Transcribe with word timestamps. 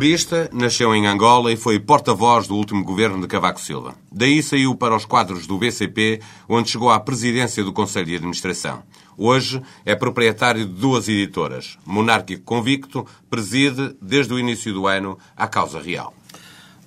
Jurista, 0.00 0.48
nasceu 0.50 0.94
em 0.94 1.06
Angola 1.06 1.52
e 1.52 1.56
foi 1.56 1.78
porta-voz 1.78 2.48
do 2.48 2.56
último 2.56 2.82
governo 2.82 3.20
de 3.20 3.26
Cavaco 3.26 3.60
Silva. 3.60 3.94
Daí 4.10 4.42
saiu 4.42 4.74
para 4.74 4.96
os 4.96 5.04
quadros 5.04 5.46
do 5.46 5.58
BCP, 5.58 6.22
onde 6.48 6.70
chegou 6.70 6.88
à 6.88 6.98
presidência 6.98 7.62
do 7.62 7.70
Conselho 7.70 8.06
de 8.06 8.16
Administração. 8.16 8.82
Hoje 9.14 9.60
é 9.84 9.94
proprietário 9.94 10.64
de 10.64 10.72
duas 10.72 11.06
editoras. 11.06 11.76
Monárquico 11.84 12.42
Convicto 12.44 13.06
preside, 13.28 13.94
desde 14.00 14.32
o 14.32 14.38
início 14.38 14.72
do 14.72 14.86
ano, 14.86 15.18
a 15.36 15.46
Causa 15.46 15.78
Real. 15.78 16.14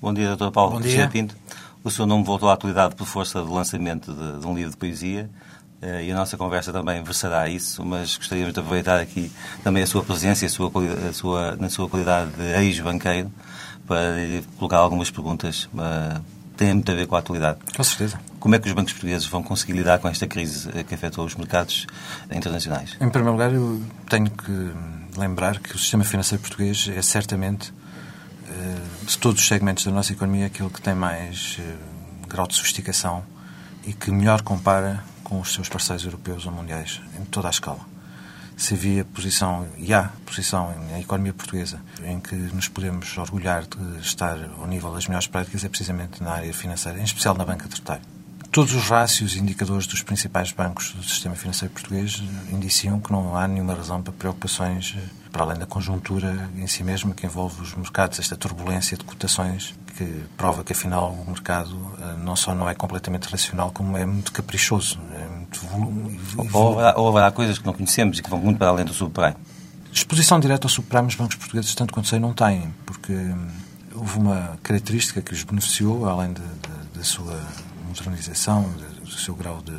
Bom 0.01 0.11
dia, 0.11 0.35
Dr. 0.35 0.49
Paulo 0.49 0.71
Bom 0.71 0.81
dia. 0.81 1.07
Pinto. 1.07 1.35
O 1.83 1.91
seu 1.91 2.07
nome 2.07 2.23
voltou 2.23 2.49
à 2.49 2.53
atualidade 2.53 2.95
por 2.95 3.05
força 3.05 3.43
do 3.43 3.53
lançamento 3.53 4.11
de, 4.11 4.39
de 4.39 4.47
um 4.47 4.55
livro 4.55 4.71
de 4.71 4.77
poesia 4.77 5.29
e 6.05 6.11
a 6.11 6.15
nossa 6.15 6.37
conversa 6.37 6.71
também 6.71 7.03
versará 7.03 7.47
isso, 7.49 7.83
mas 7.83 8.15
gostaríamos 8.17 8.53
de 8.53 8.59
aproveitar 8.59 8.99
aqui 8.99 9.31
também 9.63 9.83
a 9.83 9.87
sua 9.87 10.03
presença 10.03 10.45
a 10.45 10.49
sua, 10.49 10.71
a 11.09 11.13
sua- 11.13 11.55
na 11.57 11.69
sua 11.69 11.89
qualidade 11.89 12.31
de 12.31 12.43
ex-banqueiro 12.63 13.31
para 13.87 14.15
colocar 14.57 14.77
algumas 14.77 15.09
perguntas 15.11 15.67
eh, 15.77 16.21
que 16.51 16.57
têm 16.57 16.73
muito 16.73 16.91
a 16.91 16.95
ver 16.95 17.07
com 17.07 17.15
a 17.15 17.19
atualidade. 17.19 17.59
Com 17.75 17.83
certeza. 17.83 18.19
Como 18.39 18.55
é 18.55 18.59
que 18.59 18.67
os 18.67 18.73
bancos 18.73 18.93
portugueses 18.93 19.25
vão 19.27 19.41
conseguir 19.43 19.73
lidar 19.73 19.99
com 19.99 20.07
esta 20.07 20.25
crise 20.27 20.69
eh, 20.73 20.83
que 20.83 20.93
afetou 20.95 21.25
os 21.25 21.35
mercados 21.35 21.85
internacionais? 22.31 22.95
Em 23.01 23.09
primeiro 23.09 23.31
lugar, 23.33 23.51
eu 23.53 23.81
tenho 24.09 24.29
que 24.29 24.71
lembrar 25.17 25.59
que 25.59 25.75
o 25.75 25.77
sistema 25.79 26.03
financeiro 26.03 26.41
português 26.41 26.89
é 26.95 27.01
certamente, 27.01 27.73
eh, 28.49 29.05
de 29.05 29.17
todos 29.17 29.41
os 29.41 29.47
segmentos 29.47 29.83
da 29.85 29.91
nossa 29.91 30.13
economia, 30.13 30.45
aquele 30.47 30.69
que 30.69 30.81
tem 30.81 30.95
mais 30.95 31.57
eh, 31.59 31.75
grau 32.27 32.47
de 32.47 32.55
sofisticação 32.55 33.23
e 33.85 33.91
que 33.93 34.11
melhor 34.11 34.41
compara 34.41 35.03
com 35.33 35.39
os 35.39 35.51
seus 35.51 35.67
parceiros 35.67 36.05
europeus 36.05 36.45
ou 36.45 36.51
mundiais, 36.51 37.01
em 37.19 37.25
toda 37.25 37.47
a 37.47 37.49
escala. 37.49 37.79
Se 38.55 38.75
havia 38.75 39.03
posição, 39.03 39.67
e 39.79 39.91
há 39.91 40.11
posição 40.27 40.71
na 40.91 40.99
economia 40.99 41.33
portuguesa, 41.33 41.81
em 42.03 42.19
que 42.19 42.35
nos 42.35 42.67
podemos 42.67 43.17
orgulhar 43.17 43.63
de 43.63 43.99
estar 43.99 44.37
ao 44.59 44.67
nível 44.67 44.93
das 44.93 45.07
melhores 45.07 45.25
práticas, 45.25 45.63
é 45.63 45.69
precisamente 45.69 46.21
na 46.21 46.33
área 46.33 46.53
financeira, 46.53 46.99
em 46.99 47.03
especial 47.03 47.33
na 47.33 47.43
banca 47.43 47.67
de 47.67 47.73
retalho. 47.77 48.03
Todos 48.51 48.75
os 48.75 48.87
rácios 48.87 49.35
e 49.35 49.39
indicadores 49.39 49.87
dos 49.87 50.03
principais 50.03 50.51
bancos 50.51 50.91
do 50.91 51.03
sistema 51.03 51.35
financeiro 51.35 51.73
português 51.73 52.21
indiciam 52.51 52.99
que 52.99 53.11
não 53.11 53.35
há 53.35 53.47
nenhuma 53.47 53.73
razão 53.73 54.03
para 54.03 54.13
preocupações, 54.13 54.95
eh, 54.95 55.22
para 55.33 55.43
além 55.43 55.57
da 55.57 55.65
conjuntura 55.65 56.49
em 56.55 56.67
si 56.67 56.83
mesma 56.83 57.13
que 57.13 57.25
envolve 57.25 57.61
os 57.61 57.73
mercados, 57.75 58.19
esta 58.19 58.37
turbulência 58.37 58.95
de 58.95 59.03
cotações 59.03 59.73
que 59.97 60.23
prova 60.37 60.63
que, 60.63 60.71
afinal, 60.73 61.11
o 61.11 61.29
mercado 61.29 61.75
eh, 61.99 62.15
não 62.23 62.35
só 62.35 62.55
não 62.55 62.69
é 62.69 62.73
completamente 62.75 63.27
racional, 63.27 63.71
como 63.71 63.97
é 63.97 64.05
muito 64.05 64.31
caprichoso. 64.31 64.97
É 65.13 65.27
muito 65.27 65.59
Ou 66.55 66.73
haverá, 66.79 66.93
ou 66.99 67.09
haverá 67.09 67.31
coisas 67.31 67.57
que 67.57 67.65
não 67.65 67.73
conhecemos 67.73 68.17
e 68.19 68.23
que 68.23 68.29
vão 68.29 68.39
muito 68.39 68.57
para 68.59 68.67
além 68.69 68.85
do 68.85 68.93
subprime? 68.93 69.35
Exposição 69.91 70.39
direta 70.39 70.65
ao 70.67 70.69
subprime 70.69 71.07
os 71.07 71.15
bancos 71.15 71.35
portugueses, 71.35 71.75
tanto 71.75 71.93
quanto 71.93 72.07
sei, 72.07 72.19
não 72.19 72.33
têm, 72.33 72.73
porque 72.85 73.11
hum, 73.13 73.47
houve 73.95 74.17
uma 74.19 74.57
característica 74.63 75.21
que 75.21 75.33
os 75.33 75.43
beneficiou, 75.43 76.07
além 76.09 76.33
da 76.33 77.03
sua 77.03 77.39
modernização, 77.87 78.71
de- 78.71 79.01
do 79.01 79.11
seu 79.11 79.35
grau 79.35 79.61
de, 79.61 79.73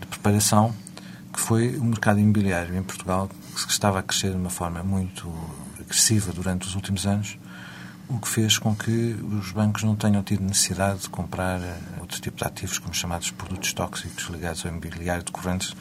de 0.00 0.06
preparação, 0.10 0.74
que 1.32 1.40
foi 1.40 1.76
o 1.78 1.84
mercado 1.84 2.18
imobiliário 2.20 2.76
em 2.76 2.82
Portugal, 2.82 3.30
que 3.54 3.70
estava 3.70 3.98
a 3.98 4.02
crescer 4.02 4.30
de 4.30 4.36
uma 4.36 4.50
forma 4.50 4.82
muito 4.82 5.32
agressiva 5.80 6.32
durante 6.32 6.66
os 6.66 6.74
últimos 6.74 7.06
anos, 7.06 7.38
o 8.08 8.18
que 8.18 8.28
fez 8.28 8.58
com 8.58 8.74
que 8.74 9.16
os 9.40 9.52
bancos 9.52 9.82
não 9.82 9.96
tenham 9.96 10.22
tido 10.22 10.42
necessidade 10.42 11.00
de 11.00 11.08
comprar 11.08 11.60
eh, 11.60 11.78
outro 12.00 12.20
tipo 12.20 12.36
de 12.36 12.44
ativos, 12.44 12.78
como 12.78 12.92
chamados 12.94 13.30
produtos 13.30 13.72
tóxicos 13.72 14.26
ligados 14.26 14.64
ao 14.64 14.70
imobiliário, 14.70 15.22
decorrentes 15.22 15.74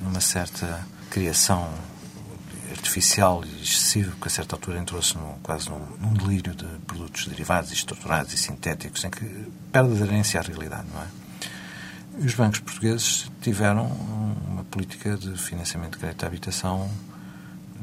numa 0.00 0.20
certa 0.20 0.86
criação 1.10 1.68
artificial 2.70 3.44
e 3.44 3.62
excessivo, 3.62 4.16
que 4.16 4.28
a 4.28 4.30
certa 4.30 4.56
altura 4.56 4.78
entrou-se 4.78 5.16
num, 5.16 5.34
quase 5.42 5.70
num, 5.70 5.80
num 6.00 6.14
delírio 6.14 6.54
de 6.54 6.66
produtos 6.86 7.26
derivados 7.26 7.70
estruturados 7.72 8.32
e 8.32 8.38
sintéticos, 8.38 9.04
em 9.04 9.10
que 9.10 9.24
perde 9.70 9.92
aderência 9.92 10.40
à 10.40 10.42
realidade, 10.42 10.86
não 10.92 11.02
é? 11.02 11.22
Os 12.18 12.34
bancos 12.34 12.60
portugueses 12.60 13.30
tiveram 13.40 13.86
política 14.72 15.16
de 15.16 15.36
financiamento 15.36 15.92
de 15.92 15.98
crédito 15.98 16.24
à 16.24 16.26
habitação 16.26 16.90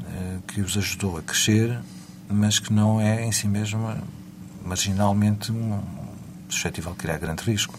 eh, 0.07 0.37
que 0.47 0.61
os 0.61 0.75
ajudou 0.75 1.17
a 1.17 1.21
crescer, 1.21 1.79
mas 2.27 2.57
que 2.57 2.73
não 2.73 2.99
é 2.99 3.23
em 3.23 3.31
si 3.31 3.47
mesma 3.47 3.97
marginalmente 4.65 5.51
um, 5.51 5.81
suscetível 6.49 6.91
de 6.93 6.97
criar 6.97 7.17
grande 7.17 7.43
risco. 7.43 7.77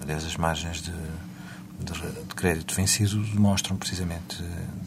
Aliás, 0.00 0.24
as 0.24 0.36
margens 0.36 0.80
de, 0.82 0.92
de, 1.80 1.92
de 2.28 2.34
crédito 2.36 2.74
vencido 2.74 3.20
demonstram 3.24 3.76
precisamente, 3.76 4.42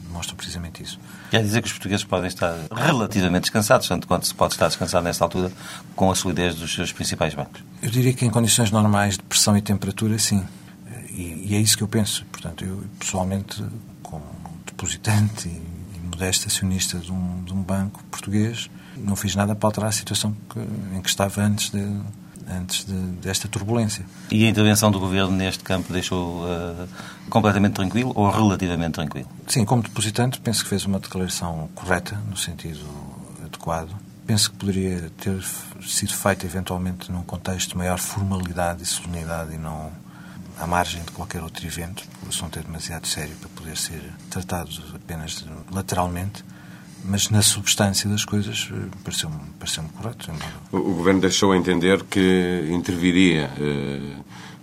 demonstram 0.07 0.35
precisamente 0.37 0.81
isso. 0.81 0.97
Quer 1.29 1.43
dizer 1.43 1.61
que 1.61 1.67
os 1.67 1.73
portugueses 1.73 2.05
podem 2.05 2.27
estar 2.27 2.55
relativamente 2.73 3.43
descansados, 3.43 3.87
tanto 3.87 4.07
quanto 4.07 4.25
se 4.25 4.33
pode 4.33 4.53
estar 4.53 4.67
descansado 4.67 5.03
nesta 5.03 5.25
altura, 5.25 5.51
com 5.95 6.09
a 6.09 6.15
solidez 6.15 6.55
dos 6.55 6.73
seus 6.73 6.91
principais 6.93 7.33
bancos. 7.33 7.61
Eu 7.81 7.89
diria 7.89 8.13
que 8.13 8.25
em 8.25 8.29
condições 8.29 8.71
normais 8.71 9.17
de 9.17 9.23
pressão 9.23 9.57
e 9.57 9.61
temperatura, 9.61 10.17
sim. 10.17 10.45
E, 11.13 11.49
e 11.49 11.55
é 11.55 11.59
isso 11.59 11.77
que 11.77 11.83
eu 11.83 11.87
penso. 11.87 12.25
Portanto, 12.31 12.63
eu 12.63 12.83
pessoalmente, 12.97 13.63
como 14.01 14.23
depositante 14.65 15.47
e, 15.47 15.61
e 15.95 15.99
modesto 15.99 16.47
acionista 16.47 16.97
de 16.97 17.11
um, 17.11 17.43
de 17.43 17.53
um 17.53 17.61
banco 17.61 18.03
português, 18.05 18.69
não 18.97 19.15
fiz 19.15 19.35
nada 19.35 19.55
para 19.55 19.67
alterar 19.67 19.89
a 19.89 19.91
situação 19.91 20.35
que, 20.49 20.59
em 20.95 21.01
que 21.01 21.09
estava 21.09 21.41
antes, 21.41 21.69
de, 21.69 22.01
antes 22.49 22.85
de, 22.85 22.93
desta 22.93 23.47
turbulência. 23.47 24.05
E 24.29 24.45
a 24.45 24.49
intervenção 24.49 24.91
do 24.91 24.99
governo 24.99 25.35
neste 25.35 25.63
campo 25.63 25.91
deixou 25.91 26.43
uh, 26.43 26.87
completamente 27.29 27.73
tranquilo 27.73 28.11
ou 28.15 28.29
relativamente 28.29 28.93
tranquilo? 28.93 29.27
Sim, 29.47 29.65
como 29.65 29.83
depositante, 29.83 30.39
penso 30.39 30.63
que 30.63 30.69
fez 30.69 30.85
uma 30.85 30.99
declaração 30.99 31.69
correta, 31.75 32.15
no 32.29 32.37
sentido 32.37 32.85
adequado. 33.43 33.95
Penso 34.25 34.51
que 34.51 34.57
poderia 34.57 35.11
ter 35.17 35.43
sido 35.81 36.13
feita 36.13 36.45
eventualmente 36.45 37.11
num 37.11 37.23
contexto 37.23 37.71
de 37.71 37.77
maior 37.77 37.97
formalidade 37.97 38.83
e 38.83 38.85
solenidade 38.85 39.55
e 39.55 39.57
não 39.57 39.91
à 40.61 40.67
margem 40.67 41.01
de 41.03 41.11
qualquer 41.11 41.41
outro 41.43 41.65
evento, 41.65 42.03
o 42.25 42.29
assunto 42.29 42.57
é 42.59 42.61
demasiado 42.61 43.07
sério 43.07 43.35
para 43.39 43.49
poder 43.49 43.75
ser 43.77 44.01
tratado 44.29 44.69
apenas 44.95 45.43
lateralmente. 45.71 46.43
Mas 47.03 47.31
na 47.31 47.41
substância 47.41 48.07
das 48.07 48.23
coisas 48.23 48.69
eh, 48.71 48.75
pareceu-me 49.03 49.35
pareceu 49.57 49.83
correto. 49.97 50.31
O 50.71 50.77
o 50.77 50.93
Governo 50.95 51.19
deixou 51.19 51.51
a 51.51 51.57
entender 51.57 52.03
que 52.03 52.67
interviria 52.71 53.49
eh, 53.59 54.17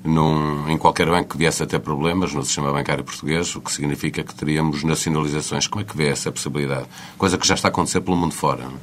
num- 0.05 0.69
em 0.69 0.79
qualquer 0.79 1.09
banco 1.09 1.31
que 1.31 1.37
viesse 1.37 1.65
a 1.65 1.67
ter 1.67 1.81
problemas 1.81 2.33
no 2.33 2.45
sistema 2.45 2.73
bancário 2.73 3.03
português, 3.03 3.57
o 3.57 3.61
que 3.61 3.73
significa 3.73 4.23
que 4.23 4.33
teríamos 4.33 4.85
nacionalizações. 4.85 5.67
Como 5.67 5.83
é 5.83 5.85
que 5.85 5.97
vê 5.97 6.07
essa 6.11 6.31
possibilidade? 6.31 6.87
Coisa 7.17 7.37
que 7.37 7.45
já 7.45 7.55
está 7.57 7.67
a 7.67 7.71
acontecer 7.71 8.01
pelo 8.03 8.17
mundo 8.17 8.35
fora. 8.35 8.63
não 8.69 8.79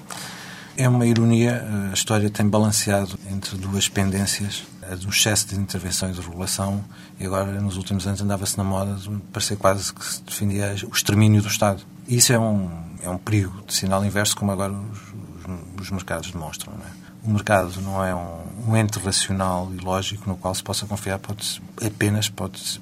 é? 0.76 0.90
Uma 0.90 1.06
ironia, 1.06 1.66
a 1.92 1.94
história 1.94 2.30
tem 2.30 2.46
balanceado 2.50 3.18
entre 3.32 3.56
duas 3.58 3.88
pendências, 3.88 4.64
do 4.96 5.10
excesso 5.10 5.48
de 5.48 5.56
intervenção 5.56 6.10
e 6.10 6.14
de 6.14 6.20
regulação, 6.22 6.84
e 7.20 7.26
agora, 7.26 7.60
nos 7.62 7.78
últimos 7.78 8.06
anos, 8.06 8.22
andava-se 8.22 8.58
na 8.58 8.64
moda 8.64 8.94
de 8.96 9.10
parecer 9.32 9.56
quase 9.58 9.94
que 9.94 10.06
se 10.06 10.22
defendia 10.24 10.76
o 10.88 10.94
extermínio 10.94 11.42
do 11.42 11.48
Estado. 11.48 11.82
E 12.08 12.18
isso 12.18 12.32
é 12.34 12.38
um, 12.40 12.70
é 13.02 13.10
um 13.10 13.18
perigo 13.18 13.64
de 13.66 13.74
sinal 13.74 14.04
inverso, 14.06 14.36
como 14.36 14.52
agora 14.52 14.74
os, 14.74 15.00
os- 15.00 15.82
os 15.82 15.92
mercados 15.92 16.30
demonstram. 16.32 16.74
É? 16.74 17.06
O 17.28 17.32
mercado 17.32 17.82
não 17.82 18.04
é 18.04 18.14
um, 18.14 18.44
um 18.68 18.78
ente 18.78 19.00
racional 19.00 19.72
e 19.74 19.78
lógico 19.84 20.30
no 20.30 20.36
qual 20.38 20.54
se 20.54 20.62
possa 20.64 20.86
confiar 20.86 21.18
pode 21.20 21.62
apenas 21.84 22.30
para 22.30 22.46
o 22.46 22.50
des- 22.50 22.80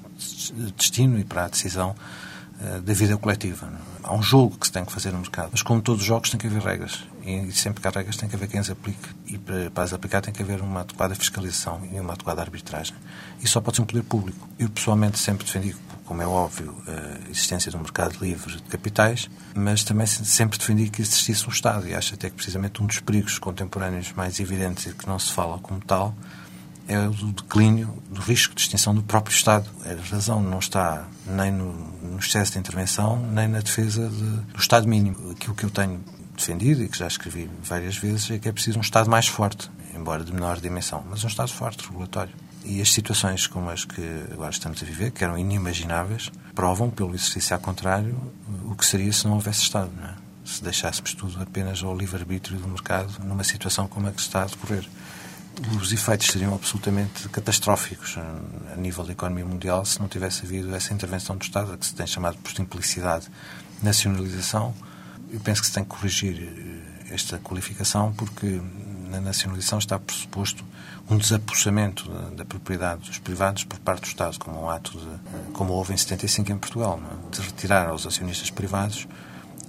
destino 0.76 1.18
e 1.18 1.24
para 1.24 1.44
a 1.44 1.48
decisão 1.48 1.94
eh, 2.60 2.80
da 2.80 2.92
vida 2.92 3.16
coletiva. 3.16 3.66
é? 3.66 3.94
Há 4.08 4.14
um 4.14 4.22
jogo 4.22 4.58
que 4.58 4.66
se 4.66 4.72
tem 4.72 4.84
que 4.84 4.92
fazer 4.92 5.12
no 5.12 5.18
mercado, 5.20 5.48
mas 5.52 5.62
como 5.62 5.80
todos 5.80 6.02
os 6.02 6.06
jogos 6.06 6.28
tem 6.30 6.38
que 6.38 6.46
haver 6.46 6.60
regras 6.62 7.04
e 7.24 7.50
sempre 7.52 7.80
que 7.80 7.88
há 7.88 7.90
regras 7.90 8.16
tem 8.16 8.28
que 8.28 8.36
haver 8.36 8.48
quem 8.48 8.60
as 8.60 8.68
aplique 8.70 9.08
e 9.26 9.38
para, 9.38 9.70
para 9.70 9.84
as 9.84 9.92
aplicar 9.92 10.20
tem 10.20 10.32
que 10.32 10.42
haver 10.42 10.60
uma 10.60 10.80
adequada 10.80 11.14
fiscalização 11.14 11.80
e 11.92 11.98
uma 11.98 12.12
adequada 12.12 12.40
arbitragem. 12.42 12.94
E 13.42 13.48
só 13.48 13.60
pode 13.60 13.76
ser 13.76 13.82
um 13.82 13.86
poder 13.86 14.02
público. 14.04 14.48
Eu 14.58 14.68
pessoalmente 14.68 15.18
sempre 15.18 15.44
defendi, 15.44 15.74
como 16.04 16.20
é 16.22 16.26
óbvio, 16.26 16.76
a 16.86 17.30
existência 17.30 17.70
de 17.70 17.76
um 17.76 17.80
mercado 17.80 18.16
livre 18.20 18.56
de 18.56 18.62
capitais, 18.64 19.28
mas 19.54 19.82
também 19.84 20.06
se- 20.06 20.24
sempre 20.24 20.58
defendi 20.58 20.88
que 20.90 21.00
existisse 21.02 21.46
um 21.46 21.50
Estado 21.50 21.88
e 21.88 21.94
acho 21.94 22.14
até 22.14 22.28
que 22.28 22.36
precisamente 22.36 22.82
um 22.82 22.86
dos 22.86 23.00
perigos 23.00 23.38
contemporâneos 23.38 24.12
mais 24.12 24.38
evidentes 24.40 24.86
e 24.86 24.92
que 24.92 25.06
não 25.06 25.18
se 25.18 25.32
fala 25.32 25.58
como 25.58 25.80
tal 25.80 26.14
é 26.86 26.98
o 27.08 27.10
declínio, 27.32 28.02
do 28.10 28.20
risco 28.20 28.54
de 28.54 28.60
extinção 28.60 28.94
do 28.94 29.02
próprio 29.02 29.34
Estado. 29.34 29.66
A 29.86 30.14
razão 30.14 30.42
não 30.42 30.58
está 30.58 31.06
nem 31.26 31.50
no, 31.50 31.72
no 31.72 32.18
excesso 32.18 32.52
de 32.52 32.58
intervenção, 32.58 33.16
nem 33.32 33.48
na 33.48 33.60
defesa 33.60 34.06
de- 34.06 34.36
do 34.52 34.58
Estado 34.60 34.86
mínimo. 34.86 35.30
Aquilo 35.30 35.54
que 35.54 35.64
eu 35.64 35.70
tenho 35.70 35.98
defendido 36.36 36.82
e 36.82 36.88
que 36.88 36.98
já 36.98 37.06
escrevi 37.06 37.50
várias 37.62 37.96
vezes 37.96 38.30
é 38.30 38.38
que 38.38 38.48
é 38.48 38.52
preciso 38.52 38.78
um 38.78 38.82
Estado 38.82 39.10
mais 39.10 39.26
forte. 39.26 39.70
embora 39.94 40.24
de 40.24 40.32
menor 40.32 40.60
dimensão, 40.60 41.04
mas 41.08 41.22
um 41.24 41.28
Estado 41.28 41.52
forte, 41.52 41.86
regulatório. 41.86 42.34
E 42.64 42.80
as 42.80 42.92
situações 42.92 43.46
como 43.46 43.70
as 43.70 43.84
que 43.84 44.02
agora 44.32 44.50
estamos 44.50 44.82
a 44.82 44.86
viver, 44.86 45.10
que 45.10 45.22
eram 45.22 45.38
inimagináveis, 45.38 46.32
provam, 46.54 46.90
pelo 46.90 47.14
exercício 47.14 47.54
ao 47.54 47.60
contrário, 47.60 48.16
o 48.64 48.74
que 48.74 48.86
seria 48.86 49.12
se 49.12 49.26
não 49.26 49.34
houvesse 49.34 49.62
Estado. 49.62 49.90
Não 49.94 50.08
é? 50.08 50.14
Se 50.44 50.62
deixássemos 50.62 51.14
tudo 51.14 51.40
apenas 51.42 51.82
ao 51.82 51.96
livre-arbítrio 51.96 52.58
do 52.58 52.68
mercado, 52.68 53.22
numa 53.22 53.44
situação 53.44 53.86
como 53.86 54.08
a 54.08 54.12
que 54.12 54.20
está 54.20 54.42
a 54.42 54.46
decorrer. 54.46 54.88
Os 55.80 55.92
efeitos 55.92 56.26
seriam 56.26 56.54
absolutamente 56.54 57.28
catastróficos 57.28 58.16
a 58.18 58.76
nível 58.76 59.04
da 59.04 59.12
economia 59.12 59.44
mundial 59.44 59.84
se 59.84 60.00
não 60.00 60.08
tivesse 60.08 60.44
havido 60.44 60.74
essa 60.74 60.92
intervenção 60.92 61.36
do 61.36 61.42
Estado, 61.42 61.72
a 61.72 61.78
que 61.78 61.86
se 61.86 61.94
tem 61.94 62.06
chamado 62.06 62.36
por 62.38 62.50
simplicidade 62.52 63.26
nacionalização. 63.82 64.74
Eu 65.34 65.40
penso 65.40 65.62
que 65.62 65.66
se 65.66 65.72
tem 65.72 65.82
que 65.82 65.90
corrigir 65.90 66.40
eh, 66.40 67.12
esta 67.12 67.38
qualificação 67.38 68.12
porque 68.12 68.60
na 69.10 69.20
nacionalização 69.20 69.80
está 69.80 69.98
pressuposto 69.98 70.64
um 71.10 71.18
desapossamento 71.18 72.08
da, 72.08 72.30
da, 72.30 72.44
propriedade 72.44 73.08
dos 73.08 73.18
privados 73.18 73.64
por 73.64 73.80
parte 73.80 74.02
do 74.02 74.06
Estado, 74.06 74.38
como 74.38 74.62
um 74.62 74.70
ato 74.70 74.96
de, 74.96 75.52
como 75.52 75.72
houve 75.72 75.92
em 75.92 75.96
75 75.96 76.52
em 76.52 76.56
Portugal, 76.56 77.00
é? 77.02 77.36
de 77.36 77.42
retirar 77.42 77.88
aos 77.88 78.06
acionistas 78.06 78.48
privados 78.48 79.08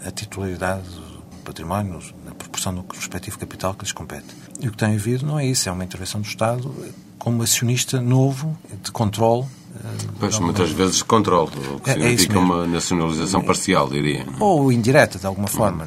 a 0.06 0.12
titularidade 0.12 0.88
do 0.88 1.42
património 1.44 2.00
na 2.24 2.36
proporção 2.36 2.76
do 2.76 2.86
respectivo 2.94 3.40
capital 3.40 3.74
que 3.74 3.84
lhes 3.84 3.92
compete. 3.92 4.36
E 4.60 4.68
o 4.68 4.72
que 4.72 4.78
tem 4.78 4.94
havido 4.94 5.26
não 5.26 5.40
é 5.40 5.48
isso, 5.48 5.68
é 5.68 5.72
uma 5.72 5.84
intervenção 5.84 6.22
do 6.22 6.28
Estado 6.28 6.94
como 7.18 7.42
acionista 7.42 8.00
novo 8.00 8.56
de 8.84 8.92
controle 8.92 9.44
eh, 9.44 9.48
Pois, 10.20 10.40
muitas 10.40 10.72
vezes 10.72 11.02
controle, 11.02 11.52
o 11.76 11.80
que 11.80 11.90
é, 11.90 11.94
é 11.94 11.96
significa 11.96 12.36
é 12.36 12.40
uma 12.40 12.68
nacionalização 12.68 13.42
parcial, 13.42 13.90
diria. 13.90 14.26
Ou 14.40 14.72
indireta, 14.72 15.20
de 15.20 15.26
alguma 15.26 15.48
forma 15.48 15.86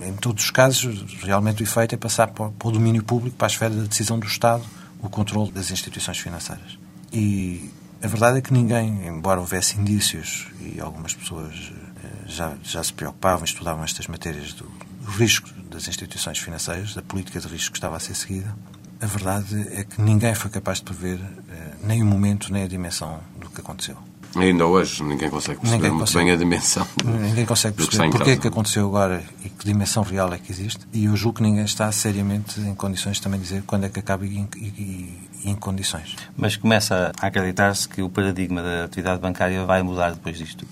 em 0.00 0.12
todos 0.14 0.44
os 0.44 0.50
casos, 0.50 1.04
realmente 1.22 1.62
o 1.62 1.64
efeito 1.64 1.94
é 1.94 1.98
passar 1.98 2.28
para, 2.28 2.46
o 2.46 2.70
domínio 2.70 3.02
público, 3.02 3.36
para 3.36 3.46
a 3.46 3.50
esfera 3.50 3.74
da 3.74 3.84
decisão 3.84 4.18
do 4.18 4.26
Estado, 4.26 4.62
o 5.00 5.08
controle 5.08 5.50
das 5.52 5.70
instituições 5.70 6.18
financeiras. 6.18 6.78
E 7.12 7.70
a 8.02 8.06
verdade 8.06 8.38
é 8.38 8.40
que 8.40 8.52
ninguém, 8.52 9.06
embora 9.06 9.40
houvesse 9.40 9.78
indícios, 9.78 10.46
e 10.60 10.80
algumas 10.80 11.14
pessoas 11.14 11.72
eh, 12.02 12.08
já, 12.26 12.54
já 12.62 12.82
se 12.82 12.92
preocupavam, 12.92 13.44
estudavam 13.44 13.84
estas 13.84 14.06
matérias 14.06 14.52
do, 14.52 14.64
do 14.64 15.10
risco 15.10 15.48
das 15.70 15.88
instituições 15.88 16.38
financeiras, 16.38 16.94
da 16.94 17.02
política 17.02 17.40
de 17.40 17.48
risco 17.48 17.72
que 17.72 17.78
estava 17.78 17.96
a 17.96 18.00
ser 18.00 18.14
seguida, 18.14 18.54
a 19.00 19.06
verdade 19.06 19.68
é 19.72 19.84
que 19.84 20.00
ninguém 20.00 20.34
foi 20.34 20.50
capaz 20.50 20.78
de 20.78 20.84
prever 20.84 21.18
eh, 21.50 21.74
nem 21.84 22.02
o 22.02 22.06
momento 22.06 22.52
nem 22.52 22.64
a 22.64 22.68
dimensão 22.68 23.20
do 23.40 23.48
que 23.48 23.60
aconteceu. 23.60 23.96
Ainda 24.36 24.66
hoje 24.66 25.02
ninguém 25.02 25.30
consegue 25.30 25.60
perceber 25.60 25.76
ninguém 25.76 25.90
muito 25.90 26.06
consegue, 26.06 26.24
bem 26.24 26.34
a 26.34 26.36
dimensão. 26.36 26.86
Ninguém 27.04 27.46
consegue 27.46 27.76
perceber 27.76 28.10
porque 28.10 28.30
é 28.30 28.36
que 28.36 28.48
aconteceu 28.48 28.86
agora 28.86 29.22
e 29.44 29.48
que 29.48 29.64
dimensão 29.64 30.02
real 30.02 30.32
é 30.32 30.38
que 30.38 30.52
existe. 30.52 30.86
E 30.92 31.06
eu 31.06 31.16
julgo 31.16 31.38
que 31.38 31.42
ninguém 31.42 31.64
está 31.64 31.90
seriamente 31.90 32.60
em 32.60 32.74
condições 32.74 33.18
também 33.20 33.40
de 33.40 33.46
dizer 33.46 33.62
quando 33.66 33.84
é 33.84 33.88
que 33.88 33.98
acaba 33.98 34.26
e, 34.26 34.46
e, 34.56 35.28
e 35.44 35.50
em 35.50 35.54
condições. 35.54 36.14
Mas 36.36 36.56
começa 36.56 37.12
a 37.18 37.26
acreditar-se 37.26 37.88
que 37.88 38.02
o 38.02 38.10
paradigma 38.10 38.62
da 38.62 38.84
atividade 38.84 39.20
bancária 39.20 39.64
vai 39.64 39.82
mudar 39.82 40.10
depois 40.10 40.36
disto. 40.36 40.66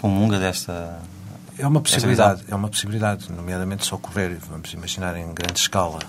Comunga 0.00 0.38
desta. 0.38 1.00
É 1.56 1.66
uma 1.66 1.80
possibilidade, 1.80 2.42
é 2.48 2.54
uma 2.54 2.68
possibilidade, 2.68 3.30
nomeadamente 3.30 3.86
se 3.86 3.94
ocorrer, 3.94 4.38
vamos 4.50 4.72
imaginar 4.72 5.16
em 5.16 5.32
grande 5.32 5.60
escala, 5.60 6.00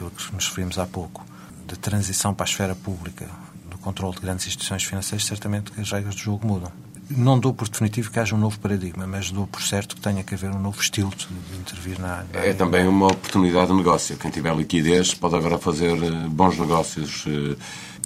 aquilo 0.00 0.10
que 0.10 0.34
nos 0.34 0.48
referimos 0.48 0.78
há 0.78 0.86
pouco, 0.86 1.24
de 1.66 1.78
transição 1.78 2.32
para 2.32 2.44
a 2.44 2.48
esfera 2.48 2.74
pública, 2.74 3.28
controle 3.80 4.14
de 4.14 4.20
grandes 4.20 4.46
instituições 4.46 4.84
financeiras, 4.84 5.24
certamente 5.24 5.72
que 5.72 5.80
as 5.80 5.90
regras 5.90 6.14
do 6.14 6.20
jogo 6.20 6.46
mudam. 6.46 6.70
Não 7.08 7.40
dou 7.40 7.52
por 7.52 7.68
definitivo 7.68 8.10
que 8.10 8.20
haja 8.20 8.36
um 8.36 8.38
novo 8.38 8.60
paradigma, 8.60 9.06
mas 9.06 9.30
dou 9.30 9.46
por 9.46 9.62
certo 9.62 9.96
que 9.96 10.00
tenha 10.00 10.22
que 10.22 10.34
haver 10.34 10.50
um 10.50 10.60
novo 10.60 10.80
estilo 10.80 11.10
de, 11.10 11.58
intervir 11.58 11.98
na, 11.98 12.24
na 12.32 12.40
É 12.40 12.52
também 12.52 12.86
uma 12.86 13.06
oportunidade 13.06 13.68
de 13.68 13.76
negócio. 13.76 14.16
Quem 14.16 14.30
tiver 14.30 14.54
liquidez 14.54 15.14
pode 15.14 15.34
agora 15.34 15.58
fazer 15.58 16.00
eh, 16.00 16.28
bons 16.28 16.56
negócios 16.58 17.24
eh, 17.26 17.56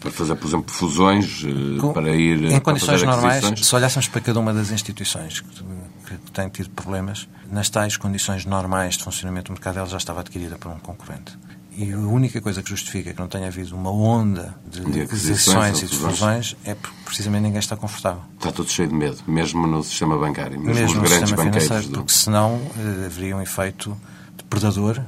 para 0.00 0.11
fazer, 0.11 0.37
por 0.37 0.47
exemplo, 0.47 0.73
fusões, 0.73 1.43
eh, 1.44 1.81
Com, 1.81 1.93
para 1.93 2.14
ir. 2.14 2.44
Em 2.44 2.61
condições 2.61 3.02
normais, 3.02 3.44
se 3.61 3.75
olhássemos 3.75 4.08
para 4.08 4.20
cada 4.23 4.40
uma 4.40 4.55
das 4.55 4.70
instituições 4.70 5.40
que, 5.40 6.17
que 6.17 6.31
têm 6.32 6.49
tido 6.49 6.70
problemas, 6.70 7.29
nas 7.50 7.69
tais 7.69 7.99
condições 7.99 8.47
normais 8.47 8.97
de 8.97 9.05
funcionamento 9.05 9.52
do 9.52 9.52
mercado, 9.52 9.81
ela 9.81 9.88
já 9.88 9.99
estava 9.99 10.20
adquirida 10.20 10.56
por 10.56 10.70
um 10.73 10.79
concorrente. 10.79 11.37
E 11.76 11.93
a 11.93 11.99
única 11.99 12.41
coisa 12.41 12.62
que 12.62 12.71
justifica 12.71 13.12
que 13.12 13.19
não 13.19 13.26
tenha 13.26 13.49
havido 13.49 13.75
uma 13.75 13.91
onda 13.91 14.55
de, 14.67 14.85
de 14.85 15.00
aquisições 15.00 15.82
e 15.82 15.87
de 15.87 15.97
fusões 15.97 16.56
é 16.65 16.75
porque 16.75 16.97
precisamente 17.05 17.43
ninguém 17.43 17.59
está 17.59 17.76
confortável. 17.76 18.23
Está 18.37 18.53
tudo 18.53 18.71
cheio 18.71 18.88
de 18.88 18.94
medo, 18.94 19.19
mesmo 19.26 19.67
no 19.67 19.82
sistema 19.82 20.17
bancário, 20.17 20.59
mesmo, 20.61 20.75
mesmo 20.75 21.00
nos 21.00 21.11
grandes 21.11 21.32
banqueiros. 21.32 21.87
Do... 21.87 21.99
Porque 21.99 22.12
senão 22.12 22.61
eh, 22.79 23.06
haveria 23.06 23.37
um 23.37 23.43
efeito 23.43 23.97
depredador 24.37 25.00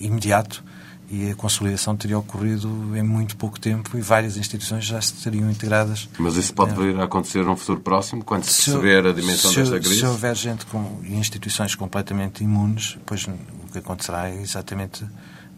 imediato 0.00 0.64
e 1.10 1.30
a 1.30 1.34
consolidação 1.34 1.96
teria 1.96 2.16
ocorrido 2.18 2.68
em 2.96 3.02
muito 3.02 3.36
pouco 3.36 3.58
tempo 3.58 3.98
e 3.98 4.00
várias 4.00 4.36
instituições 4.36 4.84
já 4.84 4.98
estariam 4.98 5.50
integradas. 5.50 6.08
Mas 6.18 6.36
isso 6.36 6.54
pode 6.54 6.74
vir 6.74 6.98
a 6.98 7.04
acontecer 7.04 7.44
num 7.44 7.56
futuro 7.56 7.80
próximo, 7.80 8.24
quando 8.24 8.44
se, 8.44 8.62
se 8.62 8.70
perceber 8.70 9.06
a 9.06 9.12
dimensão 9.12 9.50
se, 9.50 9.58
desta 9.58 9.80
crise? 9.80 10.00
Se 10.00 10.06
houver 10.06 10.36
gente 10.36 10.66
com 10.66 11.00
instituições 11.04 11.74
completamente 11.74 12.44
imunes, 12.44 12.96
pois 13.04 13.26
o 13.26 13.72
que 13.72 13.78
acontecerá 13.78 14.28
é 14.30 14.40
exatamente 14.40 15.04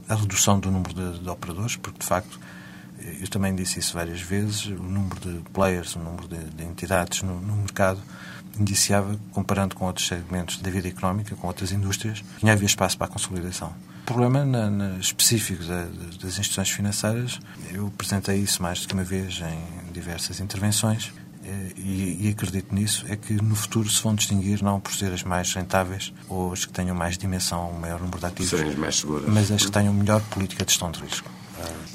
a 0.09 0.15
redução 0.15 0.59
do 0.59 0.71
número 0.71 0.95
de, 0.95 1.19
de, 1.21 1.29
operadores, 1.29 1.77
porque 1.77 1.99
de 1.99 2.07
facto, 2.07 2.39
eu 3.21 3.29
também 3.29 3.55
disse 3.55 3.79
isso 3.79 3.95
várias 3.95 4.21
vezes, 4.21 4.67
o 4.67 4.83
número 4.83 5.19
de 5.21 5.51
players, 5.51 5.97
o 5.97 5.99
número 5.99 6.29
de, 6.29 6.39
de 6.39 6.65
entidades 6.65 7.23
no, 7.23 7.41
no, 7.41 7.57
mercado 7.57 8.01
indiciava, 8.59 9.19
comparando 9.33 9.75
com 9.75 9.87
outros 9.87 10.07
segmentos 10.07 10.59
da 10.59 10.71
vida 10.71 10.87
económica, 10.87 11.35
com 11.35 11.47
outras 11.47 11.73
indústrias, 11.73 12.23
que 12.39 12.45
não 12.45 12.53
havia 12.53 12.67
espaço 12.67 12.99
para 12.99 13.07
a 13.07 13.11
consolidação. 13.11 13.75
O 14.03 14.05
problema 14.05 14.45
na, 14.45 14.69
na, 14.69 14.99
específico 14.99 15.65
da, 15.65 15.85
das 16.21 16.39
instituições 16.39 16.71
financeiras, 16.71 17.41
eu 17.71 17.87
apresentei 17.87 18.37
isso 18.37 18.63
mais 18.63 18.81
do 18.81 18.89
que 18.89 18.95
uma 18.95 19.05
vez 19.05 19.41
em 19.41 19.93
diversas 19.93 20.41
intervenções, 20.41 21.13
e, 21.77 22.27
e, 22.27 22.29
acredito 22.31 22.75
nisso, 22.75 23.05
é 23.09 23.17
que 23.17 23.35
no 23.35 23.55
futuro 23.55 23.89
se 23.89 24.03
vão 24.03 24.15
distinguir 24.15 24.63
não 24.63 24.79
por 24.79 24.95
ser 24.95 25.13
as 25.13 25.23
mais 25.23 25.53
rentáveis 25.53 26.13
ou 26.29 26.53
as 26.53 26.65
que 26.65 26.73
tenham 26.73 26.95
mais 26.95 27.19
dimensão, 27.19 27.71
um 27.71 27.81
maior 27.81 27.99
número 27.99 28.19
de 28.19 28.27
ativos, 28.27 28.51
Serem 28.51 28.71
as 28.71 28.77
mais 28.77 28.97
seguras. 28.97 29.29
mas 29.29 29.51
as 29.51 29.65
que 29.65 29.71
tenham 29.71 29.93
melhor 29.93 30.21
política 30.23 30.65
de 30.65 30.71
gestão 30.71 30.91
de 30.91 31.01
risco. 31.01 31.29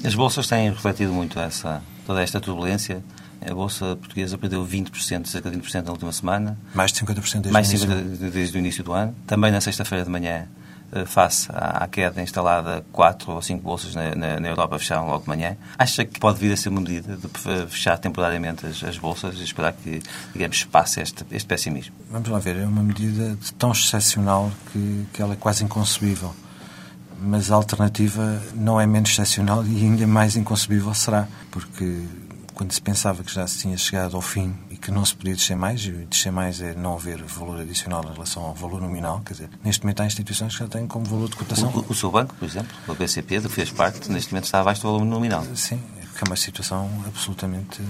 As 0.04 0.14
bolsas 0.14 0.46
têm 0.46 0.70
refletido 0.70 1.12
muito 1.12 1.38
essa, 1.38 1.82
toda 2.06 2.22
esta 2.22 2.40
turbulência. 2.40 3.02
A 3.40 3.54
Bolsa 3.54 3.96
Portuguesa 3.96 4.36
perdeu 4.36 4.66
20%, 4.66 5.26
cerca 5.26 5.50
de 5.50 5.58
20% 5.58 5.84
na 5.84 5.92
última 5.92 6.12
semana. 6.12 6.58
Mais 6.74 6.92
de 6.92 7.00
50% 7.00 7.14
desde, 7.32 7.50
mais 7.50 7.68
de 7.68 7.78
50 7.78 8.30
desde 8.30 8.56
o 8.56 8.58
início 8.58 8.82
do 8.82 8.92
ano. 8.92 9.14
Também 9.26 9.50
na 9.50 9.60
sexta-feira 9.60 10.04
de 10.04 10.10
manhã 10.10 10.30
eh, 10.30 10.46
face 11.06 11.48
à 11.52 11.86
queda 11.86 12.22
instalada, 12.22 12.84
quatro 12.92 13.32
ou 13.32 13.42
cinco 13.42 13.62
bolsas 13.62 13.94
na, 13.94 14.14
na, 14.14 14.40
na, 14.40 14.48
Europa 14.48 14.78
fecharam 14.78 15.06
logo 15.06 15.22
de 15.22 15.28
manhã. 15.28 15.56
Acha 15.76 16.04
que 16.04 16.18
pode 16.18 16.38
vir 16.38 16.52
a 16.52 16.56
ser 16.56 16.70
uma 16.70 16.80
medida 16.80 17.16
de 17.16 17.28
fechar 17.68 17.98
temporariamente 17.98 18.66
as, 18.66 18.82
as 18.82 18.96
bolsas 18.96 19.36
e 19.38 19.44
esperar 19.44 19.72
que, 19.72 20.02
digamos, 20.32 20.64
passe 20.64 21.00
este, 21.00 21.24
este 21.30 21.46
pessimismo? 21.46 21.94
Vamos 22.10 22.28
lá 22.28 22.38
ver, 22.38 22.56
é 22.56 22.66
uma 22.66 22.82
medida 22.82 23.36
tão 23.58 23.72
excepcional 23.72 24.50
que, 24.72 25.06
que 25.12 25.20
ela 25.20 25.34
é 25.34 25.36
quase 25.36 25.62
inconcebível. 25.62 26.34
Mas 27.20 27.50
a 27.50 27.56
alternativa 27.56 28.40
não 28.54 28.80
é 28.80 28.86
menos 28.86 29.10
excepcional 29.10 29.66
e 29.66 29.84
ainda 29.84 30.06
mais 30.06 30.36
inconcebível 30.36 30.94
será, 30.94 31.26
porque 31.50 32.04
quando 32.54 32.72
se 32.72 32.80
pensava 32.80 33.22
que 33.22 33.32
já 33.32 33.46
se 33.46 33.58
tinha 33.58 33.76
chegado 33.76 34.16
ao 34.16 34.22
fim 34.22 34.54
que 34.80 34.90
não 34.90 35.04
se 35.04 35.14
podia 35.14 35.34
descer 35.34 35.56
mais, 35.56 35.84
e 35.84 35.90
descer 35.90 36.30
mais 36.30 36.60
é 36.60 36.74
não 36.74 36.94
haver 36.94 37.22
valor 37.24 37.60
adicional 37.60 38.04
em 38.04 38.12
relação 38.12 38.44
ao 38.44 38.54
valor 38.54 38.80
nominal, 38.80 39.20
quer 39.24 39.32
dizer, 39.34 39.50
neste 39.64 39.82
momento 39.84 40.00
há 40.00 40.06
instituições 40.06 40.54
que 40.54 40.60
já 40.60 40.68
têm 40.68 40.86
como 40.86 41.04
valor 41.04 41.28
de 41.28 41.36
cotação. 41.36 41.70
O, 41.70 41.92
o, 41.92 41.94
seu 41.94 42.10
banco, 42.10 42.34
por 42.34 42.44
exemplo, 42.44 42.76
o 42.86 42.94
BCP, 42.94 43.40
do 43.40 43.48
que 43.48 43.54
fez 43.54 43.70
parte, 43.70 44.10
neste 44.10 44.32
momento 44.32 44.44
está 44.44 44.60
abaixo 44.60 44.82
do 44.82 44.92
valor 44.92 45.04
nominal. 45.04 45.44
Sim, 45.54 45.82
que 46.16 46.24
é 46.24 46.26
uma 46.26 46.36
situação 46.36 46.90
absolutamente 47.06 47.80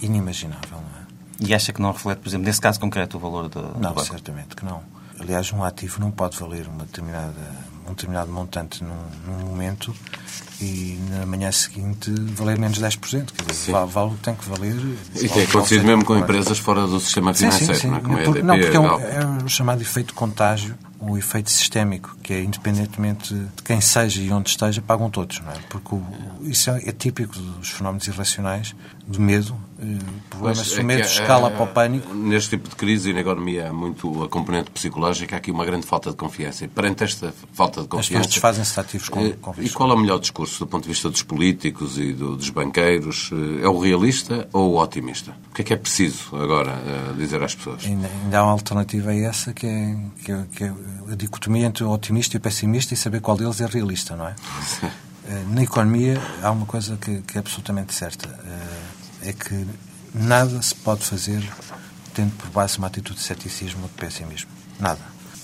inimaginável, 0.00 0.78
não 0.78 1.00
é? 1.02 1.08
E 1.40 1.54
acha 1.54 1.72
que 1.72 1.80
não 1.80 1.92
reflete, 1.92 2.18
por 2.18 2.28
exemplo, 2.28 2.46
nesse 2.46 2.60
caso 2.60 2.80
concreto, 2.80 3.16
o 3.16 3.20
valor 3.20 3.48
do, 3.48 3.62
não, 3.62 3.90
do 3.90 3.94
banco? 3.94 4.04
certamente 4.04 4.56
que 4.56 4.64
não. 4.64 4.82
Aliás, 5.20 5.52
um 5.52 5.62
ativo 5.62 6.00
não 6.00 6.10
pode 6.10 6.36
valer 6.36 6.66
uma 6.66 6.84
determinada, 6.84 7.40
um 7.86 7.90
determinado 7.90 8.30
montante 8.30 8.82
num, 8.82 8.96
num 9.26 9.46
momento 9.46 9.94
e 10.60 10.98
na 11.10 11.24
manhã 11.24 11.52
seguinte 11.52 12.10
valer 12.10 12.58
menos 12.58 12.80
10%. 12.80 12.98
Quer 13.32 13.52
dizer, 13.52 13.72
vale, 13.72 13.90
vale 13.90 14.12
tem 14.22 14.34
que 14.34 14.48
valer. 14.48 14.76
E 15.14 15.28
tem 15.28 15.44
acontecido 15.44 15.84
mesmo 15.84 16.04
com 16.04 16.16
empresas 16.16 16.58
fora 16.58 16.86
do 16.86 16.98
sistema 16.98 17.32
financeiro, 17.32 17.74
sim, 17.74 17.80
sim, 17.80 17.80
sim. 17.80 17.88
não 17.88 17.96
é? 17.96 18.00
Como 18.00 18.24
porque, 18.24 18.42
não, 18.42 18.58
porque 18.58 18.76
é, 18.76 18.80
um, 18.80 18.86
é 18.86 19.44
o 19.44 19.48
chamado 19.48 19.80
efeito 19.80 20.14
contágio, 20.14 20.74
o 21.00 21.16
efeito 21.16 21.50
sistémico, 21.50 22.16
que 22.22 22.32
é 22.32 22.42
independentemente 22.42 23.34
de 23.34 23.62
quem 23.62 23.80
seja 23.80 24.20
e 24.20 24.32
onde 24.32 24.50
esteja, 24.50 24.82
pagam 24.82 25.08
todos, 25.08 25.40
não 25.40 25.52
é? 25.52 25.56
Porque 25.68 25.94
o, 25.94 26.02
isso 26.42 26.70
é, 26.70 26.88
é 26.88 26.92
típico 26.92 27.38
dos 27.38 27.70
fenómenos 27.70 28.06
irracionais, 28.08 28.74
do 29.06 29.20
medo, 29.20 29.56
o 29.80 30.28
problema 30.28 30.60
é 30.60 30.64
se 30.64 30.80
o 30.80 30.84
medo 30.84 31.02
escala 31.02 31.50
para 31.52 31.62
o 31.62 31.66
pânico. 31.68 32.12
Neste 32.12 32.50
tipo 32.50 32.68
de 32.68 32.74
crise 32.74 33.10
e 33.10 33.12
na 33.12 33.20
economia 33.20 33.70
há 33.70 33.72
muito 33.72 34.24
a 34.24 34.28
componente 34.28 34.72
psicológica, 34.72 35.36
há 35.36 35.38
aqui 35.38 35.52
uma 35.52 35.64
grande 35.64 35.86
falta 35.86 36.10
de 36.10 36.16
confiança. 36.16 36.64
E 36.64 36.68
perante 36.68 37.04
esta 37.04 37.32
falta 37.52 37.82
de 37.82 37.88
confiança. 37.88 38.00
As 38.00 38.08
pessoas 38.08 38.26
desfazem-se 38.26 38.80
ativos 38.80 39.08
com, 39.08 39.30
com 39.34 39.50
risco. 39.52 39.64
E 39.64 39.70
qual 39.70 39.90
é 39.90 39.94
o 39.94 39.96
melhor 39.96 40.18
discurso 40.18 40.58
do 40.58 40.66
ponto 40.66 40.82
de 40.82 40.88
vista 40.88 41.08
dos 41.08 41.22
políticos 41.22 41.96
e 41.96 42.12
do, 42.12 42.36
dos 42.36 42.50
banqueiros? 42.50 43.30
É 43.62 43.68
o 43.68 43.78
realista 43.78 44.48
ou 44.52 44.72
o 44.72 44.82
otimista? 44.82 45.32
O 45.50 45.54
que 45.54 45.62
é 45.62 45.64
que 45.64 45.72
é 45.72 45.76
preciso 45.76 46.34
agora 46.34 46.72
uh, 46.72 47.14
dizer 47.14 47.40
às 47.40 47.54
pessoas? 47.54 47.84
Ainda, 47.84 48.08
ainda, 48.24 48.38
há 48.38 48.42
uma 48.42 48.52
alternativa 48.52 49.10
a 49.10 49.16
essa 49.16 49.52
que 49.52 49.66
é, 49.66 49.96
que 50.24 50.32
é, 50.32 50.44
que 50.56 50.64
é 50.64 50.74
a 51.12 51.14
dicotomia 51.14 51.66
entre 51.66 51.84
o 51.84 51.90
otimista 51.90 52.36
e 52.36 52.38
o 52.38 52.40
pessimista 52.40 52.94
e 52.94 52.96
saber 52.96 53.20
qual 53.20 53.36
deles 53.36 53.60
é 53.60 53.66
realista, 53.66 54.16
não 54.16 54.26
é? 54.26 54.34
Eh, 55.28 55.44
na 55.50 55.62
economia 55.62 56.18
há 56.42 56.50
uma 56.50 56.64
coisa 56.64 56.96
que, 56.96 57.20
que 57.20 57.36
é 57.36 57.40
absolutamente 57.40 57.92
certa. 57.92 58.28
É 59.28 59.32
que 59.34 59.66
nada 60.14 60.62
se 60.62 60.74
pode 60.74 61.04
fazer 61.04 61.46
tendo 62.14 62.34
por 62.36 62.48
base 62.48 62.78
uma 62.78 62.86
atitude 62.86 63.18
de 63.18 63.24
ceticismo 63.26 63.82
ou 63.82 63.88
de 63.88 63.94
pessimismo. 63.94 64.50
Nada. 64.80 65.00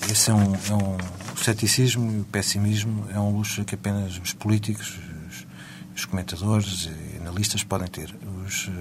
Esse 0.09 0.31
é 0.31 0.33
um, 0.33 0.55
é 0.55 0.73
um, 0.73 0.97
o 1.33 1.37
ceticismo 1.37 2.11
e 2.11 2.21
o 2.21 2.23
pessimismo 2.25 3.07
é 3.13 3.19
um 3.19 3.37
luxo 3.37 3.63
que 3.63 3.75
apenas 3.75 4.17
os 4.17 4.33
políticos, 4.33 4.97
os, 5.29 5.45
os 5.95 6.05
comentadores 6.05 6.89
e 6.89 7.17
analistas 7.21 7.63
podem 7.63 7.87
ter. 7.87 8.13
Os 8.43 8.71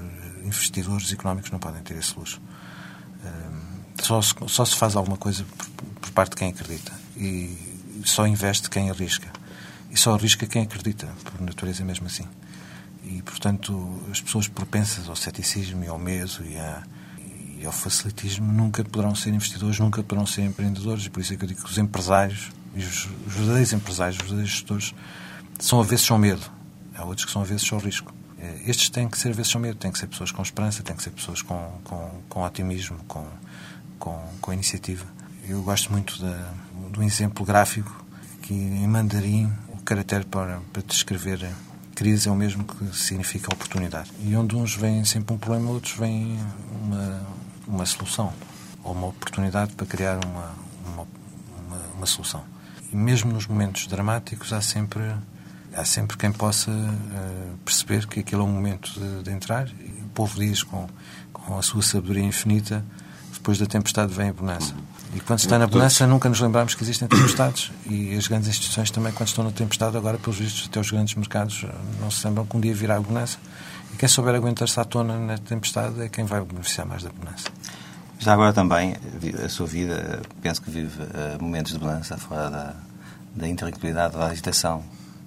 investidores 0.43 1.13
económicos 1.13 1.51
não 1.51 1.59
podem 1.59 1.83
ter 1.83 1.99
esse 1.99 2.19
luxo. 2.19 2.41
Só 4.01 4.23
se, 4.23 4.35
só 4.49 4.65
se 4.65 4.75
faz 4.75 4.97
alguma 4.97 5.19
coisa 5.19 5.45
por, 5.45 5.67
por 6.01 6.11
parte 6.13 6.31
de 6.31 6.37
quem 6.37 6.49
acredita. 6.49 6.93
E 7.15 8.03
só 8.07 8.27
investe 8.27 8.71
quem 8.71 8.89
arrisca. 8.89 9.29
E 9.91 9.99
só 9.99 10.15
arrisca 10.15 10.47
quem 10.47 10.63
acredita, 10.63 11.07
por 11.25 11.43
natureza 11.43 11.85
mesmo 11.85 12.07
assim. 12.07 12.27
E, 13.05 13.23
portanto, 13.23 14.01
as 14.11 14.21
pessoas 14.21 14.49
propensas 14.49 15.09
ao 15.09 15.17
ceticismo 15.17 15.85
e 15.85 15.89
ao 15.89 15.99
medo 15.99 16.45
e, 16.45 16.57
a, 16.57 16.83
e 17.61 17.67
ao 17.67 17.73
facilitismo 17.73 18.51
nunca 18.51 18.83
poderão 18.83 19.15
ser 19.15 19.31
investidores, 19.31 19.79
nunca 19.79 20.03
poderão 20.03 20.27
ser 20.27 20.43
empreendedores. 20.43 21.07
E 21.07 21.11
por 21.11 21.21
isso 21.21 21.35
é 21.35 21.37
que 21.37 21.45
eu 21.45 21.49
digo 21.49 21.63
que 21.63 21.71
os 21.71 21.79
empresários, 21.79 22.51
os, 22.75 23.09
os 23.27 23.35
verdadeiros 23.35 23.73
empresários, 23.73 24.17
os 24.17 24.23
verdadeiros 24.23 24.53
gestores, 24.53 24.95
são 25.59 25.81
avessos 25.81 26.11
ao 26.11 26.19
medo. 26.19 26.43
Há 26.95 27.05
outros 27.05 27.27
que 27.27 27.33
são 27.33 27.43
avessos 27.43 27.71
ao 27.73 27.79
risco. 27.79 28.15
Eh, 28.39 28.63
estes 28.67 28.89
têm 28.89 29.09
que 29.09 29.19
ser 29.19 29.31
avessos 29.31 29.55
ao 29.55 29.61
medo, 29.61 29.77
têm 29.77 29.91
que 29.91 29.99
ser 29.99 30.07
pessoas 30.07 30.31
com 30.33 30.43
esperança, 30.43 30.83
têm 30.83 30.97
que 30.97 31.03
ser 31.03 31.11
pessoas 31.11 31.43
com, 31.43 31.81
com, 31.85 32.23
com 32.29 32.43
otimismo, 32.43 32.99
com, 33.07 33.27
com, 33.99 34.29
com 34.41 34.53
iniciativa. 34.53 35.05
Eu 35.47 35.63
gosto 35.63 35.93
muito 35.93 36.21
da, 36.21 36.53
do 36.91 37.03
exemplo 37.03 37.45
gráfico 37.45 38.05
que 38.43 38.55
em 38.55 38.87
mandarim 38.87 39.51
o 39.69 39.77
caractere 39.79 40.25
para, 40.25 40.61
para 40.73 40.83
descrever 40.83 41.51
crise 41.95 42.29
é 42.29 42.33
o 42.33 42.35
mesmo 42.35 42.65
que 42.65 42.97
significa 42.97 43.53
oportunidade. 43.53 44.11
E 44.21 44.37
onde 44.37 44.57
uns 44.57 44.75
veem 44.75 45.05
sempre 45.05 45.35
um 45.35 45.39
problema, 45.39 45.71
outros 45.71 45.95
veem 45.95 46.39
uma, 46.83 47.23
uma 47.67 47.87
solução 47.87 48.33
ou 48.83 48.93
uma 48.93 49.07
oportunidade 49.07 49.73
para 49.73 49.87
criar 49.87 50.25
uma, 50.25 50.53
uma, 50.87 51.07
uma, 51.67 51.77
uma 51.97 52.07
solução. 52.07 52.43
E 52.93 52.97
mesmo 52.97 53.33
nos 53.33 53.47
momentos 53.47 53.87
dramáticos 53.87 54.53
há 54.53 54.61
sempre 54.61 55.03
há 55.77 55.85
sempre 55.85 56.17
quem 56.17 56.31
possa 56.31 56.71
uh, 56.71 57.59
perceber 57.65 58.07
que 58.07 58.21
aquele 58.21 58.41
é 58.41 58.45
o 58.45 58.49
momento 58.49 58.93
de, 58.93 59.25
de 59.25 59.31
entrar. 59.31 59.69
E 59.69 60.03
o 60.05 60.09
povo 60.15 60.39
diz 60.39 60.63
com, 60.63 60.89
com 61.33 61.59
a 61.59 61.63
sua 61.63 61.83
sabedoria 61.83 62.23
infinita 62.23 62.85
depois 63.33 63.59
da 63.59 63.67
tempestade 63.67 64.15
vem 64.15 64.31
a 64.31 64.33
bonança. 64.33 64.75
E 65.15 65.21
quando 65.21 65.39
se 65.39 65.47
está 65.47 65.59
na 65.59 65.67
bonança, 65.69 66.07
nunca 66.09 66.29
nos 66.29 66.41
lembramos 66.41 66.75
que 66.75 66.83
existem 66.83 67.07
tempestades. 67.07 67.71
E 67.87 68.17
as 68.17 68.27
grandes 68.27 68.49
instituições 68.49 68.91
também, 68.91 69.13
quando 69.13 69.29
estão 69.29 69.45
na 69.45 69.53
tempestade, 69.53 69.97
agora, 69.97 70.19
pelos 70.19 70.39
vistos, 70.39 70.67
até 70.69 70.81
os 70.81 70.91
grandes 70.91 71.15
mercados 71.15 71.65
não 72.01 72.11
se 72.11 72.27
lembram 72.27 72.45
que 72.45 72.57
um 72.57 72.61
dia 72.61 72.75
virá 72.75 72.97
a 72.97 73.01
bonança. 73.01 73.39
E 73.93 73.97
quem 73.97 74.09
souber 74.09 74.35
aguentar-se 74.35 74.79
à 74.81 74.85
tona 74.85 75.17
na 75.17 75.39
tempestade 75.39 76.03
é 76.03 76.09
quem 76.09 76.25
vai 76.25 76.41
beneficiar 76.41 76.85
mais 76.85 77.05
da 77.05 77.11
bonança. 77.11 77.49
Já 78.19 78.33
agora 78.33 78.53
também, 78.53 78.97
a 79.45 79.49
sua 79.49 79.67
vida, 79.67 80.21
penso 80.43 80.61
que 80.61 80.71
vive 80.71 81.01
uh, 81.03 81.41
momentos 81.41 81.73
de 81.73 81.79
bonança 81.79 82.17
fora 82.17 82.51
da, 82.51 82.75
da 83.37 84.09
da 84.09 84.27
agitação 84.27 84.83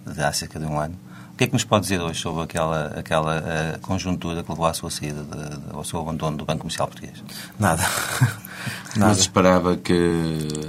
de 0.05 0.21
há 0.21 0.33
cerca 0.33 0.59
de 0.59 0.65
um 0.65 0.77
ano. 0.77 0.95
O 1.33 1.37
que 1.37 1.45
é 1.45 1.47
que 1.47 1.53
nos 1.53 1.63
pode 1.63 1.83
dizer 1.83 2.01
hoje 2.01 2.19
sobre 2.19 2.43
aquela, 2.43 2.87
aquela 2.87 3.37
uh, 3.37 3.79
conjuntura 3.79 4.43
que 4.43 4.49
levou 4.49 4.65
à 4.65 4.73
sua 4.73 4.89
saída, 4.89 5.23
de, 5.23 5.57
de, 5.59 5.75
ao 5.75 5.83
seu 5.83 6.01
abandono 6.01 6.35
do 6.35 6.43
Banco 6.43 6.59
Comercial 6.59 6.87
Português? 6.87 7.23
Nada. 7.59 7.83
Nada. 8.95 9.09
Mas 9.09 9.19
esperava 9.19 9.77
que 9.77 9.93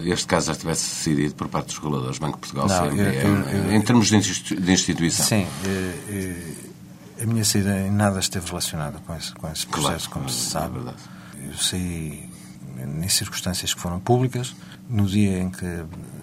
este 0.04 0.26
caso 0.26 0.48
já 0.48 0.54
tivesse 0.54 0.88
decidido 0.88 1.34
por 1.34 1.48
parte 1.48 1.66
dos 1.66 1.78
reguladores, 1.78 2.18
Banco 2.18 2.34
de 2.34 2.40
Portugal, 2.40 2.68
Não, 2.68 2.90
CMBM, 2.90 3.16
eu, 3.16 3.64
eu, 3.64 3.72
em 3.72 3.80
termos 3.82 4.08
de 4.08 4.72
instituição. 4.72 5.26
Sim. 5.26 5.46
Eh, 5.64 5.94
eh, 6.10 7.22
a 7.22 7.26
minha 7.26 7.44
saída 7.44 7.76
em 7.80 7.90
nada 7.90 8.20
esteve 8.20 8.46
relacionada 8.46 8.98
com 9.06 9.14
esse, 9.14 9.32
com 9.34 9.50
esse 9.50 9.66
processo, 9.66 10.08
claro, 10.08 10.26
como 10.26 10.28
se 10.28 10.50
sabe. 10.50 10.78
É 10.78 11.48
eu 11.48 11.54
saí 11.54 12.28
em 12.78 13.08
circunstâncias 13.08 13.74
que 13.74 13.80
foram 13.80 13.98
públicas. 13.98 14.54
No 14.88 15.06
dia 15.06 15.38
em 15.38 15.50
que 15.50 15.66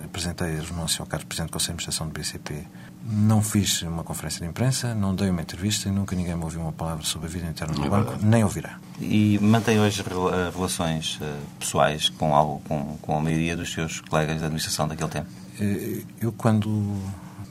apresentei 0.03 0.57
a 0.57 0.61
renúncia 0.61 1.01
ao 1.01 1.05
cargo 1.05 1.23
de 1.23 1.27
Presidente 1.27 1.49
do 1.49 1.53
Conselho 1.53 1.77
de 1.77 1.83
Administração 1.83 2.07
do 2.07 2.13
BCP, 2.13 2.67
não 3.05 3.41
fiz 3.43 3.83
uma 3.83 4.03
conferência 4.03 4.41
de 4.41 4.47
imprensa, 4.47 4.95
não 4.95 5.13
dei 5.13 5.29
uma 5.29 5.41
entrevista 5.41 5.87
e 5.87 5.91
nunca 5.91 6.15
ninguém 6.15 6.35
me 6.35 6.43
ouviu 6.43 6.61
uma 6.61 6.71
palavra 6.71 7.05
sobre 7.05 7.27
a 7.27 7.29
vida 7.29 7.47
interna 7.47 7.73
do 7.73 7.85
é 7.85 7.89
banco, 7.89 8.17
nem 8.21 8.43
ouvirá. 8.43 8.79
E 8.99 9.37
mantém 9.39 9.79
hoje 9.79 10.01
eh, 10.01 10.51
relações 10.53 11.19
eh, 11.21 11.35
pessoais 11.59 12.09
com, 12.09 12.33
algo, 12.33 12.61
com, 12.67 12.97
com 12.99 13.17
a 13.17 13.21
maioria 13.21 13.55
dos 13.55 13.71
seus 13.71 14.01
colegas 14.01 14.39
da 14.39 14.47
administração 14.47 14.87
daquele 14.87 15.09
tempo? 15.09 15.29
Eh, 15.59 16.01
eu, 16.19 16.31
quando. 16.31 16.99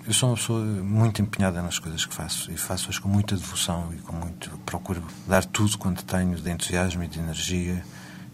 Eu 0.07 0.13
sou 0.13 0.29
uma 0.29 0.37
pessoa 0.37 0.61
muito 0.61 1.23
empenhada 1.23 1.63
nas 1.63 1.79
coisas 1.79 2.05
que 2.05 2.13
faço 2.13 2.53
e 2.53 2.59
faço-as 2.59 2.99
com 2.99 3.09
muita 3.09 3.37
devoção 3.37 3.91
e 3.95 3.99
com 3.99 4.15
muito. 4.15 4.51
Procuro 4.67 5.03
dar 5.27 5.45
tudo 5.45 5.79
quanto 5.79 6.05
tenho 6.05 6.37
de 6.37 6.51
entusiasmo 6.51 7.05
e 7.05 7.09
de 7.09 7.19
energia 7.19 7.83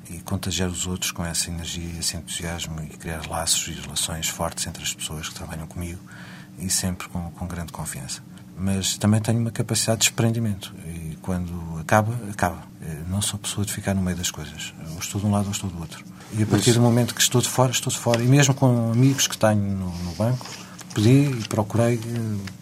e 0.08 0.18
contagiar 0.18 0.68
os 0.68 0.86
outros 0.86 1.12
com 1.12 1.24
essa 1.24 1.48
energia 1.48 1.84
e 1.84 1.98
esse 2.00 2.16
entusiasmo 2.16 2.82
e 2.82 2.88
criar 2.88 3.28
laços 3.28 3.68
e 3.68 3.80
relações 3.80 4.28
fortes 4.28 4.66
entre 4.66 4.82
as 4.82 4.92
pessoas 4.92 5.28
que 5.28 5.34
trabalham 5.34 5.66
comigo 5.66 6.00
e 6.60 6.70
sempre 6.70 7.08
com, 7.08 7.30
com 7.30 7.46
grande 7.46 7.72
confiança. 7.72 8.22
Mas 8.56 8.98
também 8.98 9.20
tenho 9.20 9.40
uma 9.40 9.50
capacidade 9.50 10.00
de 10.00 10.08
desprendimento 10.08 10.74
e 10.86 11.16
quando 11.22 11.78
acaba, 11.80 12.14
acaba. 12.30 12.62
Eh, 12.82 12.98
não 13.08 13.22
sou 13.22 13.38
pessoa 13.38 13.64
de 13.64 13.72
ficar 13.72 13.94
no 13.94 14.02
meio 14.02 14.16
das 14.16 14.30
coisas. 14.30 14.74
Ou 14.92 14.98
estou 14.98 15.20
de 15.20 15.26
um 15.26 15.30
lado 15.30 15.46
ou 15.46 15.52
estou 15.52 15.70
do 15.70 15.78
outro. 15.78 16.04
E 16.32 16.42
a 16.42 16.46
partir 16.46 16.72
do 16.72 16.80
momento 16.80 17.14
que 17.14 17.22
estou 17.22 17.40
de 17.40 17.48
fora, 17.48 17.72
estou 17.72 17.90
de 17.90 17.98
fora. 17.98 18.22
E 18.22 18.26
mesmo 18.26 18.54
com 18.54 18.92
amigos 18.92 19.26
que 19.26 19.36
tenho 19.36 19.62
no, 19.62 19.90
no 19.90 20.14
banco, 20.14 20.46
pedi 20.94 21.30
e 21.30 21.48
procurei 21.48 21.98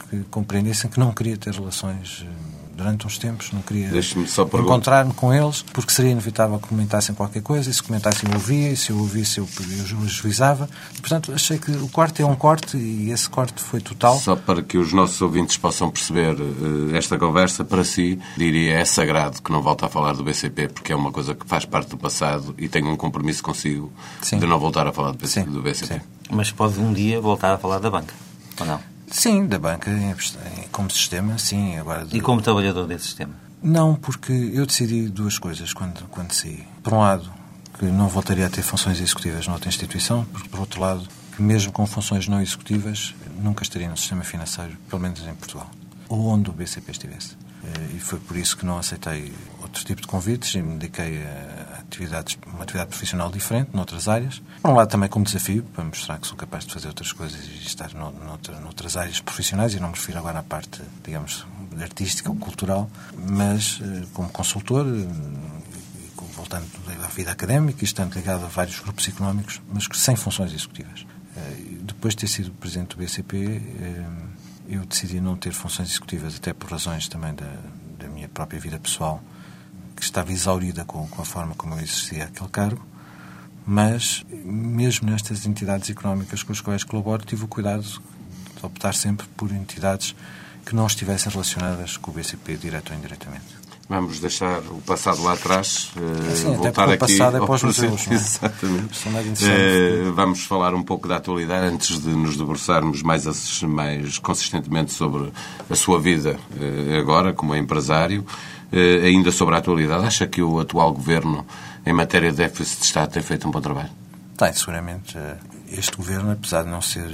que 0.09 0.25
compreendessem 0.31 0.91
que 0.91 1.01
não 1.01 1.13
queria 1.13 1.37
ter 1.37 1.53
relações 1.53 2.25
eh, 2.25 2.58
durante 2.79 3.07
uns 3.09 3.19
tempos, 3.19 3.51
não 3.53 3.61
queria 3.61 3.91
encontrar-me 4.61 5.13
com 5.13 5.35
eles, 5.35 5.63
porque 5.73 5.93
seria 5.93 6.13
inevitável 6.13 6.61
que 6.61 6.69
comentassem 6.69 7.13
qualquer 7.13 7.43
coisa, 7.43 7.69
e 7.69 7.75
se 7.75 7.83
comentassem 7.83 8.31
eu 8.31 8.37
ouvia, 8.37 8.71
e 8.71 8.77
se 8.77 8.91
eu 8.91 8.99
ouvisse 8.99 9.39
eu, 9.39 9.49
eu 9.91 10.05
ajuizava. 10.05 10.71
Portanto, 11.01 11.33
achei 11.33 11.59
que 11.59 11.73
o 11.73 11.89
corte 11.89 12.23
é 12.23 12.27
um 12.27 12.37
corte, 12.37 12.77
e 12.77 13.11
esse 13.11 13.29
corte 13.29 13.61
foi 13.61 13.81
total. 13.81 14.17
Só 14.19 14.37
para 14.37 14.63
que 14.63 14.79
os 14.79 14.93
nossos 14.93 15.21
ouvintes 15.21 15.57
possam 15.57 15.91
perceber 15.91 16.41
uh, 16.41 16.95
esta 16.95 17.19
conversa, 17.19 17.65
para 17.65 17.83
si, 17.83 18.21
diria, 18.37 18.79
é 18.79 18.85
sagrado 18.85 19.43
que 19.43 19.51
não 19.51 19.61
volte 19.61 19.85
a 19.85 19.89
falar 19.89 20.13
do 20.13 20.23
BCP, 20.23 20.69
porque 20.69 20.93
é 20.93 20.97
uma 20.97 21.11
coisa 21.11 21.35
que 21.35 21.45
faz 21.47 21.65
parte 21.65 21.91
do 21.91 21.99
passado, 21.99 22.55
e 22.57 22.69
tenho 22.69 22.89
um 22.89 22.97
compromisso 22.97 23.43
consigo 23.43 23.93
Sim. 24.23 24.39
de 24.39 24.47
não 24.47 24.59
voltar 24.59 24.87
a 24.87 24.93
falar 24.93 25.11
do 25.11 25.19
BCP. 25.19 25.47
Sim. 25.47 25.53
Do 25.53 25.63
BCP. 25.63 25.95
Sim. 25.95 26.01
Mas 26.31 26.53
pode 26.53 26.79
um 26.79 26.93
dia 26.93 27.21
voltar 27.21 27.55
a 27.55 27.59
falar 27.59 27.81
da 27.81 27.91
banca, 27.91 28.15
ou 28.61 28.67
não? 28.67 28.98
Sim, 29.11 29.47
da 29.47 29.59
banca 29.59 29.91
como 30.71 30.91
sistema, 30.91 31.39
sim. 31.39 31.77
Agora 31.79 32.05
de... 32.05 32.17
E 32.17 32.21
como 32.21 32.43
trabalhador 32.43 32.87
desse 32.87 33.07
sistema? 33.07 33.35
Não, 33.63 33.95
porque 33.95 34.33
eu 34.33 34.67
decidi 34.67 35.09
duas 35.09 35.39
coisas 35.39 35.73
quando, 35.73 36.07
quando 36.09 36.33
saí. 36.33 36.65
Por 36.83 36.95
um 36.95 37.01
lado, 37.01 37.31
que 37.79 37.85
não 37.87 38.09
voltaria 38.09 38.47
a 38.47 38.51
ter 38.51 38.63
funções 38.63 39.01
executivas 39.01 39.47
noutra 39.47 39.69
instituição, 39.69 40.25
porque, 40.33 40.49
por 40.49 40.61
outro 40.61 40.81
lado, 40.81 41.09
que 41.35 41.43
mesmo 41.43 41.73
com 41.73 41.87
funções 41.87 42.29
não 42.29 42.41
executivas, 42.41 43.15
nunca 43.41 43.63
estaria 43.63 43.89
no 43.89 43.97
sistema 43.97 44.25
financeiro, 44.25 44.77
pelo 44.89 45.01
menos 45.01 45.21
em 45.27 45.35
Portugal, 45.35 45.71
ou 46.09 46.27
onde 46.27 46.51
o 46.51 46.53
BCP 46.53 46.91
estivesse. 46.91 47.37
Eh, 47.65 47.97
e 47.97 48.01
foi 48.01 48.19
por 48.19 48.37
isso 48.37 48.57
que 48.57 48.65
não 48.65 48.79
aceitei 48.79 49.33
outro 49.61 49.85
tipo 49.85 50.01
de 50.01 50.07
convites 50.07 50.55
e 50.55 50.63
me 50.63 50.79
dediquei 50.79 51.23
a 51.23 51.68
atividades, 51.89 52.39
uma 52.47 52.63
atividade 52.63 52.91
profissional 52.91 53.31
diferente, 53.31 53.71
noutras 53.73 54.09
áreas. 54.09 54.41
Por 54.63 54.71
um 54.71 54.75
lado, 54.75 54.89
também 54.89 55.09
como 55.09 55.25
desafio, 55.25 55.63
para 55.75 55.85
mostrar 55.85 56.19
que 56.19 56.27
sou 56.27 56.37
capaz 56.37 56.65
de 56.65 56.73
fazer 56.73 56.89
outras 56.89 57.13
coisas 57.13 57.41
e 57.41 57.67
estar 57.67 57.93
noutra, 57.95 58.61
noutras 58.61 58.97
áreas 58.97 59.21
profissionais, 59.21 59.75
e 59.75 59.81
não 59.81 59.89
me 59.89 59.95
refiro 59.95 60.19
agora 60.19 60.39
à 60.39 60.43
parte, 60.43 60.81
digamos, 61.05 61.47
artística 61.81 62.31
ou 62.31 62.37
cultural, 62.37 62.91
mas 63.29 63.81
eh, 63.83 64.05
como 64.13 64.29
consultor, 64.29 64.87
eh, 64.87 65.07
voltando 66.35 66.67
à 67.05 67.09
vida 67.09 67.33
académica 67.33 67.83
e 67.83 67.85
estando 67.85 68.15
ligado 68.15 68.45
a 68.45 68.49
vários 68.49 68.79
grupos 68.79 69.09
económicos, 69.09 69.61
mas 69.73 69.87
sem 69.95 70.15
funções 70.15 70.53
executivas. 70.53 71.05
Depois 71.83 72.15
de 72.15 72.21
ter 72.21 72.27
sido 72.29 72.51
presidente 72.53 72.97
do 72.97 72.97
BCP, 72.97 73.61
eu 74.69 74.85
decidi 74.85 75.21
não 75.21 75.37
ter 75.37 75.53
funções 75.53 75.91
executivas, 75.91 76.37
até 76.37 76.53
por 76.53 76.71
razões 76.71 77.09
também 77.09 77.35
da, 77.35 77.51
da 77.99 78.09
minha 78.09 78.29
própria 78.29 78.61
vida 78.61 78.79
pessoal, 78.79 79.23
que 79.99 80.05
estava 80.05 80.33
exaurida 80.33 80.85
com, 80.85 81.07
com 81.09 81.23
a 81.23 81.25
forma 81.25 81.55
como 81.55 81.75
eu 81.75 81.79
exercia 81.79 82.25
aquele 82.25 82.49
cargo. 82.49 82.87
Mas, 83.67 84.25
mesmo 84.45 85.11
nestas 85.11 85.45
entidades 85.45 85.91
económicas 85.91 86.43
com 86.43 86.53
as 86.53 86.61
quais 86.61 86.85
colaboro, 86.85 87.25
tive 87.25 87.45
o 87.45 87.49
cuidado 87.49 87.83
de 87.83 88.01
optar 88.63 88.95
sempre 88.95 89.27
por 89.37 89.53
entidades 89.53 90.15
que 90.65 90.75
não 90.75 90.87
estivessem 90.87 91.31
relacionadas 91.31 91.97
com 91.97 92.11
o 92.11 92.15
BCP, 92.15 92.57
direto 92.57 92.93
ou 92.93 92.97
indiretamente. 92.97 93.59
Vamos 93.89 94.21
deixar 94.21 94.59
o 94.59 94.83
passado 94.83 95.23
lá 95.23 95.33
atrás, 95.33 95.91
uh, 95.97 96.37
Sim, 96.37 96.57
voltar 96.57 96.91
aqui 96.91 96.99
passado 96.99 97.39
é 97.39 97.41
ao 97.41 97.47
processo. 97.47 98.11
É? 98.11 98.15
Exatamente. 98.15 99.05
Uh, 99.47 100.13
vamos 100.13 100.45
falar 100.45 100.75
um 100.75 100.83
pouco 100.83 101.09
da 101.09 101.17
atualidade 101.17 101.67
antes 101.73 101.99
de 101.99 102.11
nos 102.11 102.37
debruçarmos 102.37 103.03
mais, 103.03 103.25
mais 103.63 104.19
consistentemente 104.19 104.93
sobre 104.93 105.33
a 105.71 105.75
sua 105.75 105.99
vida 105.99 106.39
uh, 106.61 106.99
agora 106.99 107.33
como 107.33 107.57
empresário. 107.57 108.27
Ainda 108.73 109.31
sobre 109.33 109.55
a 109.55 109.59
atualidade, 109.59 110.05
acha 110.05 110.27
que 110.27 110.43
o 110.43 110.61
atual 110.61 110.93
governo, 110.93 111.47
em 111.87 111.93
matéria 111.93 112.31
de 112.31 112.37
déficit 112.37 112.81
de 112.81 112.85
Estado, 112.87 113.13
tem 113.13 113.23
feito 113.23 113.49
um 113.49 113.51
bom 113.51 113.61
trabalho? 113.61 113.91
Tem, 114.37 114.53
seguramente. 114.53 115.17
Este 115.71 115.97
governo, 115.97 116.33
apesar 116.33 116.63
de 116.63 116.71
não, 116.71 116.81
ser, 116.81 117.09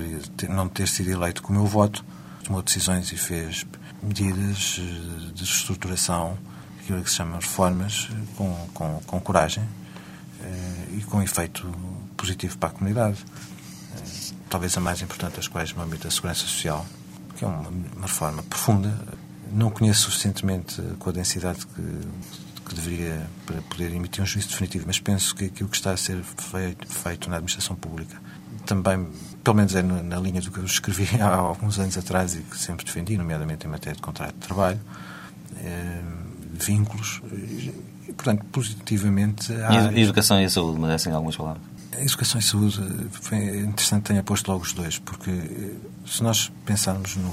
não 0.49 0.69
ter 0.69 0.89
sido 0.89 1.11
eleito 1.11 1.43
com 1.43 1.53
o 1.53 1.57
meu 1.57 1.67
voto, 1.67 2.05
tomou 2.45 2.63
decisões 2.63 3.11
e 3.13 3.17
fez 3.17 3.67
medidas 4.03 4.79
eh, 4.79 5.33
de 5.33 5.45
reestruturação, 5.45 6.37
aquilo 6.81 7.03
que 7.03 7.11
se 7.11 7.17
chama 7.17 7.37
reformas, 7.37 8.09
com, 8.37 8.69
com, 8.75 9.01
com 9.07 9.21
coragem 9.21 9.65
e 10.97 11.03
com 11.03 11.23
efeito 11.23 11.67
positivo 12.17 12.59
para 12.59 12.69
a 12.69 12.73
comunidade. 12.73 13.25
Talvez 14.49 14.77
a 14.77 14.81
mais 14.81 15.01
importante 15.03 15.37
das 15.37 15.49
quais 15.49 15.73
no 15.73 15.83
âmbito 15.83 16.05
da 16.05 16.11
segurança 16.11 16.41
social, 16.41 16.85
que 17.37 17.45
é 17.45 17.49
uma, 17.49 17.69
uma 17.69 18.07
reforma 18.07 18.43
profunda. 18.43 18.95
Não 19.55 19.71
conheço 19.71 20.03
suficientemente 20.03 20.83
com 20.99 21.11
a 21.11 21.13
densidade 21.13 21.65
que, 21.67 22.69
que 22.69 22.75
deveria 22.75 23.27
para 23.47 23.63
poder 23.63 23.95
emitir 23.95 24.23
um 24.23 24.27
juízo 24.27 24.49
definitivo, 24.49 24.85
mas 24.87 24.99
penso 24.99 25.35
que 25.35 25.47
aquilo 25.47 25.69
que 25.69 25.77
está 25.77 25.93
a 25.93 25.97
ser 25.97 26.23
feito, 26.23 26.87
feito 26.87 27.31
na 27.31 27.37
administração 27.37 27.77
pública 27.77 28.21
também, 28.65 29.09
pelo 29.43 29.57
menos 29.57 29.75
é 29.75 29.83
na, 29.83 30.19
linha 30.19 30.41
do 30.41 30.51
que 30.51 30.59
eu 30.59 30.65
escrevi 30.65 31.09
há 31.21 31.35
alguns 31.35 31.79
anos 31.79 31.97
atrás 31.97 32.35
e 32.35 32.41
que 32.41 32.59
sempre 32.59 32.85
defendi, 32.85 33.17
nomeadamente 33.17 33.67
em 33.67 33.71
matéria 33.71 33.97
de 33.97 34.03
contrato 34.03 34.35
de 34.35 34.41
trabalho, 34.41 34.81
eh, 35.59 36.03
vínculos, 36.53 37.21
e, 37.33 37.73
portanto, 38.13 38.45
positivamente... 38.47 39.53
E, 39.95 40.01
educação 40.01 40.41
e 40.41 40.49
saúde 40.49 40.81
merecem 40.81 41.13
algumas 41.13 41.37
palavras? 41.37 41.63
A 41.93 42.01
educação 42.01 42.41
e 42.41 42.43
saúde, 42.43 42.81
foi 43.11 43.61
interessante 43.61 44.03
que 44.03 44.09
tenha 44.09 44.23
posto 44.23 44.51
logo 44.51 44.65
os 44.65 44.73
dois, 44.73 44.99
porque 44.99 45.31
eh, 45.31 45.75
se 46.07 46.23
nós 46.23 46.51
pensarmos 46.65 47.17
no, 47.17 47.33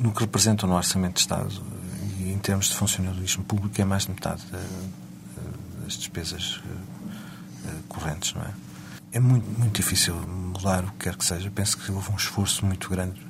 no 0.00 0.12
que 0.12 0.20
representam 0.20 0.68
no 0.68 0.76
Orçamento 0.76 1.14
de 1.14 1.20
Estado 1.20 1.62
e 2.18 2.32
em 2.32 2.38
termos 2.38 2.68
de 2.68 2.74
funcionalismo 2.74 3.44
público, 3.44 3.80
é 3.80 3.84
mais 3.84 4.04
de 4.04 4.10
metade 4.10 4.42
das 5.82 5.94
despesas 5.94 6.60
eh, 7.66 7.70
correntes, 7.88 8.34
não 8.34 8.42
é? 8.42 8.50
É 9.12 9.20
muito, 9.20 9.46
muito 9.58 9.76
difícil 9.76 10.14
mudar 10.14 10.84
o 10.84 10.88
que 10.92 11.04
quer 11.04 11.16
que 11.16 11.24
seja. 11.24 11.50
Penso 11.50 11.76
que 11.76 11.90
houve 11.90 12.12
um 12.12 12.16
esforço 12.16 12.64
muito 12.64 12.88
grande 12.88 13.20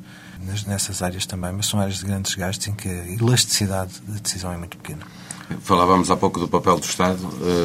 nessas 0.67 1.03
áreas 1.03 1.27
também, 1.27 1.53
mas 1.53 1.67
são 1.67 1.81
áreas 1.81 1.99
de 1.99 2.05
grandes 2.05 2.35
gastos 2.35 2.69
em 2.69 2.75
que 2.75 2.89
a 2.89 3.07
elasticidade 3.09 4.01
da 4.07 4.19
decisão 4.19 4.53
é 4.53 4.57
muito 4.57 4.77
pequena. 4.77 5.07
Falávamos 5.63 6.11
há 6.11 6.17
pouco 6.17 6.39
do 6.39 6.49
papel 6.49 6.79
do 6.79 6.85
Estado. 6.85 7.19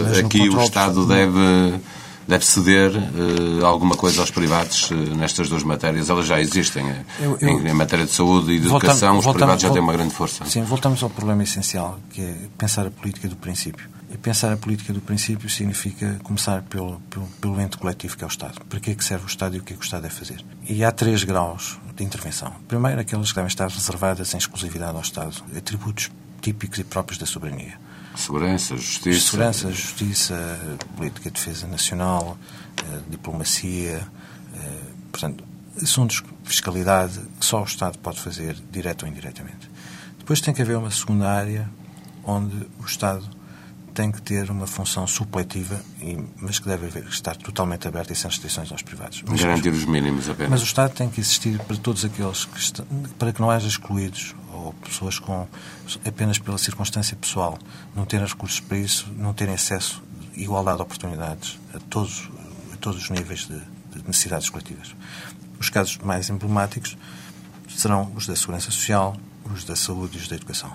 Mas 0.07 0.17
Aqui 0.19 0.49
o 0.49 0.61
Estado 0.61 1.05
deve 1.05 1.79
deve 2.27 2.45
ceder 2.45 2.91
uh, 2.91 3.65
alguma 3.65 3.95
coisa 3.95 4.21
aos 4.21 4.31
privados 4.31 4.89
uh, 4.91 4.95
nestas 5.15 5.49
duas 5.49 5.63
matérias? 5.63 6.09
Elas 6.09 6.25
já 6.25 6.39
existem. 6.39 6.85
Eu, 7.19 7.37
eu, 7.39 7.49
em, 7.49 7.67
em, 7.67 7.73
matéria 7.73 8.05
de 8.05 8.11
saúde 8.11 8.51
e 8.51 8.59
de 8.59 8.67
voltamos, 8.67 8.95
educação, 8.95 9.17
os 9.17 9.23
voltamos, 9.25 9.35
privados 9.35 9.61
já 9.63 9.69
têm 9.69 9.81
uma 9.81 9.93
grande 9.93 10.13
força. 10.13 10.45
Sim, 10.45 10.63
voltamos 10.63 11.03
ao 11.03 11.09
problema 11.09 11.43
essencial, 11.43 11.99
que 12.11 12.21
é 12.21 12.35
pensar 12.57 12.85
a 12.87 12.91
política 12.91 13.27
do 13.27 13.35
princípio. 13.35 13.87
E 14.11 14.17
pensar 14.17 14.53
a 14.53 14.57
política 14.57 14.93
do 14.93 15.01
princípio 15.01 15.49
significa 15.49 16.17
começar 16.23 16.61
pelo, 16.63 17.01
pelo, 17.09 17.25
pelo 17.41 17.59
ente 17.59 17.77
coletivo 17.77 18.15
que 18.15 18.23
é 18.23 18.27
o 18.27 18.29
Estado. 18.29 18.61
Para 18.69 18.79
que 18.79 18.91
é 18.91 18.95
que 18.95 19.03
serve 19.03 19.25
o 19.25 19.27
Estado 19.27 19.55
e 19.55 19.59
o 19.59 19.63
que 19.63 19.73
é 19.73 19.75
que 19.75 19.81
o 19.81 19.83
Estado 19.83 20.03
deve 20.03 20.13
fazer? 20.13 20.45
E 20.67 20.83
há 20.83 20.91
três 20.91 21.23
graus 21.23 21.77
de 21.95 22.03
intervenção. 22.03 22.53
Primeiro, 22.67 23.01
aquelas 23.01 23.29
que 23.29 23.35
devem 23.35 23.47
estar 23.47 23.67
reservadas 23.67 24.33
em 24.33 24.37
exclusividade 24.37 24.95
ao 24.95 25.01
Estado, 25.01 25.43
atributos 25.55 26.11
típicos 26.41 26.79
e 26.79 26.83
próprios 26.83 27.17
da 27.17 27.25
soberania. 27.25 27.73
Segurança, 28.15 28.75
justiça. 28.77 29.31
Segurança, 29.31 29.71
justiça, 29.71 30.77
política 30.95 31.29
de 31.29 31.35
defesa 31.35 31.67
nacional, 31.67 32.37
eh, 32.77 32.99
diplomacia, 33.09 34.07
eh, 34.55 34.81
portanto, 35.11 35.43
assuntos 35.81 36.23
de 36.23 36.49
fiscalidade 36.49 37.19
que 37.39 37.45
só 37.45 37.61
o 37.61 37.65
Estado 37.65 37.97
pode 37.99 38.19
fazer, 38.19 38.55
direto 38.71 39.03
ou 39.03 39.09
indiretamente. 39.09 39.69
Depois 40.17 40.41
tem 40.41 40.53
que 40.53 40.61
haver 40.61 40.77
uma 40.77 40.91
segunda 40.91 41.29
área 41.29 41.69
onde 42.23 42.55
o 42.79 42.85
Estado 42.85 43.29
tem 43.95 44.11
que 44.11 44.21
ter 44.21 44.51
uma 44.51 44.67
função 44.67 45.07
supletiva, 45.07 45.79
mas 46.41 46.59
que 46.59 46.67
deve 46.67 46.99
estar 47.07 47.35
totalmente 47.37 47.87
aberta 47.87 48.11
e 48.11 48.15
sem 48.15 48.29
restrições 48.29 48.69
aos 48.69 48.81
privados. 48.81 49.23
Mas, 49.25 49.41
Garantir 49.41 49.69
os 49.69 49.85
mínimos 49.85 50.29
apenas. 50.29 50.51
Mas 50.51 50.61
o 50.61 50.65
Estado 50.65 50.93
tem 50.93 51.09
que 51.09 51.21
existir 51.21 51.57
para 51.59 51.77
todos 51.77 52.03
aqueles 52.03 52.43
que 52.43 52.59
estão, 52.59 52.85
para 53.17 53.31
que 53.31 53.39
não 53.39 53.49
haja 53.49 53.67
excluídos 53.67 54.35
ou 54.51 54.73
pessoas 54.73 55.17
com 55.17 55.47
apenas 56.05 56.37
pela 56.37 56.57
circunstância 56.57 57.15
pessoal 57.15 57.57
não 57.95 58.05
terem 58.05 58.27
recursos 58.27 58.59
para 58.59 58.77
isso, 58.77 59.07
não 59.17 59.33
terem 59.33 59.55
acesso 59.55 60.03
igualdade 60.35 60.77
de 60.77 60.83
oportunidades 60.83 61.57
a 61.73 61.79
todos 61.79 62.29
a 62.73 62.77
todos 62.77 63.03
os 63.03 63.09
níveis 63.09 63.47
de, 63.47 63.57
de 63.57 64.05
necessidades 64.05 64.49
coletivas. 64.49 64.93
Os 65.57 65.69
casos 65.69 65.97
mais 65.99 66.29
emblemáticos 66.29 66.97
serão 67.69 68.11
os 68.13 68.27
da 68.27 68.35
segurança 68.35 68.69
social, 68.71 69.15
os 69.45 69.63
da 69.63 69.75
saúde 69.75 70.17
e 70.17 70.21
os 70.21 70.27
da 70.27 70.35
educação. 70.35 70.71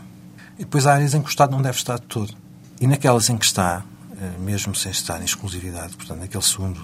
E 0.59 0.65
depois 0.65 0.87
há 0.87 0.95
áreas 0.95 1.13
em 1.13 1.21
que 1.21 1.29
o 1.29 1.31
Estado 1.31 1.53
não 1.53 1.61
deve 1.61 1.77
estar 1.77 1.99
de 1.99 2.07
todo. 2.07 2.35
E 2.81 2.87
naquelas 2.87 3.29
em 3.29 3.37
que 3.37 3.45
está, 3.45 3.85
eh, 4.19 4.39
mesmo 4.39 4.75
sem 4.75 4.91
estar 4.91 5.21
em 5.21 5.25
exclusividade, 5.25 5.95
portanto, 5.97 6.21
naquele 6.21 6.43
segundo 6.43 6.81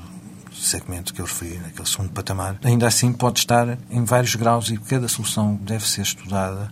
segmento 0.53 1.15
que 1.15 1.21
eu 1.21 1.25
referi, 1.25 1.59
naquele 1.59 1.89
segundo 1.89 2.11
patamar, 2.11 2.59
ainda 2.63 2.87
assim 2.87 3.13
pode 3.13 3.39
estar 3.39 3.79
em 3.91 4.05
vários 4.05 4.35
graus 4.35 4.69
e 4.69 4.77
cada 4.77 5.09
solução 5.09 5.55
deve 5.57 5.89
ser 5.89 6.03
estudada 6.03 6.71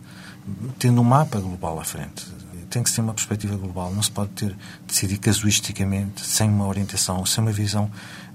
tendo 0.79 1.01
um 1.01 1.05
mapa 1.05 1.39
global 1.39 1.81
à 1.81 1.85
frente. 1.85 2.27
Tem 2.75 2.83
que 2.83 2.91
ser 2.91 3.03
uma 3.03 3.15
perspectiva 3.15 3.57
global. 3.57 3.95
Não 3.95 4.03
se 4.03 4.11
pode 4.11 4.31
ter 4.31 4.57
decidir 4.85 5.19
casuisticamente, 5.19 6.27
sem 6.27 6.49
uma 6.49 6.67
orientação, 6.67 7.25
sem 7.25 7.45
uma 7.45 7.53
visão, 7.53 7.89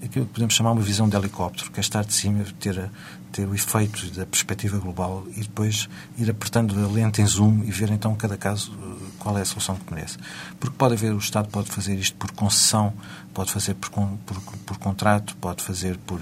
que 0.10 0.22
podemos 0.22 0.54
chamar 0.54 0.72
uma 0.72 0.82
visão 0.82 1.10
de 1.10 1.18
helicóptero, 1.18 1.70
que 1.70 1.78
é 1.78 1.82
estar 1.82 2.06
de 2.06 2.14
cima, 2.14 2.46
ter, 2.58 2.90
ter 3.34 3.46
o 3.46 3.54
efeito 3.54 4.10
da 4.12 4.26
perspectiva 4.26 4.78
global 4.78 5.28
e 5.36 5.42
depois 5.42 5.90
ir 6.18 6.30
apertando 6.30 6.74
a 6.74 6.88
lente 6.88 7.22
em 7.22 7.26
zoom 7.26 7.64
e 7.66 7.72
ver 7.72 7.92
então 7.92 8.16
cada 8.16 8.38
caso 8.38 8.72
qual 9.20 9.38
é 9.38 9.42
a 9.42 9.46
solução 9.46 9.76
que 9.76 9.94
merece. 9.94 10.18
Porque 10.58 10.78
pode 10.78 10.94
haver, 10.94 11.14
o 11.14 11.18
Estado 11.18 11.50
pode 11.50 11.70
fazer 11.70 11.96
isto 11.96 12.16
por 12.16 12.32
concessão, 12.32 12.94
pode 13.34 13.52
fazer 13.52 13.74
por, 13.74 13.90
por, 13.90 14.42
por 14.66 14.78
contrato, 14.78 15.36
pode 15.36 15.62
fazer 15.62 15.98
por, 15.98 16.22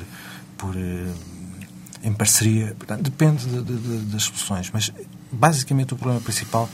por 0.58 0.75
eh, 0.75 1.13
em 2.03 2.13
parceria. 2.13 2.75
Portanto, 2.75 3.03
depende 3.03 3.45
de, 3.45 3.62
de, 3.62 3.77
de, 3.77 3.97
das 4.12 4.23
soluções. 4.23 4.71
Mas, 4.73 4.91
basicamente, 5.32 5.93
o 5.93 5.97
problema 5.97 6.19
principal, 6.21 6.67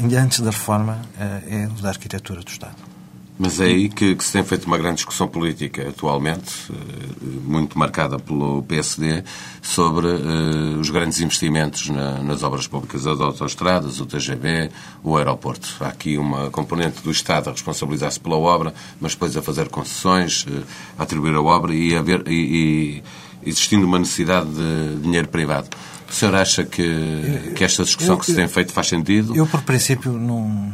antes 0.00 0.40
da 0.40 0.50
reforma, 0.50 1.00
eh, 1.18 1.42
é 1.64 1.66
o 1.66 1.82
da 1.82 1.90
arquitetura 1.90 2.40
do 2.40 2.48
Estado. 2.48 2.94
Mas 3.36 3.58
é 3.60 3.64
aí 3.64 3.88
que, 3.88 4.14
que, 4.14 4.22
se 4.22 4.32
tem 4.32 4.44
feito 4.44 4.64
uma 4.66 4.78
grande 4.78 4.96
discussão 4.96 5.26
política 5.26 5.88
atualmente, 5.88 6.70
eh, 6.70 7.26
muito 7.44 7.76
marcada 7.76 8.16
pelo 8.16 8.62
PSD, 8.62 9.24
sobre 9.60 10.06
uh, 10.06 10.78
os 10.78 10.88
grandes 10.88 11.20
investimentos 11.20 11.88
na, 11.88 12.22
nas 12.22 12.44
obras 12.44 12.68
públicas, 12.68 13.04
as 13.06 13.20
autoestradas, 13.20 13.98
o 14.00 14.06
TGV, 14.06 14.70
o 15.02 15.16
aeroporto. 15.16 15.68
Há 15.80 15.88
aqui 15.88 16.16
uma 16.16 16.48
componente 16.50 17.02
do 17.02 17.10
Estado 17.10 17.48
a 17.48 17.52
responsabilizar-se 17.52 18.20
pela 18.20 18.36
obra, 18.36 18.72
mas 19.00 19.12
depois 19.14 19.36
a 19.36 19.42
fazer 19.42 19.68
concessões, 19.68 20.44
uh, 20.44 20.62
a 20.96 21.02
atribuir 21.02 21.34
a 21.34 21.42
obra 21.42 21.74
e, 21.74 21.92
e, 21.92 22.28
e 22.28 23.02
existindo 23.44 23.84
uma 23.84 23.98
necessidade 23.98 24.48
de 24.48 25.00
dinheiro 25.02 25.26
privado. 25.26 25.68
O 26.14 26.16
senhor 26.16 26.36
acha 26.36 26.62
que, 26.62 27.52
que 27.56 27.64
esta 27.64 27.82
discussão 27.82 28.14
eu, 28.14 28.20
que 28.20 28.26
se 28.26 28.36
tem 28.36 28.46
feito 28.46 28.72
faz 28.72 28.86
sentido? 28.86 29.34
Eu, 29.34 29.48
por 29.48 29.62
princípio, 29.62 30.12
não 30.12 30.72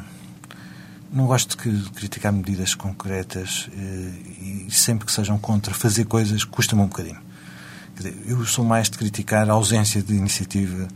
não 1.11 1.26
gosto 1.26 1.57
de 1.57 1.90
criticar 1.92 2.31
medidas 2.31 2.74
concretas 2.74 3.70
eh, 3.74 4.66
e 4.66 4.70
sempre 4.70 5.07
que 5.07 5.11
sejam 5.11 5.38
contra 5.38 5.72
fazer 5.72 6.05
coisas 6.05 6.44
custa-me 6.44 6.83
um 6.83 6.87
bocadinho. 6.87 7.18
Dizer, 7.96 8.14
eu 8.26 8.44
sou 8.44 8.66
mais 8.66 8.90
de 8.90 8.98
criticar 8.98 9.48
a 9.48 9.55
ausência 9.55 10.03
de 10.03 10.14
iniciativa, 10.14 10.87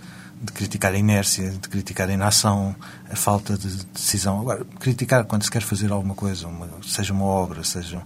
de 0.43 0.53
criticar 0.53 0.93
a 0.93 0.99
inércia, 0.99 1.51
de 1.51 1.67
criticar 1.67 2.11
a 2.11 2.13
inação, 2.13 2.77
a 3.11 3.17
falta 3.17 3.57
de 3.57 3.83
decisão. 3.95 4.41
Agora, 4.41 4.63
criticar 4.79 5.25
quando 5.25 5.43
se 5.43 5.51
quer 5.51 5.63
fazer 5.63 5.91
alguma 5.91 6.15
coisa, 6.15 6.47
uma, 6.49 6.69
seja 6.83 7.15
uma 7.15 7.25
obra, 7.25 7.65
seja 7.65 8.03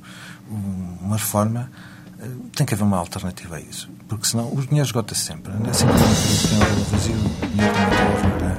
uma 0.48 1.16
reforma, 1.16 1.68
tem 2.54 2.66
que 2.66 2.74
haver 2.74 2.84
uma 2.84 2.98
alternativa 2.98 3.56
a 3.56 3.60
isso. 3.60 3.88
Porque 4.08 4.26
senão 4.26 4.52
o 4.52 4.60
dinheiro 4.60 4.86
esgota-se 4.86 5.20
sempre. 5.20 5.52
Não 5.52 5.70
é 5.70 5.72
sempre 5.72 5.94
que 5.94 6.48
tem 6.48 6.58
um 6.58 6.84
vazio, 6.90 7.14
o 7.16 7.46
dinheiro 7.46 7.74
também 7.74 8.52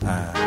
está 0.00 0.10
a 0.10 0.38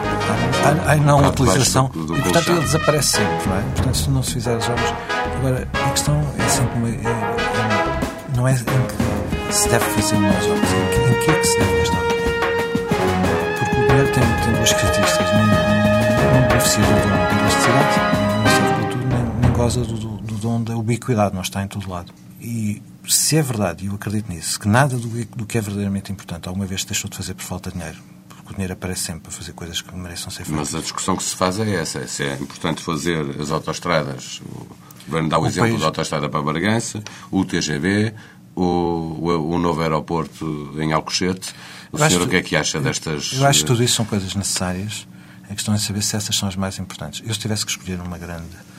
a, 0.61 0.91
a 0.91 0.95
não 0.95 1.27
utilização 1.27 1.89
do, 1.89 2.05
do 2.05 2.17
e, 2.17 2.21
portanto, 2.21 2.51
ele 2.51 2.61
desaparece 2.61 3.07
sempre, 3.17 3.47
não 3.47 3.57
é? 3.57 3.61
Portanto, 3.61 3.97
se 3.97 4.09
não 4.09 4.23
se 4.23 4.33
fizer 4.33 4.55
as 4.55 4.69
obras... 4.69 4.93
Agora, 5.37 5.67
a 5.73 5.89
questão 5.89 6.21
é 6.37 6.47
sempre... 6.49 6.77
Uma, 6.77 6.89
é, 6.89 6.93
é, 6.93 8.35
não 8.35 8.47
é 8.47 8.53
em 8.53 8.57
que 8.57 9.53
se 9.53 9.67
deve 9.69 9.85
fazer 9.85 10.15
mais 10.17 10.45
obras, 10.45 10.69
em 10.71 10.87
que, 10.87 10.99
em 10.99 11.19
que 11.19 11.31
é 11.31 11.33
que 11.35 11.47
se 11.47 11.59
deve 11.59 11.77
gastar. 11.79 12.01
Porque 13.59 13.75
o 13.75 13.87
dinheiro 13.87 14.11
tem, 14.13 14.23
tem 14.23 14.53
duas 14.53 14.73
características. 14.73 15.31
Não, 15.33 15.45
não, 15.47 16.41
não 16.41 16.47
beneficia 16.47 16.83
do 16.83 16.89
dom 17.01 17.09
da 17.09 18.40
goza 19.62 19.82
do, 19.82 19.97
do, 19.97 20.17
do 20.17 20.36
dom 20.36 20.63
da 20.63 20.76
ubiquidade, 20.76 21.34
não 21.34 21.41
está 21.41 21.63
em 21.63 21.67
todo 21.67 21.89
lado. 21.89 22.13
E 22.39 22.82
se 23.08 23.38
é 23.38 23.41
verdade, 23.41 23.86
e 23.86 23.88
eu 23.88 23.95
acredito 23.95 24.30
nisso, 24.30 24.60
que 24.60 24.67
nada 24.67 24.97
do, 24.97 25.26
do 25.26 25.45
que 25.45 25.58
é 25.58 25.62
verdadeiramente 25.62 26.12
importante 26.12 26.47
alguma 26.47 26.65
vez 26.65 26.84
deixou 26.84 27.10
de 27.10 27.17
fazer 27.17 27.34
por 27.36 27.43
falta 27.43 27.69
de 27.69 27.78
dinheiro, 27.78 28.00
o 28.50 28.54
dinheiro 28.54 28.74
aparece 28.74 29.04
sempre 29.04 29.21
para 29.21 29.32
fazer 29.32 29.54
coisas 29.54 29.82
que 29.82 29.95
mereçam 29.95 30.30
ser 30.30 30.43
feitas. 30.43 30.71
Mas 30.71 30.76
a 30.76 30.80
discussão 30.82 31.15
que 31.15 31.24
se 31.24 31.36
faz 31.36 31.60
é 31.60 31.74
essa. 31.74 32.06
Se 32.08 32.24
é 32.24 32.34
importante 32.36 32.82
fazer 32.82 33.39
as 33.39 33.50
autoestradas. 33.50 34.41
O 34.41 34.67
Governo 35.06 35.30
dá 35.30 35.39
o, 35.39 35.43
o 35.43 35.47
exemplo 35.47 35.69
país... 35.69 35.80
da 35.80 35.88
autoestrada 35.88 36.30
para 36.30 36.41
Bargança, 36.41 37.02
o 37.32 37.45
TGV, 37.45 38.13
o, 38.56 38.63
o, 38.63 39.56
o, 39.56 39.60
novo 39.60 39.82
aeroporto 39.82 40.74
em 40.78 40.91
Alcochete. 40.91 41.54
O 41.91 41.97
eu 41.97 42.10
senhor 42.10 42.24
o 42.24 42.30
que 42.30 42.36
é 42.36 42.41
que 42.41 42.56
acha 42.56 42.80
destas... 42.80 43.32
Eu 43.34 43.45
acho 43.45 43.60
que 43.60 43.65
tudo 43.65 43.84
isso 43.84 43.95
são 43.95 44.06
coisas 44.06 44.36
necessárias. 44.36 45.08
A 45.50 45.54
questão 45.54 45.74
é 45.74 45.78
saber 45.78 46.02
se 46.02 46.15
essas 46.15 46.36
são 46.36 46.47
as 46.47 46.56
mais 46.56 46.78
importantes. 46.78 47.21
Eu, 47.26 47.34
se 47.34 47.39
tivesse 47.39 47.65
que 47.65 47.71
escolher 47.71 48.00
uma 48.02 48.17
grande, 48.17 48.47
eh, 48.54 48.70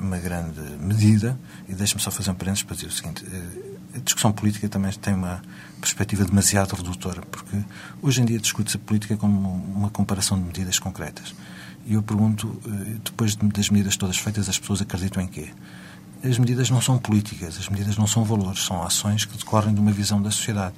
uma 0.00 0.18
grande 0.18 0.60
medida, 0.80 1.38
e 1.68 1.74
deixe-me 1.74 2.00
só 2.00 2.10
fazer 2.10 2.30
um 2.30 2.34
parênteses 2.34 2.64
para 2.64 2.76
dizer 2.76 2.88
o 2.88 2.92
seguinte, 2.92 3.24
eh, 3.30 3.98
a 3.98 4.00
discussão 4.00 4.32
política 4.32 4.68
também 4.68 4.92
tem 4.92 5.14
uma 5.14 5.42
perspectiva 5.80 6.24
demasiado 6.24 6.74
redutora, 6.74 7.22
porque 7.22 7.56
hoje 8.02 8.22
em 8.22 8.24
dia 8.24 8.38
discute-se 8.38 8.76
a 8.76 8.80
política 8.80 9.16
como 9.16 9.54
uma 9.74 9.90
comparação 9.90 10.38
de 10.38 10.44
medidas 10.44 10.78
concretas. 10.78 11.34
E 11.86 11.94
eu 11.94 12.02
pergunto, 12.02 12.60
eh, 12.66 12.96
depois 13.04 13.36
das 13.36 13.70
medidas 13.70 13.96
todas 13.96 14.18
feitas, 14.18 14.48
as 14.48 14.58
pessoas 14.58 14.82
acreditam 14.82 15.22
em 15.22 15.28
quê? 15.28 15.48
As 16.24 16.38
medidas 16.38 16.70
não 16.70 16.80
são 16.80 16.98
políticas, 16.98 17.58
as 17.58 17.68
medidas 17.68 17.96
não 17.96 18.06
são 18.06 18.24
valores, 18.24 18.64
são 18.64 18.82
ações 18.82 19.24
que 19.24 19.36
decorrem 19.36 19.72
de 19.72 19.80
uma 19.80 19.92
visão 19.92 20.20
da 20.20 20.30
sociedade. 20.30 20.74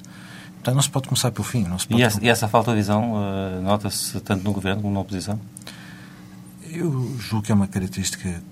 Portanto, 0.55 0.75
não 0.75 0.81
se 0.81 0.89
pode 0.89 1.07
começar 1.07 1.31
pelo 1.31 1.45
fim. 1.45 1.63
Não 1.63 1.79
se 1.79 1.87
pode... 1.87 2.01
e, 2.01 2.03
essa, 2.03 2.23
e 2.23 2.27
essa 2.27 2.47
falta 2.47 2.71
de 2.71 2.77
visão 2.77 3.13
uh, 3.13 3.61
nota-se 3.61 4.19
tanto 4.19 4.43
no 4.43 4.51
governo 4.51 4.81
como 4.81 4.93
na 4.93 4.99
oposição? 4.99 5.39
Eu 6.69 7.17
julgo 7.17 7.45
que 7.45 7.51
é 7.51 7.55
uma 7.55 7.67
característica 7.67 8.43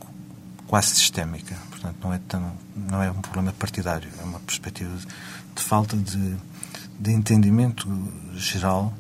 quase 0.68 0.96
sistémica. 0.96 1.56
Portanto, 1.70 1.98
não 2.04 2.14
é, 2.14 2.20
tão, 2.28 2.58
não 2.76 3.02
é 3.02 3.10
um 3.10 3.22
problema 3.22 3.54
partidário, 3.54 4.10
é 4.20 4.24
uma 4.24 4.40
perspectiva 4.42 4.96
de, 4.96 5.06
de 5.56 5.62
falta 5.62 5.96
de, 5.96 6.36
de, 7.00 7.12
entendimento 7.12 7.88
geral. 8.36 8.94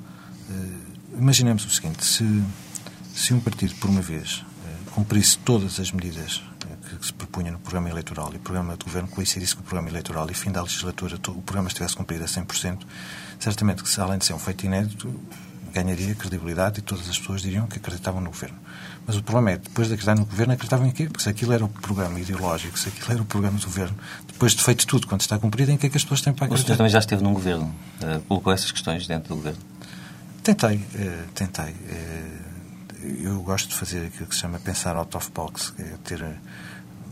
Uh, 0.49 1.17
imaginemos 1.17 1.65
o 1.65 1.69
seguinte: 1.69 2.03
se, 2.05 2.43
se 3.13 3.33
um 3.33 3.39
partido, 3.39 3.75
por 3.75 3.89
uma 3.89 4.01
vez, 4.01 4.37
uh, 4.39 4.91
cumprisse 4.91 5.37
todas 5.39 5.79
as 5.79 5.91
medidas 5.91 6.41
que 6.95 7.05
se 7.05 7.13
propunha 7.13 7.51
no 7.51 7.59
programa 7.59 7.89
eleitoral 7.89 8.31
e 8.33 8.37
o 8.37 8.39
programa 8.39 8.77
de 8.77 8.85
governo 8.85 9.07
coincidisse 9.09 9.55
com 9.55 9.61
o 9.61 9.63
programa 9.63 9.89
eleitoral 9.89 10.29
e 10.29 10.33
fim 10.33 10.51
da 10.51 10.61
legislatura 10.61 11.15
o 11.27 11.41
programa 11.41 11.67
estivesse 11.67 11.95
cumprido 11.95 12.23
a 12.23 12.27
100%, 12.27 12.79
certamente 13.39 13.83
que, 13.83 14.01
além 14.01 14.17
de 14.17 14.25
ser 14.25 14.33
um 14.33 14.39
feito 14.39 14.65
inédito, 14.65 15.13
ganharia 15.73 16.15
credibilidade 16.15 16.79
e 16.79 16.81
todas 16.81 17.07
as 17.09 17.19
pessoas 17.19 17.41
diriam 17.41 17.67
que 17.67 17.77
acreditavam 17.77 18.21
no 18.21 18.29
governo. 18.29 18.57
Mas 19.07 19.15
o 19.15 19.23
problema 19.23 19.51
é, 19.51 19.57
depois 19.57 19.87
de 19.87 19.93
acreditar 19.93 20.15
no 20.15 20.25
governo, 20.25 20.51
acreditavam 20.51 20.85
em 20.85 20.91
quê? 20.91 21.05
Porque 21.05 21.23
se 21.23 21.29
aquilo 21.29 21.53
era 21.53 21.63
o 21.63 21.69
programa 21.69 22.19
ideológico, 22.19 22.77
se 22.77 22.89
aquilo 22.89 23.13
era 23.13 23.21
o 23.21 23.25
programa 23.25 23.57
do 23.57 23.65
governo, 23.65 23.97
depois 24.27 24.51
de 24.51 24.61
feito 24.61 24.85
tudo, 24.85 25.07
quando 25.07 25.21
está 25.21 25.39
cumprido, 25.39 25.71
em 25.71 25.77
que 25.77 25.85
é 25.85 25.89
que 25.89 25.95
as 25.95 26.03
pessoas 26.03 26.19
têm 26.19 26.33
para 26.33 26.45
acreditar? 26.45 26.63
O 26.63 26.67
senhor 26.67 26.77
também 26.77 26.91
já 26.91 26.99
esteve 26.99 27.23
num 27.23 27.33
governo, 27.33 27.73
uh, 28.01 28.19
colocou 28.27 28.51
essas 28.51 28.69
questões 28.69 29.07
dentro 29.07 29.29
do 29.29 29.35
governo? 29.37 29.59
Tentei, 30.43 30.75
uh, 30.75 31.27
tentei. 31.33 31.71
Uh, 31.71 32.47
eu 33.23 33.41
gosto 33.43 33.69
de 33.69 33.75
fazer 33.75 34.07
aquilo 34.07 34.27
que 34.27 34.35
se 34.35 34.41
chama 34.41 34.59
pensar 34.59 34.97
out 34.97 35.15
of 35.15 35.31
box, 35.31 35.73
é 35.79 35.83
ter 36.03 36.25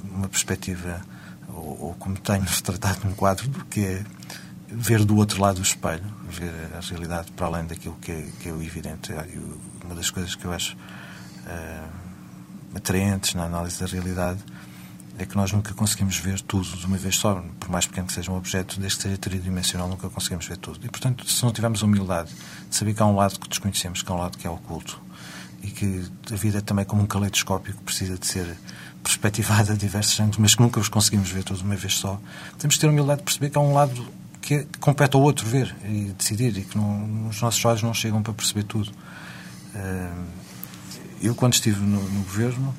uma 0.03 0.27
perspectiva, 0.27 1.01
ou, 1.47 1.79
ou 1.79 1.93
como 1.97 2.17
tenho 2.17 2.43
tratado 2.61 3.07
num 3.07 3.13
quadro, 3.13 3.49
que 3.69 3.79
é 3.79 4.03
ver 4.67 5.05
do 5.05 5.15
outro 5.15 5.41
lado 5.41 5.55
do 5.55 5.61
espelho, 5.61 6.03
ver 6.27 6.51
a 6.77 6.81
realidade 6.81 7.31
para 7.31 7.47
além 7.47 7.65
daquilo 7.65 7.95
que 8.01 8.11
é, 8.11 8.27
que 8.41 8.49
é 8.49 8.51
o 8.51 8.61
evidente. 8.61 9.13
Uma 9.85 9.95
das 9.95 10.09
coisas 10.09 10.35
que 10.35 10.43
eu 10.43 10.51
acho 10.51 10.75
uh, 11.45 12.75
atraentes 12.75 13.33
na 13.33 13.45
análise 13.45 13.79
da 13.79 13.85
realidade 13.85 14.39
é 15.17 15.25
que 15.25 15.35
nós 15.35 15.51
nunca 15.51 15.73
conseguimos 15.73 16.17
ver 16.17 16.41
tudo 16.41 16.67
de 16.75 16.85
uma 16.85 16.97
vez 16.97 17.15
só, 17.15 17.41
por 17.59 17.69
mais 17.69 17.87
pequeno 17.87 18.07
que 18.07 18.13
seja 18.13 18.31
um 18.31 18.35
objeto, 18.35 18.79
desde 18.79 18.97
que 18.97 19.03
seja 19.03 19.17
tridimensional, 19.17 19.87
nunca 19.87 20.09
conseguimos 20.09 20.45
ver 20.45 20.57
tudo. 20.57 20.79
E, 20.85 20.89
portanto, 20.89 21.29
se 21.29 21.41
não 21.43 21.53
tivermos 21.53 21.81
a 21.81 21.85
humildade 21.85 22.31
de 22.69 22.75
saber 22.75 22.93
que 22.93 23.01
há 23.01 23.05
um 23.05 23.15
lado 23.15 23.39
que 23.39 23.47
desconhecemos, 23.47 24.01
que 24.01 24.11
há 24.11 24.15
um 24.15 24.19
lado 24.19 24.37
que 24.37 24.45
é 24.45 24.49
oculto, 24.49 25.01
e 25.63 25.71
que 25.71 26.03
a 26.31 26.35
vida 26.35 26.57
é 26.57 26.61
também 26.61 26.83
como 26.83 27.01
um 27.01 27.07
caleidoscópio 27.07 27.73
que 27.73 27.81
precisa 27.81 28.17
de 28.17 28.27
ser 28.27 28.57
perspectivada 29.01 29.73
a 29.73 29.75
diversos 29.75 30.19
ângulos, 30.19 30.37
mas 30.37 30.55
que 30.55 30.61
nunca 30.61 30.79
os 30.79 30.89
conseguimos 30.89 31.29
ver 31.29 31.43
todos 31.43 31.61
de 31.61 31.65
uma 31.67 31.75
vez 31.75 31.93
só, 31.95 32.19
temos 32.59 32.75
de 32.75 32.81
ter 32.81 32.87
a 32.87 32.89
humildade 32.89 33.19
de 33.19 33.23
perceber 33.23 33.49
que 33.49 33.57
há 33.57 33.61
um 33.61 33.73
lado 33.73 34.05
que 34.41 34.53
é, 34.53 34.67
compete 34.79 35.15
ao 35.15 35.21
outro 35.21 35.47
ver 35.47 35.75
e 35.85 36.13
decidir, 36.17 36.55
e 36.57 36.63
que 36.63 36.77
não, 36.77 37.29
os 37.29 37.41
nossos 37.41 37.63
olhos 37.65 37.81
não 37.81 37.93
chegam 37.93 38.21
para 38.21 38.33
perceber 38.33 38.63
tudo. 38.63 38.91
Eh, 39.73 40.09
eu, 41.21 41.35
quando 41.35 41.53
estive 41.53 41.79
no, 41.79 42.01
no 42.01 42.23
governo, 42.23 42.75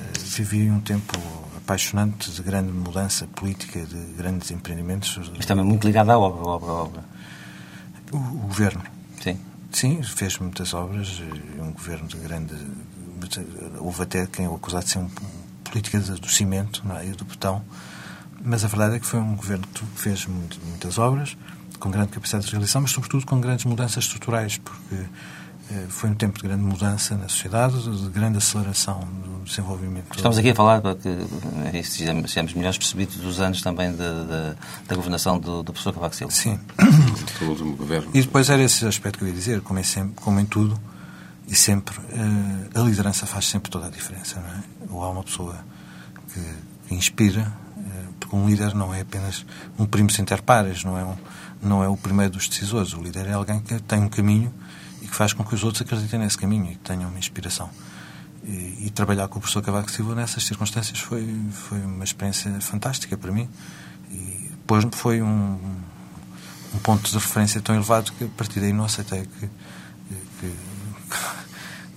eh, 0.00 0.18
vivi 0.18 0.70
um 0.70 0.80
tempo 0.80 1.18
apaixonante 1.56 2.30
de 2.30 2.42
grande 2.42 2.72
mudança 2.72 3.26
política, 3.28 3.80
de 3.84 4.12
grandes 4.14 4.50
empreendimentos. 4.50 5.18
Mas 5.36 5.46
também 5.46 5.64
muito 5.64 5.86
ligado 5.86 6.10
à 6.10 6.18
obra, 6.18 6.48
obra, 6.48 6.72
obra. 6.72 7.04
O, 8.12 8.16
o 8.16 8.46
governo. 8.48 8.82
Sim. 9.22 9.38
Sim, 9.72 10.02
fez 10.02 10.38
muitas 10.38 10.74
obras, 10.74 11.22
um 11.60 11.72
governo 11.72 12.08
de 12.08 12.16
grande. 12.16 12.54
Houve 13.78 14.02
até 14.02 14.26
quem 14.26 14.48
o 14.48 14.54
acusasse 14.54 14.86
de 14.86 14.92
ser 14.92 14.98
um 14.98 15.10
política 15.70 15.98
do 15.98 16.28
cimento 16.28 16.82
não 16.84 16.96
é? 16.96 17.06
e 17.06 17.10
do 17.12 17.24
betão, 17.24 17.62
mas 18.44 18.64
a 18.64 18.68
verdade 18.68 18.96
é 18.96 18.98
que 18.98 19.06
foi 19.06 19.20
um 19.20 19.36
governo 19.36 19.64
que 19.72 19.84
fez 19.94 20.26
muitas 20.26 20.98
obras, 20.98 21.36
com 21.78 21.90
grande 21.90 22.08
capacidade 22.08 22.44
de 22.46 22.50
realização, 22.50 22.82
mas 22.82 22.90
sobretudo 22.90 23.24
com 23.24 23.40
grandes 23.40 23.64
mudanças 23.64 24.04
estruturais, 24.04 24.58
porque 24.58 24.94
eh, 24.94 25.06
foi 25.88 26.10
um 26.10 26.14
tempo 26.14 26.38
de 26.38 26.48
grande 26.48 26.62
mudança 26.62 27.16
na 27.16 27.28
sociedade, 27.28 27.80
de 27.80 28.08
grande 28.10 28.38
aceleração 28.38 29.00
do 29.00 29.44
desenvolvimento. 29.44 30.06
Estamos 30.16 30.38
aqui 30.38 30.50
a 30.50 30.54
falar, 30.54 30.80
porque 30.80 31.08
eh, 31.08 31.82
sejamos 31.82 32.54
melhores 32.54 32.78
percebidos 32.78 33.16
dos 33.16 33.40
anos 33.40 33.62
também 33.62 33.90
de, 33.90 33.98
de, 33.98 34.56
da 34.88 34.96
governação 34.96 35.38
do, 35.38 35.62
do 35.62 35.72
professor 35.72 35.92
Cavaco 35.94 36.16
Silva. 36.16 36.32
Sim. 36.32 36.58
E 38.12 38.20
depois 38.22 38.50
era 38.50 38.62
esse 38.62 38.86
aspecto 38.86 39.18
que 39.18 39.24
eu 39.24 39.28
ia 39.28 39.34
dizer, 39.34 39.60
como, 39.60 39.78
é 39.78 39.82
sempre, 39.82 40.14
como 40.16 40.40
em 40.40 40.46
tudo 40.46 40.78
e 41.46 41.54
sempre, 41.54 41.96
eh, 42.10 42.78
a 42.78 42.82
liderança 42.82 43.26
faz 43.26 43.46
sempre 43.46 43.70
toda 43.70 43.86
a 43.86 43.90
diferença, 43.90 44.40
não 44.40 44.48
é? 44.48 44.62
Ou 44.90 45.04
há 45.04 45.10
uma 45.10 45.22
pessoa 45.22 45.56
que, 46.32 46.40
que 46.88 46.94
inspira, 46.94 47.52
porque 48.18 48.36
um 48.36 48.48
líder 48.48 48.74
não 48.74 48.94
é 48.94 49.00
apenas 49.00 49.44
um 49.78 49.86
primo 49.86 50.10
sem 50.10 50.24
ter 50.24 50.42
pares, 50.42 50.84
não 50.84 50.96
é, 50.96 51.04
um, 51.04 51.16
não 51.62 51.82
é 51.82 51.88
o 51.88 51.96
primeiro 51.96 52.32
dos 52.32 52.48
decisores. 52.48 52.92
O 52.92 53.02
líder 53.02 53.26
é 53.26 53.32
alguém 53.32 53.60
que 53.60 53.80
tem 53.80 53.98
um 54.00 54.08
caminho 54.08 54.52
que 55.10 55.16
faz 55.16 55.32
com 55.32 55.44
que 55.44 55.54
os 55.54 55.64
outros 55.64 55.82
acreditem 55.82 56.20
nesse 56.20 56.38
caminho 56.38 56.66
e 56.66 56.74
que 56.76 56.78
tenham 56.78 57.10
uma 57.10 57.18
inspiração. 57.18 57.68
E, 58.44 58.86
e 58.86 58.90
trabalhar 58.94 59.28
com 59.28 59.38
o 59.38 59.40
professor 59.40 59.62
Cavaco 59.62 59.90
Silva 59.90 60.14
nessas 60.14 60.44
circunstâncias 60.44 60.98
foi, 61.00 61.28
foi 61.50 61.80
uma 61.80 62.04
experiência 62.04 62.58
fantástica 62.60 63.16
para 63.18 63.32
mim. 63.32 63.48
E 64.10 64.48
depois 64.50 64.86
foi 64.92 65.20
um, 65.20 65.58
um 66.74 66.78
ponto 66.78 67.10
de 67.10 67.14
referência 67.14 67.60
tão 67.60 67.74
elevado 67.74 68.12
que 68.12 68.24
a 68.24 68.28
partir 68.28 68.60
daí 68.60 68.72
não 68.72 68.84
aceitei 68.84 69.26
que, 69.26 69.50
que, 70.38 70.54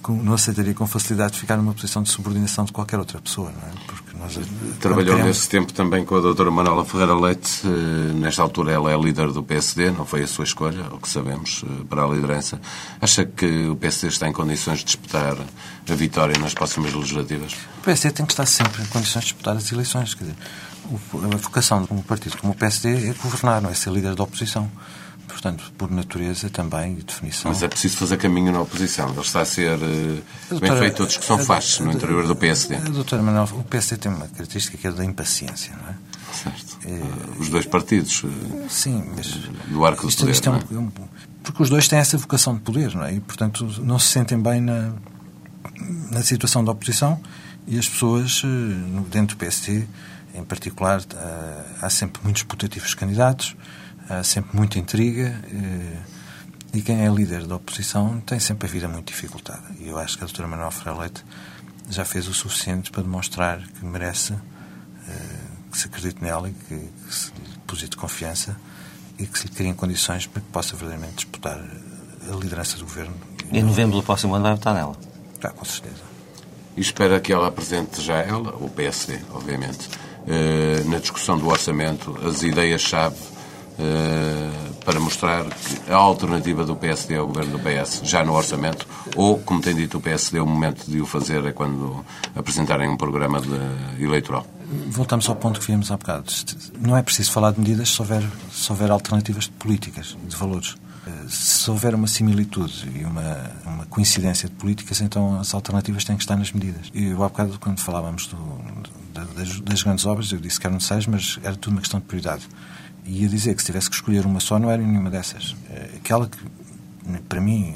que 0.04 0.12
não 0.12 0.34
aceitaria 0.34 0.74
com 0.74 0.86
facilidade 0.88 1.38
ficar 1.38 1.56
numa 1.56 1.74
posição 1.74 2.02
de 2.02 2.10
subordinação 2.10 2.66
de 2.66 2.74
qualquer 2.74 2.98
outra 2.98 3.22
pessoa, 3.22 3.52
não 3.52 3.62
é? 3.70 3.86
Porque 3.86 4.03
nós, 4.24 4.40
Trabalhou 4.80 5.16
queremos... 5.16 5.26
nesse 5.26 5.50
tempo 5.50 5.74
também 5.74 6.06
com 6.06 6.16
a 6.16 6.22
doutora 6.22 6.50
Manuela 6.50 6.86
Ferreira 6.86 7.14
Leite. 7.14 7.62
Eh, 7.66 8.14
nesta 8.14 8.42
altura 8.42 8.72
ela 8.72 8.92
é 8.92 8.98
líder 8.98 9.32
do 9.32 9.44
PSD, 9.44 9.92
não 9.92 10.06
foi 10.06 10.24
a 10.24 10.28
sua 10.28 10.46
escolha, 10.46 10.84
o 10.92 10.98
que 10.98 11.10
sabemos, 11.10 11.64
eh, 11.66 11.84
para 11.90 12.04
a 12.04 12.08
liderança. 12.08 12.60
Acha 13.02 13.26
que 13.26 13.68
o 13.68 13.76
PSD 13.76 14.08
está 14.08 14.28
em 14.28 14.34
condições 14.34 14.80
de 14.80 14.86
disputar 14.86 15.36
a 15.38 15.94
vitória 15.94 16.38
nas 16.40 16.54
próximas 16.54 16.94
legislativas? 16.94 17.54
O 17.80 17.82
PSD 17.84 18.12
tem 18.12 18.26
que 18.26 18.32
estar 18.32 18.46
sempre 18.46 18.82
em 18.82 18.86
condições 18.86 19.24
de 19.24 19.32
disputar 19.32 19.58
as 19.58 19.72
eleições. 19.72 20.14
Quer 20.14 20.24
dizer, 20.26 20.38
a 21.34 21.38
vocação 21.38 21.84
de 21.84 21.94
um 21.94 22.02
partido 22.02 22.38
como 22.38 22.54
o 22.54 22.56
PSD 22.56 23.10
é 23.10 23.14
governar, 23.14 23.62
não 23.62 23.70
é 23.70 23.74
ser 23.74 23.92
líder 23.92 24.16
da 24.16 24.24
oposição 24.24 24.72
portanto, 25.28 25.72
por 25.78 25.92
natureza 25.92 26.50
também 26.50 26.94
e 26.94 27.04
definição. 27.04 27.52
Mas 27.52 27.64
é 27.64 27.68
preciso 27.68 27.98
fazer 27.98 28.18
caminho 28.18 28.52
na 28.52 28.62
oposição. 28.62 29.10
Ele 29.10 29.22
está 29.22 29.42
a 29.42 29.46
ser 29.46 29.78
uh, 29.78 30.24
doutora, 30.50 30.72
bem 30.72 30.82
feito 30.82 31.04
a 31.04 31.06
discussão 31.06 31.40
faz 31.40 31.80
no 31.80 31.92
interior 31.92 32.28
do 32.28 32.36
PSD. 32.36 32.76
A 32.76 32.80
doutora 32.80 33.22
Manuel, 33.22 33.48
o 33.54 33.64
PSD 33.64 33.98
tem 33.98 34.12
uma 34.12 34.28
característica 34.28 34.78
que 34.78 34.88
é 34.88 34.92
da 34.92 35.04
impaciência, 35.04 35.76
não 35.82 35.90
é? 35.90 35.96
Certo. 36.34 36.78
É, 36.86 37.40
Os 37.40 37.50
dois 37.50 37.66
partidos. 37.66 38.24
Eh, 38.26 38.68
sim, 38.70 39.04
mas. 39.16 39.28
Do 39.68 39.86
arco 39.86 40.08
do 40.08 40.16
poder. 40.16 40.32
Isto 40.32 40.50
é 40.50 40.52
um, 40.52 40.88
é? 40.88 40.92
porque 41.44 41.62
os 41.62 41.70
dois 41.70 41.88
têm 41.88 42.00
essa 42.00 42.18
vocação 42.18 42.56
de 42.56 42.62
poder, 42.62 42.96
não 42.96 43.04
é? 43.04 43.14
E, 43.14 43.20
portanto, 43.20 43.66
não 43.82 44.00
se 44.00 44.08
sentem 44.08 44.42
bem 44.42 44.62
na, 44.62 44.94
na 46.12 46.22
situação 46.24 46.64
da 46.64 46.72
oposição 46.72 47.20
e 47.68 47.78
as 47.78 47.88
pessoas, 47.88 48.42
eh, 48.44 49.04
dentro 49.12 49.36
do 49.36 49.40
PSD, 49.40 49.86
em 50.36 50.44
particular, 50.44 51.02
há 51.80 51.90
sempre 51.90 52.22
muitos 52.24 52.42
putativos 52.44 52.96
candidatos 52.96 53.56
há 54.10 54.24
sempre 54.24 54.56
muita 54.56 54.80
intriga 54.80 55.40
eh, 55.52 55.98
e 56.74 56.82
quem 56.82 57.06
é 57.06 57.10
líder 57.10 57.46
da 57.46 57.56
oposição 57.56 58.20
tem 58.22 58.40
sempre 58.40 58.68
a 58.68 58.72
vida 58.72 58.88
muito 58.88 59.08
dificultada. 59.08 59.64
E 59.80 59.88
eu 59.88 59.98
acho 59.98 60.18
que 60.18 60.24
a 60.24 60.28
doutora 60.28 60.48
Manuel 60.48 60.72
Freire 60.72 61.00
Leite 61.00 61.24
já 61.90 62.06
fez 62.06 62.28
o 62.28 62.34
suficiente 62.34 62.92
para 62.92 63.04
demonstrar 63.04 63.60
que 63.62 63.86
merece 63.86 64.34
eh, 64.34 65.12
que 65.72 65.78
se 65.78 65.88
acredite 65.88 66.24
nela 66.24 66.50
e 66.50 66.54
que, 66.54 66.76
que 66.76 67.14
se 67.14 67.32
lhe 67.32 67.50
deposite 67.56 67.98
confiança 67.98 68.58
e 69.18 69.26
que 69.26 69.38
se 69.38 69.48
lhe 69.48 69.54
criem 69.54 69.74
condições 69.74 70.28
para 70.28 70.42
que 70.42 70.48
possa 70.50 70.76
verdadeiramente 70.76 71.26
disputar 71.26 71.60
a 71.60 72.36
liderança 72.36 72.78
do 72.78 72.86
governo. 72.86 73.16
E 73.52 73.60
em 73.60 73.64
novembro 73.64 73.98
do 73.98 74.04
próximo 74.04 74.34
ano 74.36 74.44
vai 74.44 74.56
votar 74.56 74.74
nela? 74.74 74.96
Ah, 75.44 75.50
com 75.50 75.66
certeza. 75.66 76.02
E 76.76 76.82
espera 76.82 77.20
que 77.20 77.32
ela 77.32 77.48
apresente 77.48 78.02
já 78.02 78.18
ela, 78.18 78.56
o 78.56 78.70
PSD, 78.70 79.20
obviamente, 79.32 79.90
eh, 80.28 80.84
na 80.86 81.00
discussão 81.00 81.38
do 81.38 81.48
orçamento, 81.48 82.18
as 82.26 82.42
ideias-chave 82.44 83.16
eh, 83.16 83.33
para 84.86 85.00
mostrar 85.00 85.46
a 85.90 85.96
alternativa 85.96 86.66
do 86.66 86.76
PSD 86.76 87.16
ao 87.16 87.28
governo 87.28 87.58
do 87.58 87.60
PS 87.60 88.02
já 88.04 88.24
no 88.24 88.34
orçamento, 88.34 88.88
ou, 89.16 89.40
como 89.40 89.62
tem 89.62 89.76
dito 89.76 89.98
o 89.98 90.02
PSD, 90.02 90.40
o 90.40 90.46
momento 90.46 90.86
de 90.90 91.02
o 91.02 91.06
fazer 91.06 91.46
é 91.46 91.52
quando 91.52 92.06
apresentarem 92.36 92.90
um 92.90 92.98
programa 92.98 93.40
de, 93.40 94.04
eleitoral? 94.04 94.46
Voltamos 94.88 95.28
ao 95.30 95.36
ponto 95.36 95.60
que 95.60 95.68
vimos 95.68 95.92
há 95.92 95.98
bocado. 95.98 96.26
Não 96.80 96.98
é 96.98 97.02
preciso 97.02 97.32
falar 97.32 97.52
de 97.52 97.60
medidas 97.60 97.90
se 97.90 98.02
houver, 98.02 98.24
se 98.52 98.72
houver 98.72 98.92
alternativas 98.92 99.48
políticas, 99.48 100.18
de 100.28 100.36
valores. 100.36 100.76
Eh, 101.06 101.12
se 101.28 101.70
houver 101.70 101.94
uma 101.94 102.08
similitude 102.08 102.90
e 102.96 103.04
uma, 103.04 103.52
uma 103.66 103.86
coincidência 103.86 104.48
de 104.48 104.56
políticas, 104.56 105.02
então 105.02 105.40
as 105.40 105.54
alternativas 105.54 106.04
têm 106.04 106.16
que 106.16 106.24
estar 106.24 106.36
nas 106.36 106.52
medidas. 106.52 106.90
E 106.94 107.08
eu, 107.08 107.24
há 107.24 107.28
bocado, 107.28 107.60
quando 107.60 107.80
falávamos 107.80 108.28
do, 108.28 108.38
da 109.14 109.24
das, 109.36 109.60
das, 109.60 109.84
grandes 109.84 110.06
obras, 110.06 110.32
eu 110.32 110.40
disse 110.40 110.60
que 110.60 110.66
eram 110.66 110.80
seis, 110.80 111.06
mas 111.06 111.40
era 111.44 111.56
tudo 111.56 111.74
uma 111.74 111.82
questão 111.82 112.00
de 112.00 112.06
prioridade. 112.06 112.48
Ia 113.06 113.28
dizer 113.28 113.54
que 113.56 113.62
se 113.62 113.66
tivesse 113.66 113.90
que 113.90 113.96
escolher 113.96 114.26
uma 114.26 114.40
só, 114.40 114.58
não 114.58 114.72
era 114.72 114.82
nenhuma 114.82 115.10
dessas. 115.10 115.56
Aquela 115.96 116.28
que, 116.28 116.38
para 117.28 117.42
mim, 117.42 117.76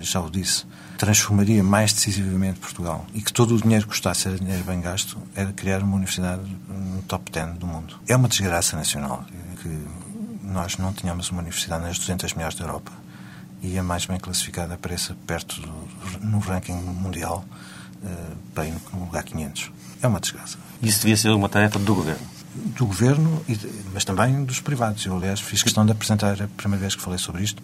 já 0.00 0.20
o 0.20 0.30
disse, 0.30 0.64
transformaria 0.96 1.62
mais 1.62 1.92
decisivamente 1.92 2.60
Portugal 2.60 3.06
e 3.12 3.20
que 3.20 3.32
todo 3.32 3.54
o 3.54 3.60
dinheiro 3.60 3.86
custasse 3.86 4.28
era 4.28 4.38
dinheiro 4.38 4.64
bem 4.64 4.80
gasto, 4.80 5.18
era 5.34 5.52
criar 5.52 5.82
uma 5.82 5.96
universidade 5.96 6.42
no 6.68 7.02
top 7.02 7.30
10 7.30 7.54
do 7.58 7.66
mundo. 7.66 7.98
É 8.06 8.16
uma 8.16 8.28
desgraça 8.28 8.76
nacional 8.76 9.24
que 9.62 9.86
nós 10.42 10.78
não 10.78 10.92
tenhamos 10.92 11.30
uma 11.30 11.40
universidade 11.40 11.84
nas 11.84 11.98
200 11.98 12.34
melhores 12.34 12.56
da 12.56 12.64
Europa 12.64 12.92
e 13.62 13.78
a 13.78 13.82
mais 13.82 14.06
bem 14.06 14.18
classificada 14.18 14.74
apareça 14.74 15.16
perto 15.26 15.60
do, 15.60 15.88
no 16.20 16.38
ranking 16.38 16.74
mundial 16.74 17.44
bem 18.54 18.74
no 18.92 19.00
lugar 19.00 19.22
500. 19.22 19.70
É 20.02 20.06
uma 20.06 20.20
desgraça. 20.20 20.58
Isso 20.82 21.00
devia 21.00 21.16
ser 21.16 21.30
uma 21.30 21.48
tarefa 21.48 21.78
do 21.78 21.94
governo? 21.94 22.35
Do 22.74 22.86
governo, 22.86 23.44
mas 23.92 24.04
também 24.04 24.44
dos 24.44 24.60
privados. 24.60 25.04
Eu, 25.04 25.16
aliás, 25.16 25.40
fiz 25.40 25.62
questão 25.62 25.84
de 25.84 25.92
apresentar 25.92 26.40
a 26.42 26.48
primeira 26.48 26.80
vez 26.80 26.94
que 26.94 27.02
falei 27.02 27.18
sobre 27.18 27.42
isto 27.42 27.62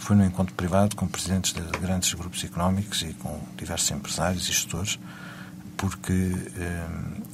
foi 0.00 0.16
num 0.16 0.24
encontro 0.24 0.54
privado 0.54 0.96
com 0.96 1.06
presidentes 1.06 1.52
de 1.52 1.60
grandes 1.78 2.14
grupos 2.14 2.42
económicos 2.42 3.02
e 3.02 3.12
com 3.14 3.38
diversos 3.56 3.90
empresários 3.90 4.44
e 4.44 4.46
gestores, 4.46 4.98
porque 5.76 6.32
eh, 6.56 6.86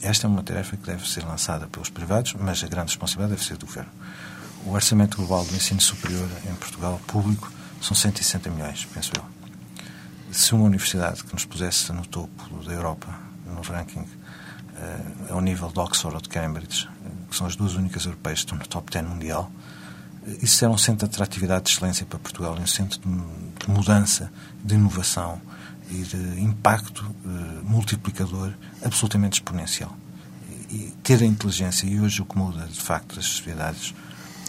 esta 0.03 0.27
é 0.27 0.29
uma 0.29 0.43
tarefa 0.43 0.77
que 0.77 0.85
deve 0.85 1.09
ser 1.09 1.25
lançada 1.25 1.69
pelos 1.69 1.89
privados, 1.89 2.35
mas 2.35 2.63
a 2.65 2.67
grande 2.67 2.89
responsabilidade 2.89 3.37
deve 3.37 3.47
ser 3.47 3.57
do 3.57 3.67
governo. 3.67 3.91
O 4.65 4.73
orçamento 4.73 5.17
global 5.17 5.45
do 5.45 5.55
ensino 5.55 5.81
superior 5.81 6.29
em 6.45 6.55
Portugal, 6.57 7.01
público, 7.07 7.51
são 7.81 7.95
160 7.95 8.51
milhões, 8.51 8.85
penso 8.93 9.13
eu. 9.17 9.25
Se 10.33 10.53
uma 10.53 10.65
universidade 10.65 11.23
que 11.23 11.33
nos 11.33 11.45
pusesse 11.45 11.93
no 11.93 12.05
topo 12.05 12.65
da 12.65 12.73
Europa, 12.73 13.15
no 13.47 13.63
ranking, 13.63 14.05
eh, 14.79 15.33
ao 15.33 15.41
nível 15.41 15.69
de 15.69 15.79
Oxford 15.79 16.17
ou 16.17 16.23
de 16.23 16.29
Cambridge, 16.29 16.89
eh, 17.05 17.09
que 17.31 17.37
são 17.37 17.47
as 17.47 17.57
duas 17.57 17.75
únicas 17.75 18.05
europeias 18.05 18.41
que 18.41 18.47
estão 18.47 18.59
no 18.59 18.67
top 18.67 18.91
10 18.91 19.07
mundial, 19.07 19.51
isso 20.43 20.65
era 20.65 20.73
um 20.73 20.79
centro 20.79 21.07
de 21.07 21.15
atratividade 21.15 21.67
de 21.67 21.71
excelência 21.71 22.05
para 22.05 22.19
Portugal, 22.19 22.57
um 22.61 22.67
centro 22.67 22.99
de, 23.01 23.71
mudança, 23.71 24.31
de 24.63 24.75
inovação 24.75 25.41
e 25.89 26.03
de 26.03 26.41
impacto 26.41 27.07
uh, 27.25 27.65
multiplicador 27.65 28.53
absolutamente 28.85 29.35
exponencial. 29.35 29.97
E, 30.69 30.93
ter 31.05 31.23
a 31.23 31.25
inteligência, 31.25 31.87
e 31.87 32.01
hoje 32.01 32.23
o 32.23 32.25
que 32.25 32.37
muda, 32.37 32.67
de 32.67 32.81
facto, 32.81 33.21
as 33.21 33.27
sociedades 33.27 33.95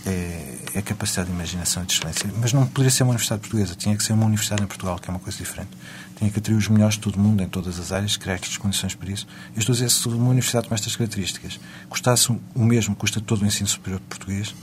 é, 0.07 0.57
é, 0.73 0.79
a 0.79 0.81
capacidade 0.81 1.27
de 1.27 1.35
imaginação 1.35 1.83
e 1.83 1.85
de 1.85 1.93
excelência. 1.93 2.29
Mas 2.39 2.53
não 2.53 2.65
poderia 2.65 2.89
ser 2.89 3.03
uma 3.03 3.09
universidade 3.09 3.41
portuguesa, 3.41 3.75
tinha 3.75 3.95
que 3.95 4.01
ser 4.01 4.13
uma 4.13 4.25
universidade 4.25 4.63
em 4.63 4.67
Portugal, 4.67 4.97
que 4.97 5.09
é 5.09 5.11
uma 5.11 5.19
coisa 5.19 5.37
diferente. 5.37 5.69
Tinha 6.15 6.31
que 6.31 6.39
atrair 6.39 6.55
os 6.55 6.67
melhores 6.69 6.95
de 6.95 7.01
todo 7.01 7.15
o 7.15 7.19
mundo, 7.19 7.43
em 7.43 7.47
todas 7.47 7.77
as 7.77 7.91
áreas, 7.91 8.15
criar 8.15 8.35
as 8.35 8.57
condições 8.57 8.95
para 8.95 9.11
isso. 9.11 9.27
Eu 9.53 9.59
estou 9.59 9.73
a 9.73 9.75
dizer, 9.75 9.89
se 9.89 10.07
uma 10.07 10.29
universidade 10.29 10.67
com 10.69 10.73
estas 10.73 10.95
características 10.95 11.59
custasse 11.89 12.31
o 12.31 12.63
mesmo 12.63 12.95
que 12.95 13.01
custa 13.01 13.19
todo 13.19 13.41
o 13.41 13.45
ensino 13.45 13.67
superior 13.67 13.99
português, 14.07 14.55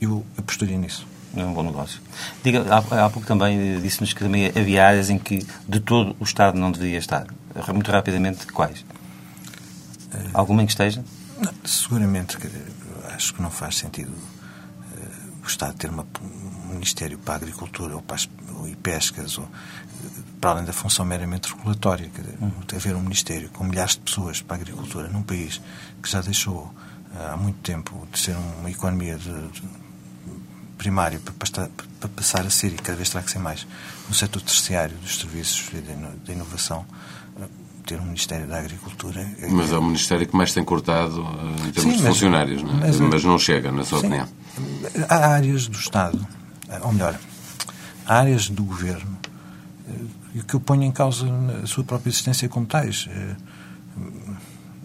eu 0.00 0.24
apostaria 0.36 0.78
nisso. 0.78 1.06
É 1.36 1.44
um 1.44 1.52
bom 1.52 1.62
negócio. 1.62 2.00
Diga, 2.42 2.64
há, 2.70 3.04
há 3.04 3.10
pouco 3.10 3.28
também 3.28 3.78
disse-nos 3.82 4.14
que 4.14 4.20
também 4.20 4.46
havia 4.46 4.86
áreas 4.86 5.10
em 5.10 5.18
que 5.18 5.46
de 5.68 5.80
todo 5.80 6.16
o 6.18 6.24
Estado 6.24 6.58
não 6.58 6.72
deveria 6.72 6.98
estar. 6.98 7.26
Muito 7.74 7.90
rapidamente, 7.90 8.46
quais? 8.46 8.80
Uh, 8.80 10.30
Alguma 10.32 10.62
em 10.62 10.66
que 10.66 10.72
esteja? 10.72 11.04
Não, 11.38 11.52
seguramente, 11.64 12.38
acho 13.14 13.34
que 13.34 13.42
não 13.42 13.50
faz 13.50 13.76
sentido 13.76 14.12
o 15.46 15.50
Estado 15.50 15.76
ter 15.76 15.90
uma, 15.90 16.06
um 16.22 16.74
Ministério 16.74 17.18
para 17.18 17.34
a 17.34 17.36
Agricultura 17.36 17.94
ou, 17.94 18.02
para 18.02 18.16
as, 18.16 18.28
ou 18.54 18.68
e 18.68 18.76
Pescas, 18.76 19.38
ou, 19.38 19.48
para 20.40 20.50
além 20.50 20.64
da 20.64 20.72
função 20.72 21.04
meramente 21.04 21.52
regulatória. 21.52 22.10
Uhum. 22.40 22.52
Haver 22.74 22.94
um 22.94 23.00
Ministério 23.00 23.48
com 23.50 23.64
milhares 23.64 23.92
de 23.92 24.00
pessoas 24.00 24.42
para 24.42 24.56
a 24.56 24.60
Agricultura 24.60 25.08
num 25.08 25.22
país 25.22 25.60
que 26.02 26.10
já 26.10 26.20
deixou 26.20 26.64
uh, 26.64 27.32
há 27.32 27.36
muito 27.36 27.58
tempo 27.60 28.06
de 28.12 28.18
ser 28.18 28.36
uma 28.36 28.70
economia 28.70 29.16
de, 29.16 29.48
de 29.48 29.62
primário 30.76 31.20
para, 31.20 31.34
para, 31.34 31.70
para, 32.00 32.08
passar 32.10 32.46
a 32.46 32.50
ser, 32.50 32.72
e 32.72 32.76
cada 32.76 32.96
vez 32.96 33.10
terá 33.10 33.22
que 33.22 33.30
ser 33.30 33.38
mais, 33.38 33.66
no 34.08 34.14
setor 34.14 34.42
terciário 34.42 34.96
dos 34.98 35.18
serviços 35.18 35.70
de 36.24 36.32
inovação, 36.32 36.84
eh, 36.84 36.86
ter 37.86 38.00
um 38.00 38.04
Ministério 38.04 38.46
da 38.46 38.58
Agricultura. 38.58 39.20
É 39.40 39.48
mas 39.48 39.72
é 39.72 39.78
o 39.78 39.82
Ministério 39.82 40.26
que 40.26 40.36
mais 40.36 40.52
tem 40.52 40.64
cortado 40.64 41.22
eh, 41.22 41.68
em 41.68 41.70
termos 41.70 41.94
sim, 41.94 42.00
de 42.00 42.06
funcionários, 42.06 42.62
não 42.62 42.70
é? 42.70 42.80
mas, 42.80 43.00
mas, 43.00 43.24
não 43.24 43.38
chega, 43.38 43.70
na 43.72 43.84
sua 43.84 44.00
sim, 44.00 44.06
opinião. 44.06 44.28
Há 45.08 45.26
áreas 45.28 45.68
do 45.68 45.78
Estado, 45.78 46.26
eh, 46.68 46.80
ou 46.82 46.92
melhor, 46.92 47.18
há 48.04 48.18
áreas 48.18 48.50
do 48.50 48.64
Governo 48.64 49.16
que 50.46 50.54
eu 50.54 50.60
ponho 50.60 50.82
em 50.82 50.92
causa 50.92 51.26
a 51.62 51.66
sua 51.66 51.82
própria 51.82 52.10
existência 52.10 52.46
como 52.46 52.66
tais. 52.66 53.08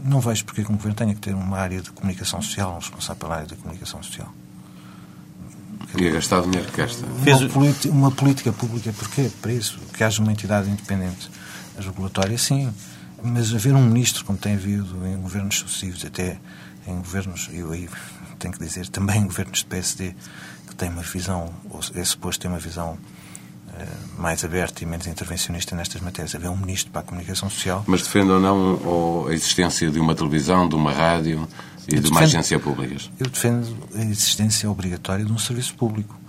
Não 0.04 0.22
vejo 0.22 0.46
porque 0.46 0.62
o 0.62 0.66
Governo 0.66 0.94
tenha 0.96 1.14
que 1.14 1.20
ter 1.20 1.36
uma 1.36 1.58
área 1.58 1.82
de 1.82 1.92
comunicação 1.92 2.42
social, 2.42 2.72
um 2.72 2.80
responsável 2.80 3.20
pela 3.20 3.36
área 3.36 3.48
da 3.48 3.56
comunicação 3.58 4.02
social. 4.02 4.34
E 5.98 6.08
a 6.08 6.12
gastar 6.12 6.40
o 6.40 6.44
dinheiro 6.44 6.72
que 6.72 6.78
gasta. 6.78 7.06
Uma, 7.06 7.98
uma 7.98 8.12
política 8.12 8.54
pública, 8.54 8.94
porquê? 8.94 9.30
Para 9.42 9.52
isso, 9.52 9.78
que 9.94 10.04
haja 10.04 10.22
uma 10.22 10.32
entidade 10.32 10.70
independente 10.70 11.30
regulatória, 11.78 12.38
sim. 12.38 12.72
Mas 13.24 13.54
haver 13.54 13.74
um 13.74 13.84
ministro, 13.84 14.26
como 14.26 14.38
tem 14.38 14.54
havido 14.54 14.86
em 15.06 15.18
governos 15.18 15.60
sucessivos, 15.60 16.04
até 16.06 16.40
em 16.88 16.96
governos, 16.96 17.50
eu 17.54 17.72
aí 17.72 17.88
tenho 18.40 18.54
que 18.54 18.60
dizer, 18.60 18.88
também 18.88 19.22
em 19.22 19.26
governos 19.26 19.60
de 19.60 19.66
PSD, 19.66 20.16
que 20.68 20.76
tem 20.76 20.90
uma 20.90 21.04
visão, 21.04 21.54
ou 21.70 21.80
é 21.94 22.04
suposto 22.04 22.42
ter 22.42 22.48
uma 22.48 22.60
visão 22.60 22.98
eh, 23.74 23.88
mais 24.18 24.44
aberta 24.44 24.84
e 24.84 24.88
menos 24.88 25.06
intervencionista 25.06 25.76
nestas 25.76 26.02
matérias. 26.02 26.34
Haver 26.34 26.50
um 26.50 26.58
ministro 26.58 26.92
para 26.92 27.02
a 27.02 27.04
comunicação 27.04 27.50
social. 27.50 27.84
Mas 27.88 28.02
defende 28.02 28.32
ou 28.32 28.40
não 28.40 29.28
a 29.28 29.34
existência 29.34 29.90
de 29.92 30.00
uma 30.00 30.16
televisão, 30.16 30.68
de 30.68 30.76
uma 30.76 30.92
rádio, 30.92 31.48
e 31.88 32.00
de 32.00 32.10
uma 32.10 32.22
agência 32.22 32.60
pública? 32.60 32.96
Eu 33.20 33.28
defendo 33.28 33.78
a 33.96 34.02
existência 34.02 34.70
obrigatória 34.70 35.26
de 35.26 35.32
um 35.32 35.38
serviço 35.38 35.76
público. 35.76 36.20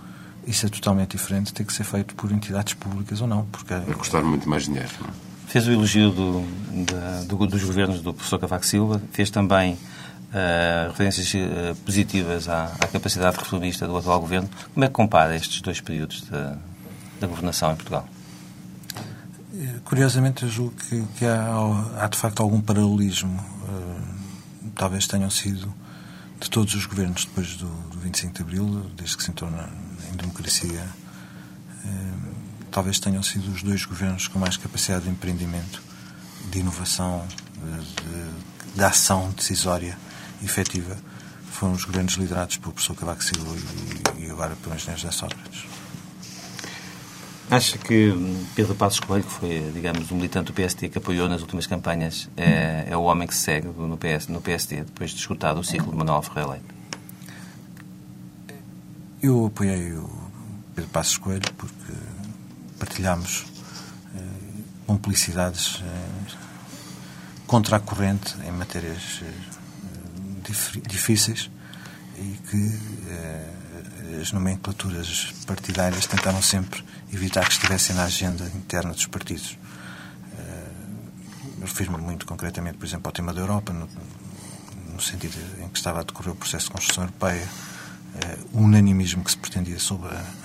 Isso 0.45 0.65
é 0.65 0.69
totalmente 0.69 1.11
diferente 1.11 1.47
de 1.47 1.53
ter 1.53 1.63
que 1.63 1.73
ser 1.73 1.83
feito 1.83 2.15
por 2.15 2.31
entidades 2.31 2.73
públicas 2.73 3.21
ou 3.21 3.27
não. 3.27 3.45
Porque... 3.45 3.73
Vai 3.73 3.95
custar 3.95 4.23
muito 4.23 4.47
mais 4.49 4.65
dinheiro. 4.65 4.89
Não? 4.99 5.32
Fez 5.53 5.67
o 5.67 5.71
elogio 5.71 6.09
do, 6.09 6.41
do, 7.27 7.45
dos 7.45 7.63
governos 7.63 8.01
do 8.01 8.11
professor 8.11 8.39
Cavaco 8.39 8.65
Silva, 8.65 8.99
fez 9.11 9.29
também 9.29 9.73
uh, 9.73 10.89
referências 10.89 11.31
uh, 11.35 11.75
positivas 11.85 12.49
à, 12.49 12.73
à, 12.79 12.87
capacidade 12.87 13.37
reformista 13.37 13.85
do 13.85 13.95
atual 13.95 14.19
governo. 14.19 14.49
Como 14.73 14.83
é 14.83 14.87
que 14.87 14.93
compara 14.95 15.35
estes 15.35 15.61
dois 15.61 15.79
períodos 15.79 16.23
da 16.23 17.27
governação 17.27 17.71
em 17.71 17.75
Portugal? 17.75 18.09
Curiosamente, 19.85 20.41
eu 20.41 20.49
julgo 20.49 20.73
que, 20.73 21.03
que 21.19 21.25
há, 21.27 21.53
há, 21.99 22.07
de 22.07 22.17
facto 22.17 22.41
algum 22.41 22.59
paralelismo. 22.59 23.37
Uh, 23.37 24.71
talvez 24.73 25.05
tenham 25.05 25.29
sido 25.29 25.71
de 26.39 26.49
todos 26.49 26.73
os 26.73 26.87
governos 26.87 27.25
depois 27.25 27.57
do, 27.57 27.67
do 27.91 27.99
25 27.99 28.33
de 28.33 28.41
Abril, 28.41 28.89
desde 28.97 29.17
que 29.17 29.23
se 29.23 29.29
entrou 29.29 29.51
na, 29.51 29.69
em 30.11 30.15
democracia, 30.15 30.83
eh, 31.85 32.13
talvez 32.73 32.99
tenham 32.99 33.21
sido 33.21 33.51
os 33.51 33.61
dois 33.61 33.85
governos 33.85 34.27
com 34.27 34.39
mais 34.39 34.57
capacidade 34.57 35.05
de 35.05 35.11
empreendimento, 35.11 35.81
de 36.49 36.59
inovação, 36.59 37.25
de, 37.55 38.75
de 38.75 38.83
ação 38.83 39.29
decisória 39.29 39.97
efetiva. 40.43 40.97
Foram 41.51 41.73
os 41.73 41.85
governos 41.85 42.15
liderados 42.15 42.57
pelo 42.57 42.73
professor 42.73 42.95
Cavaco 42.95 43.23
Silva 43.23 43.55
e, 44.17 44.25
e 44.25 44.31
agora 44.31 44.55
pelo 44.55 44.75
engenheiro 44.75 44.99
José 44.99 45.11
Sócrates. 45.11 45.65
Acha 47.51 47.77
que 47.77 48.11
Pedro 48.55 48.73
Passos 48.73 48.99
Coelho, 48.99 49.23
que 49.23 49.31
foi, 49.31 49.71
digamos, 49.71 50.11
um 50.11 50.15
militante 50.15 50.47
do 50.47 50.53
PSD 50.53 50.89
que 50.89 50.97
apoiou 50.97 51.29
nas 51.29 51.41
últimas 51.41 51.67
campanhas, 51.67 52.27
é, 52.35 52.87
é 52.89 52.97
o 52.97 53.03
homem 53.03 53.27
que 53.27 53.35
se 53.35 53.41
segue 53.41 53.67
no, 53.67 53.95
PS, 53.95 54.27
no 54.27 54.41
PSD 54.41 54.77
depois 54.77 55.11
de 55.11 55.17
escutado 55.17 55.59
o 55.59 55.63
ciclo 55.63 55.91
de 55.91 55.97
Manuel 55.97 56.23
Ferreira 56.23 56.49
Leite? 56.49 56.65
Eu 59.21 59.45
apoiei 59.45 59.93
o 59.93 60.09
Pedro 60.73 60.89
Passos 60.89 61.17
Coelho 61.17 61.53
porque 61.55 61.93
partilhámos 62.79 63.45
eh, 64.15 64.19
cumplicidades 64.85 65.81
eh, 65.81 66.35
contra 67.47 67.77
a 67.77 67.79
corrente 67.79 68.35
em 68.45 68.51
matérias 68.51 69.21
eh, 69.21 69.31
difíceis 70.87 71.49
e 72.17 72.37
que 72.49 72.79
as 74.21 74.31
nomenclaturas 74.33 75.33
partidárias 75.47 76.05
tentaram 76.05 76.41
sempre 76.41 76.83
evitar 77.11 77.45
que 77.45 77.53
estivessem 77.53 77.95
na 77.95 78.03
agenda 78.03 78.45
interna 78.53 78.91
dos 78.91 79.07
partidos. 79.07 79.57
Uh, 80.33 81.61
Refiro-me 81.61 81.97
muito 81.97 82.25
concretamente, 82.25 82.77
por 82.77 82.85
exemplo, 82.85 83.07
ao 83.07 83.13
tema 83.13 83.33
da 83.33 83.39
Europa, 83.39 83.71
no, 83.71 83.89
no, 84.93 85.01
sentido 85.01 85.37
em 85.63 85.69
que 85.69 85.77
estava 85.77 86.01
a 86.01 86.03
decorrer 86.03 86.33
o 86.33 86.35
processo 86.35 86.65
de 86.65 86.71
construção 86.71 87.05
europeia, 87.05 87.47
o 88.51 88.59
unanimismo 88.59 89.23
que 89.23 89.31
se 89.31 89.37
pretendia 89.37 89.79
sobre 89.79 90.09
a 90.09 90.42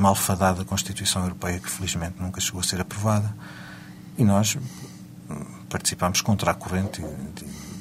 malfadada 0.00 0.64
Constituição 0.64 1.22
Europeia, 1.22 1.58
que 1.58 1.70
felizmente 1.70 2.16
nunca 2.18 2.40
chegou 2.40 2.60
a 2.60 2.64
ser 2.64 2.80
aprovada, 2.80 3.34
e 4.16 4.24
nós 4.24 4.56
participámos 5.68 6.20
contra 6.20 6.50
a 6.50 6.54
corrente, 6.54 7.02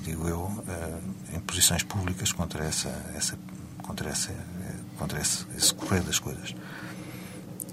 digo 0.04 0.28
eu, 0.28 0.42
uh, 0.42 1.36
em 1.36 1.40
posições 1.40 1.82
públicas 1.84 2.32
contra 2.32 2.64
essa, 2.64 2.90
essa 3.16 3.38
contra, 3.82 4.10
essa, 4.10 4.32
contra 4.98 5.20
esse, 5.20 5.46
esse 5.58 5.74
correr 5.74 6.02
das 6.02 6.20
coisas. 6.20 6.56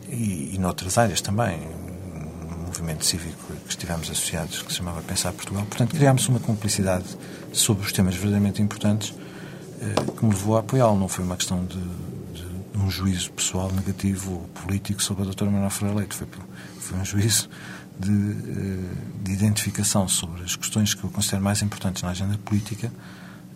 E, 0.09 0.55
e 0.55 0.59
noutras 0.59 0.97
áreas 0.97 1.21
também. 1.21 1.61
movimento 2.65 3.05
cívico 3.05 3.53
que 3.65 3.71
estivemos 3.71 4.11
associados, 4.11 4.63
que 4.63 4.71
se 4.71 4.79
chamava 4.79 5.03
Pensar 5.03 5.33
Portugal. 5.33 5.65
Portanto, 5.67 5.95
criámos 5.95 6.27
uma 6.29 6.41
cumplicidade 6.41 7.05
sobre 7.53 7.85
os 7.85 7.93
temas 7.93 8.15
verdadeiramente 8.15 8.63
importantes 8.63 9.15
eh, 9.81 10.13
que 10.17 10.25
me 10.25 10.33
levou 10.33 10.57
a 10.57 10.61
apoiá-lo. 10.61 10.99
Não 10.99 11.09
foi 11.09 11.25
uma 11.25 11.37
questão 11.37 11.65
de, 11.65 11.79
um 12.77 12.91
juízo 12.91 13.33
pessoal 13.33 13.71
negativo 13.73 14.33
ou 14.33 14.49
político 14.49 15.03
sobre 15.03 15.23
a 15.23 15.27
doutora 15.27 15.51
Manuel 15.51 15.71
Ferreira 15.71 16.01
Leite. 16.01 16.15
Foi, 16.15 16.27
foi 16.79 16.99
um 16.99 17.05
juízo 17.05 17.49
de, 17.99 18.11
eh, 18.11 18.95
de, 19.23 19.33
identificação 19.33 20.07
sobre 20.07 20.43
as 20.45 20.55
questões 20.57 20.95
que 20.95 21.03
eu 21.03 21.11
considero 21.11 21.43
mais 21.43 21.63
importantes 21.63 22.03
na 22.03 22.11
agenda 22.11 22.37
política 22.39 22.93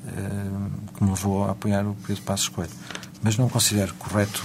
eh, 0.07 0.91
que 0.97 1.05
me 1.05 1.11
levou 1.11 1.45
a 1.45 1.53
apoiar 1.53 1.87
o 1.87 1.95
Pedro 2.07 2.23
Passos 2.23 2.49
Coelho. 2.49 2.73
Mas 3.23 3.37
não 3.37 3.49
considero 3.49 3.95
correto 3.95 4.43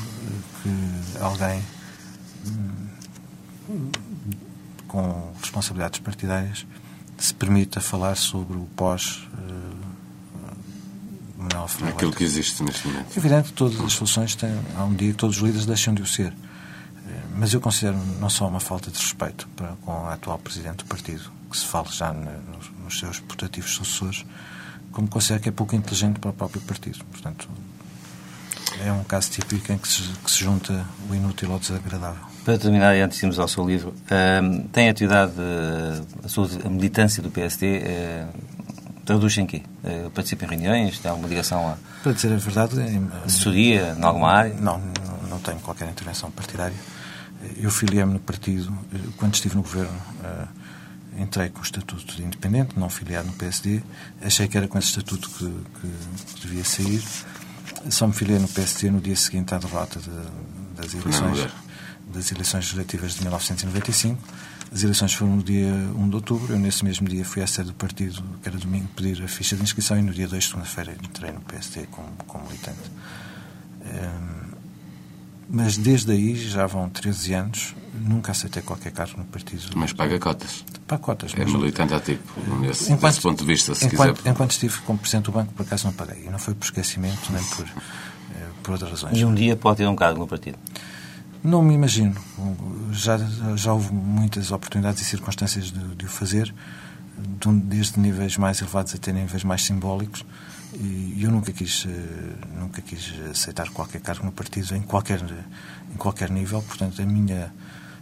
que 0.61 1.17
alguém 1.21 1.61
com 4.87 5.33
responsabilidades 5.41 5.99
partidárias 5.99 6.65
se 7.17 7.33
permita 7.33 7.79
falar 7.79 8.15
sobre 8.15 8.57
o 8.57 8.65
pós 8.75 9.27
Ferreira 11.67 11.95
Aquilo 11.95 12.13
que 12.13 12.23
existe 12.23 12.63
neste 12.63 12.87
momento. 12.87 13.07
É 13.15 13.19
evidente 13.19 13.49
que 13.49 13.53
todas 13.53 13.79
as 13.79 13.93
soluções 13.93 14.35
têm, 14.35 14.57
há 14.77 14.83
um 14.83 14.93
dia 14.93 15.11
que 15.11 15.17
todos 15.17 15.37
os 15.37 15.43
líderes 15.43 15.65
deixam 15.65 15.93
de 15.93 16.01
o 16.01 16.05
ser. 16.05 16.31
Eh, 16.31 17.21
mas 17.35 17.53
eu 17.53 17.61
considero 17.61 17.97
não 18.19 18.29
só 18.29 18.47
uma 18.47 18.59
falta 18.59 18.91
de 18.91 18.97
respeito 18.97 19.47
para, 19.55 19.69
com 19.81 19.91
a 19.91 20.13
atual 20.13 20.37
Presidente 20.39 20.77
do 20.77 20.85
Partido, 20.85 21.31
que 21.49 21.57
se 21.57 21.65
fala 21.65 21.87
já 21.89 22.13
nos, 22.13 22.71
nos 22.83 22.99
seus 22.99 23.19
putativos 23.19 23.71
sucessores, 23.71 24.25
como 24.91 25.07
considero 25.07 25.41
que 25.41 25.49
é 25.49 25.51
pouco 25.51 25.75
inteligente 25.75 26.19
para 26.19 26.29
o 26.29 26.33
próprio 26.33 26.61
partido. 26.61 27.03
Portanto, 27.11 27.49
é 28.83 28.91
um 28.91 29.03
caso 29.03 29.31
típico 29.31 29.71
em 29.71 29.77
que 29.77 29.87
se, 29.87 30.03
que 30.23 30.31
se 30.31 30.43
junta 30.43 30.85
o 31.09 31.15
inútil 31.15 31.51
ao 31.51 31.59
desagradável. 31.59 32.23
Para 32.43 32.57
terminar, 32.57 32.95
e 32.95 33.01
antes 33.01 33.17
de 33.17 33.25
irmos 33.25 33.39
ao 33.39 33.47
seu 33.47 33.65
livro, 33.65 33.89
uh, 33.89 34.67
tem 34.69 34.89
atividade, 34.89 35.33
uh, 35.33 36.25
a 36.25 36.29
sua 36.29 36.47
a 36.63 36.69
militância 36.69 37.21
do 37.23 37.31
PSD 37.31 37.79
uh, 37.79 38.64
traduz 39.05 39.37
em 39.37 39.45
quê? 39.45 39.61
Uh, 39.83 40.09
participa 40.09 40.45
em 40.45 40.49
reuniões? 40.49 40.99
Tem 40.99 41.09
alguma 41.09 41.29
ligação 41.29 41.67
a. 41.67 41.77
Para 42.03 42.11
dizer 42.11 42.33
a 42.33 42.37
verdade. 42.37 42.79
Em, 42.79 43.09
assessoria, 43.25 43.95
em 43.97 44.03
alguma 44.03 44.31
área? 44.31 44.53
Não, 44.55 44.79
não, 44.79 45.29
não 45.29 45.39
tenho 45.39 45.59
qualquer 45.59 45.87
intervenção 45.89 46.31
partidária. 46.31 46.75
Eu 47.57 47.69
filiei-me 47.69 48.13
no 48.13 48.19
partido, 48.19 48.75
quando 49.17 49.35
estive 49.35 49.55
no 49.55 49.61
governo, 49.61 49.95
uh, 50.23 51.21
entrei 51.21 51.49
com 51.49 51.59
o 51.59 51.63
estatuto 51.63 52.15
de 52.15 52.23
independente, 52.23 52.77
não 52.77 52.89
filiado 52.89 53.27
no 53.27 53.33
PSD. 53.33 53.81
Achei 54.21 54.47
que 54.47 54.57
era 54.57 54.67
com 54.67 54.77
esse 54.79 54.87
estatuto 54.87 55.29
que, 55.29 55.45
que, 55.45 56.33
que 56.33 56.47
devia 56.47 56.63
sair. 56.63 57.03
Só 57.89 58.07
me 58.07 58.13
filiei 58.13 58.39
no 58.39 58.47
PSD 58.47 58.89
no 58.89 58.99
dia 58.99 59.15
seguinte 59.15 59.53
à 59.53 59.59
derrota 59.59 59.99
de, 59.99 60.81
das 60.81 60.93
eleições 60.93 61.47
das 62.07 62.31
eleições 62.31 62.65
legislativas 62.65 63.15
de 63.15 63.21
1995. 63.21 64.21
As 64.71 64.83
eleições 64.83 65.13
foram 65.13 65.37
no 65.37 65.43
dia 65.43 65.67
1 65.67 66.09
de 66.09 66.15
outubro. 66.15 66.53
Eu, 66.53 66.59
nesse 66.59 66.83
mesmo 66.83 67.07
dia, 67.07 67.23
fui 67.23 67.41
à 67.41 67.47
sede 67.47 67.69
do 67.69 67.73
partido, 67.73 68.21
que 68.41 68.49
era 68.49 68.57
domingo, 68.57 68.87
pedir 68.95 69.23
a 69.23 69.27
ficha 69.27 69.55
de 69.55 69.63
inscrição 69.63 69.97
e 69.97 70.01
no 70.01 70.13
dia 70.13 70.27
2, 70.27 70.43
segunda-feira, 70.43 70.95
entrei 71.03 71.31
no 71.31 71.41
PSD 71.41 71.87
como, 71.91 72.09
como 72.27 72.45
militante. 72.45 72.91
Um, 73.85 74.55
mas 75.47 75.77
desde 75.77 76.11
aí, 76.11 76.35
já 76.35 76.65
vão 76.65 76.89
13 76.89 77.33
anos, 77.33 77.75
nunca 77.93 78.31
aceitei 78.31 78.63
qualquer 78.63 78.91
cargo 78.91 79.17
no 79.17 79.25
partido. 79.25 79.63
Mas 79.75 79.93
paga 79.93 80.19
cotas. 80.19 80.65
Paga 80.87 81.01
cotas. 81.01 81.33
É 81.37 81.45
militante 81.45 81.93
ativo, 81.93 82.21
nesse, 82.59 82.91
enquanto, 82.91 83.11
desse 83.11 83.21
ponto 83.21 83.39
de 83.39 83.45
vista, 83.45 83.75
se 83.75 83.85
enquanto, 83.85 84.17
quiser. 84.17 84.31
Enquanto 84.31 84.51
estive 84.51 84.79
como 84.81 84.97
Presidente 84.97 85.25
do 85.25 85.31
Banco, 85.31 85.53
por 85.53 85.63
acaso 85.63 85.85
não 85.85 85.93
paguei. 85.93 86.25
E 86.25 86.29
não 86.29 86.39
foi 86.39 86.55
por 86.55 86.65
esquecimento, 86.65 87.31
nem 87.31 87.43
por, 87.43 87.65
eh, 87.65 88.47
por 88.63 88.71
outras 88.71 88.91
razões. 88.91 89.17
E 89.17 89.23
um 89.23 89.33
dia 89.33 89.55
pode 89.55 89.77
ter 89.77 89.87
um 89.87 89.95
cargo 89.95 90.19
no 90.19 90.27
partido? 90.27 90.57
Não 91.45 91.61
me 91.61 91.75
imagino. 91.75 92.15
Já, 92.91 93.19
já 93.55 93.71
houve 93.71 93.93
muitas 93.93 94.49
oportunidades 94.51 95.03
e 95.03 95.05
circunstâncias 95.05 95.65
de, 95.65 95.95
de 95.95 96.05
o 96.05 96.07
fazer, 96.07 96.51
desde 97.63 97.99
níveis 97.99 98.35
mais 98.35 98.61
elevados 98.61 98.95
até 98.95 99.13
níveis 99.13 99.43
mais 99.43 99.63
simbólicos. 99.63 100.25
E 100.73 101.21
eu 101.21 101.29
nunca 101.31 101.51
quis, 101.51 101.85
eh, 101.87 102.59
nunca 102.59 102.81
quis 102.81 103.13
aceitar 103.29 103.69
qualquer 103.69 104.01
cargo 104.01 104.25
no 104.25 104.31
partido, 104.31 104.75
em 104.75 104.81
qualquer, 104.81 105.21
em 105.21 105.97
qualquer 105.97 106.31
nível. 106.31 106.63
Portanto, 106.63 106.99
a 106.99 107.05
minha 107.05 107.53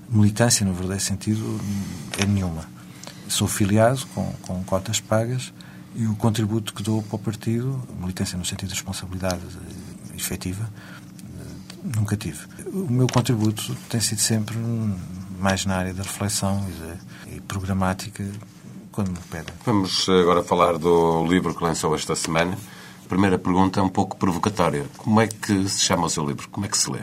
militância, 0.09 0.65
no 0.65 0.71
verdadeiro 0.71 1.03
sentido, 1.03 1.59
é 2.17 2.25
nenhuma. 2.25 2.63
Sou 3.27 3.49
filiado 3.49 4.05
com, 4.15 4.31
com 4.43 4.63
cotas 4.63 5.01
pagas 5.01 5.51
e 5.97 6.07
o 6.07 6.15
contributo 6.15 6.73
que 6.73 6.81
dou 6.81 7.03
para 7.03 7.17
o 7.17 7.19
partido, 7.19 7.85
militância 7.99 8.37
no 8.37 8.45
sentido 8.45 8.69
de 8.69 8.75
responsabilidade 8.75 9.41
efetiva, 10.15 10.69
nunca 11.83 12.15
tive. 12.15 12.39
O 12.71 12.91
meu 12.91 13.07
contributo 13.07 13.75
tem 13.89 13.99
sido 13.99 14.19
sempre 14.19 14.55
mais 15.39 15.65
na 15.65 15.77
área 15.77 15.93
da 15.93 16.03
reflexão 16.03 16.65
e, 16.69 17.29
de, 17.29 17.35
e 17.37 17.41
programática, 17.41 18.23
quando 18.91 19.09
me 19.09 19.19
pedem. 19.29 19.53
Vamos 19.65 20.07
agora 20.07 20.43
falar 20.43 20.77
do 20.77 21.25
livro 21.27 21.53
que 21.53 21.63
lançou 21.63 21.93
esta 21.95 22.15
semana. 22.15 22.57
A 23.05 23.09
primeira 23.09 23.37
pergunta 23.37 23.79
é 23.79 23.83
um 23.83 23.89
pouco 23.89 24.15
provocatória. 24.15 24.85
Como 24.97 25.19
é 25.19 25.27
que 25.27 25.67
se 25.67 25.81
chama 25.81 26.05
o 26.05 26.09
seu 26.09 26.25
livro? 26.25 26.47
Como 26.49 26.65
é 26.65 26.69
que 26.69 26.77
se 26.77 26.89
lê? 26.89 27.01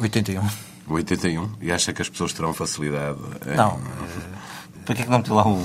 81. 0.00 0.42
81? 0.88 1.50
E 1.60 1.70
acha 1.70 1.92
que 1.92 2.02
as 2.02 2.08
pessoas 2.08 2.32
terão 2.32 2.52
facilidade? 2.52 3.18
Em... 3.46 3.56
Não. 3.56 3.80
Por 4.84 4.94
que 4.94 5.04
não 5.04 5.18
meteu 5.18 5.34
lá 5.34 5.46
o, 5.46 5.58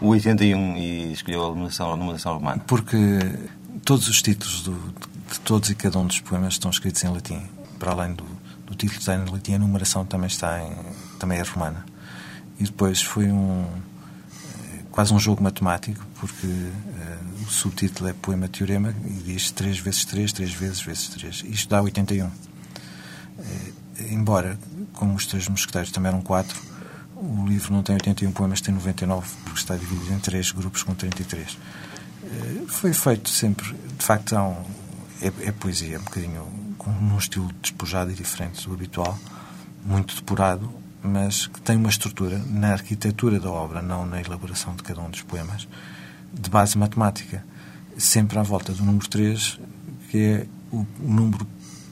o 0.00 0.08
81 0.08 0.76
e 0.76 1.12
escolheu 1.12 1.46
a 1.46 1.48
numeração, 1.50 1.92
a 1.92 1.96
numeração 1.96 2.34
romana? 2.34 2.62
Porque 2.66 2.96
todos 3.84 4.08
os 4.08 4.20
títulos 4.20 4.62
do, 4.62 4.72
de 5.30 5.40
todos 5.40 5.70
e 5.70 5.74
cada 5.74 5.98
um 5.98 6.06
dos 6.06 6.20
poemas 6.20 6.54
estão 6.54 6.70
escritos 6.70 7.02
em 7.04 7.08
latim 7.08 7.57
para 7.78 7.92
além 7.92 8.12
do, 8.12 8.24
do 8.66 8.74
título 8.74 9.00
de 9.00 9.10
em 9.10 9.32
latim, 9.32 9.54
a 9.54 9.58
numeração 9.58 10.04
também 10.04 10.26
está 10.26 10.62
em, 10.62 10.72
também 11.18 11.38
é 11.38 11.42
romana. 11.42 11.84
E 12.58 12.64
depois 12.64 13.00
foi 13.00 13.30
um 13.30 13.64
eh, 13.64 14.82
quase 14.90 15.14
um 15.14 15.18
jogo 15.18 15.42
matemático, 15.42 16.04
porque 16.16 16.46
uh, 16.46 17.44
o 17.46 17.50
subtítulo 17.50 18.10
é 18.10 18.12
Poema 18.12 18.48
Teorema 18.48 18.94
e 19.06 19.12
diz 19.24 19.50
3 19.52 19.78
vezes 19.78 20.04
3, 20.04 20.32
3 20.32 20.52
vezes 20.52 20.80
vezes 20.80 21.08
3. 21.08 21.44
Isto 21.48 21.68
dá 21.68 21.80
81. 21.80 22.26
Uh, 22.26 22.32
eh, 23.38 24.12
embora, 24.12 24.58
como 24.92 25.14
os 25.14 25.26
três 25.26 25.48
mosqueteiros 25.48 25.90
também 25.90 26.10
eram 26.10 26.20
4, 26.20 26.60
o 27.16 27.46
livro 27.46 27.72
não 27.72 27.82
tem 27.82 27.94
81 27.94 28.32
poemas, 28.32 28.60
tem 28.60 28.74
99, 28.74 29.28
porque 29.44 29.58
está 29.58 29.76
dividido 29.76 30.12
em 30.12 30.18
três 30.18 30.52
grupos 30.52 30.82
com 30.82 30.94
33. 30.94 31.52
Uh, 31.52 32.68
foi 32.68 32.92
feito 32.92 33.28
sempre, 33.28 33.72
de 33.96 34.04
facto, 34.04 34.36
um, 34.36 34.56
é, 35.22 35.48
é 35.48 35.52
poesia, 35.52 35.98
um 35.98 36.02
bocadinho 36.02 36.57
num 37.00 37.18
estilo 37.18 37.50
despojado 37.62 38.10
e 38.10 38.14
diferente 38.14 38.66
do 38.66 38.74
habitual, 38.74 39.18
muito 39.84 40.14
depurado, 40.16 40.70
mas 41.02 41.46
que 41.46 41.60
tem 41.60 41.76
uma 41.76 41.88
estrutura 41.88 42.38
na 42.50 42.72
arquitetura 42.72 43.38
da 43.38 43.50
obra, 43.50 43.80
não 43.80 44.04
na 44.04 44.20
elaboração 44.20 44.74
de 44.74 44.82
cada 44.82 45.00
um 45.00 45.10
dos 45.10 45.22
poemas, 45.22 45.68
de 46.32 46.50
base 46.50 46.76
matemática. 46.76 47.44
Sempre 47.96 48.38
à 48.38 48.42
volta 48.42 48.72
do 48.72 48.84
número 48.84 49.08
3, 49.08 49.58
que 50.10 50.18
é 50.18 50.46
o, 50.70 50.86
número 51.00 51.46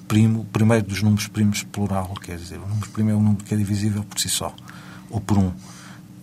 primo, 0.06 0.40
o 0.40 0.44
primeiro 0.44 0.86
dos 0.86 1.02
números 1.02 1.26
primos 1.28 1.62
plural, 1.62 2.14
quer 2.20 2.36
dizer, 2.36 2.58
o 2.58 2.66
número 2.66 2.88
primo 2.90 3.10
é 3.10 3.14
um 3.14 3.22
número 3.22 3.44
que 3.44 3.54
é 3.54 3.56
divisível 3.56 4.04
por 4.04 4.20
si 4.20 4.28
só, 4.28 4.54
ou 5.10 5.20
por 5.20 5.38
1. 5.38 5.40
Um. 5.40 5.52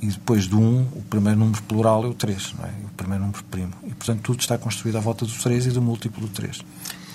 E 0.01 0.07
depois 0.07 0.47
do 0.47 0.59
1, 0.59 0.62
um, 0.62 0.81
o 0.95 1.01
primeiro 1.09 1.39
número 1.39 1.62
plural 1.63 2.03
é 2.03 2.07
o 2.07 2.13
3, 2.13 2.55
não 2.57 2.65
é? 2.65 2.71
o 2.86 2.89
primeiro 2.89 3.23
número 3.23 3.43
primo. 3.45 3.73
E, 3.83 3.93
portanto, 3.93 4.21
tudo 4.21 4.41
está 4.41 4.57
construído 4.57 4.97
à 4.97 4.99
volta 4.99 5.25
do 5.25 5.31
3 5.31 5.67
e 5.67 5.69
do 5.69 5.81
múltiplo 5.81 6.27
do 6.27 6.33
3. 6.33 6.62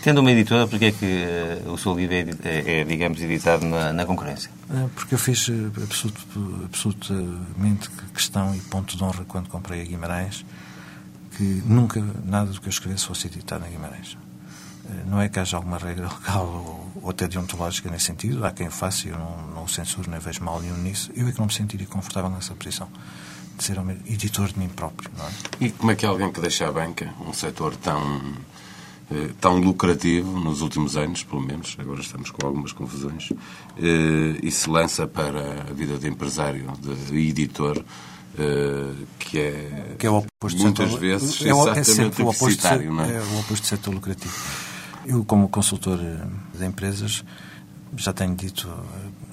Tendo 0.03 0.21
uma 0.21 0.31
editora, 0.31 0.67
porquê 0.67 0.87
é 0.87 0.93
que 0.93 1.25
uh, 1.67 1.73
o 1.73 1.79
seu 1.79 1.95
livro 1.95 2.15
é, 2.15 2.21
é, 2.45 2.81
é, 2.81 2.85
digamos, 2.85 3.21
editado 3.21 3.67
na, 3.67 3.93
na 3.93 4.05
concorrência? 4.07 4.51
É, 4.71 4.87
porque 4.95 5.15
eu 5.15 5.19
fiz 5.19 5.49
eh, 5.49 5.83
absolut, 5.83 6.19
absolutamente 6.65 7.91
questão 8.15 8.55
e 8.55 8.61
ponto 8.61 8.97
de 8.97 9.03
honra 9.03 9.25
quando 9.27 9.49
comprei 9.49 9.83
a 9.83 9.85
Guimarães 9.85 10.45
que 11.39 11.63
nunca 11.65 12.05
nada 12.25 12.51
do 12.51 12.61
que 12.61 12.67
eu 12.67 12.71
escrevesse 12.71 13.07
fosse 13.07 13.29
editado 13.29 13.65
em 13.65 13.71
Guimarães. 13.71 14.19
Eh, 14.87 15.05
não 15.07 15.21
é 15.21 15.29
que 15.29 15.39
haja 15.39 15.57
alguma 15.57 15.79
regra 15.79 16.09
legal 16.09 16.47
ou, 16.47 17.03
ou 17.03 17.11
até 17.11 17.29
deontológica 17.29 17.89
nesse 17.89 18.07
sentido, 18.07 18.45
há 18.45 18.51
quem 18.51 18.69
faça 18.71 19.07
e 19.07 19.11
eu 19.11 19.19
não, 19.19 19.47
não 19.55 19.69
censuro 19.69 20.11
nem 20.11 20.19
vejo 20.19 20.43
mal 20.43 20.61
nenhum 20.61 20.79
nisso. 20.79 21.11
Eu 21.15 21.29
é 21.29 21.33
que 21.33 21.39
não 21.39 21.47
me 21.47 21.53
sentiria 21.53 21.87
confortável 21.87 22.29
nessa 22.29 22.55
posição 22.55 22.89
de 23.57 23.65
ser 23.65 23.79
editor 24.07 24.49
de 24.49 24.59
mim 24.59 24.69
próprio. 24.69 25.11
É? 25.61 25.65
E 25.65 25.71
como 25.71 25.93
é 25.93 25.95
que 25.95 26.07
alguém 26.07 26.33
que 26.33 26.41
deixa 26.41 26.69
a 26.69 26.73
banca, 26.73 27.13
um 27.21 27.33
setor 27.33 27.77
tão 27.77 28.01
eh, 28.01 28.68
tão 29.41 29.59
lucrativo 29.59 30.39
nos 30.39 30.61
últimos 30.61 30.97
anos, 30.97 31.23
pelo 31.23 31.41
menos, 31.41 31.77
agora 31.79 32.01
estamos 32.01 32.31
com 32.31 32.47
algumas 32.47 32.73
confusões, 32.73 33.31
eh, 33.79 34.39
e 34.43 34.51
se 34.51 34.69
lança 34.69 35.07
para 35.07 35.63
a 35.63 35.73
vida 35.73 35.97
de 35.97 36.09
empresário, 36.09 36.71
de 36.81 37.17
editor, 37.17 37.83
eh, 38.39 38.93
que 39.19 39.39
é, 39.39 39.97
que 39.99 40.07
é 40.07 40.11
o 40.11 40.19
oposto 40.19 40.59
muitas 40.61 40.87
setor, 40.91 41.01
vezes 41.01 41.41
é, 41.43 41.49
exatamente 41.49 42.21
é 42.21 42.25
o 42.25 42.29
oposto, 42.29 42.83
não 42.93 43.05
é? 43.05 43.15
é 43.15 43.21
o 43.21 43.41
oposto 43.41 43.63
de 43.63 43.69
setor 43.69 43.95
lucrativo. 43.95 44.35
Eu, 45.07 45.25
como 45.25 45.49
consultor 45.49 45.99
de 46.55 46.67
empresas, 46.67 47.25
já 47.97 48.13
tenho 48.13 48.35
dito 48.35 48.69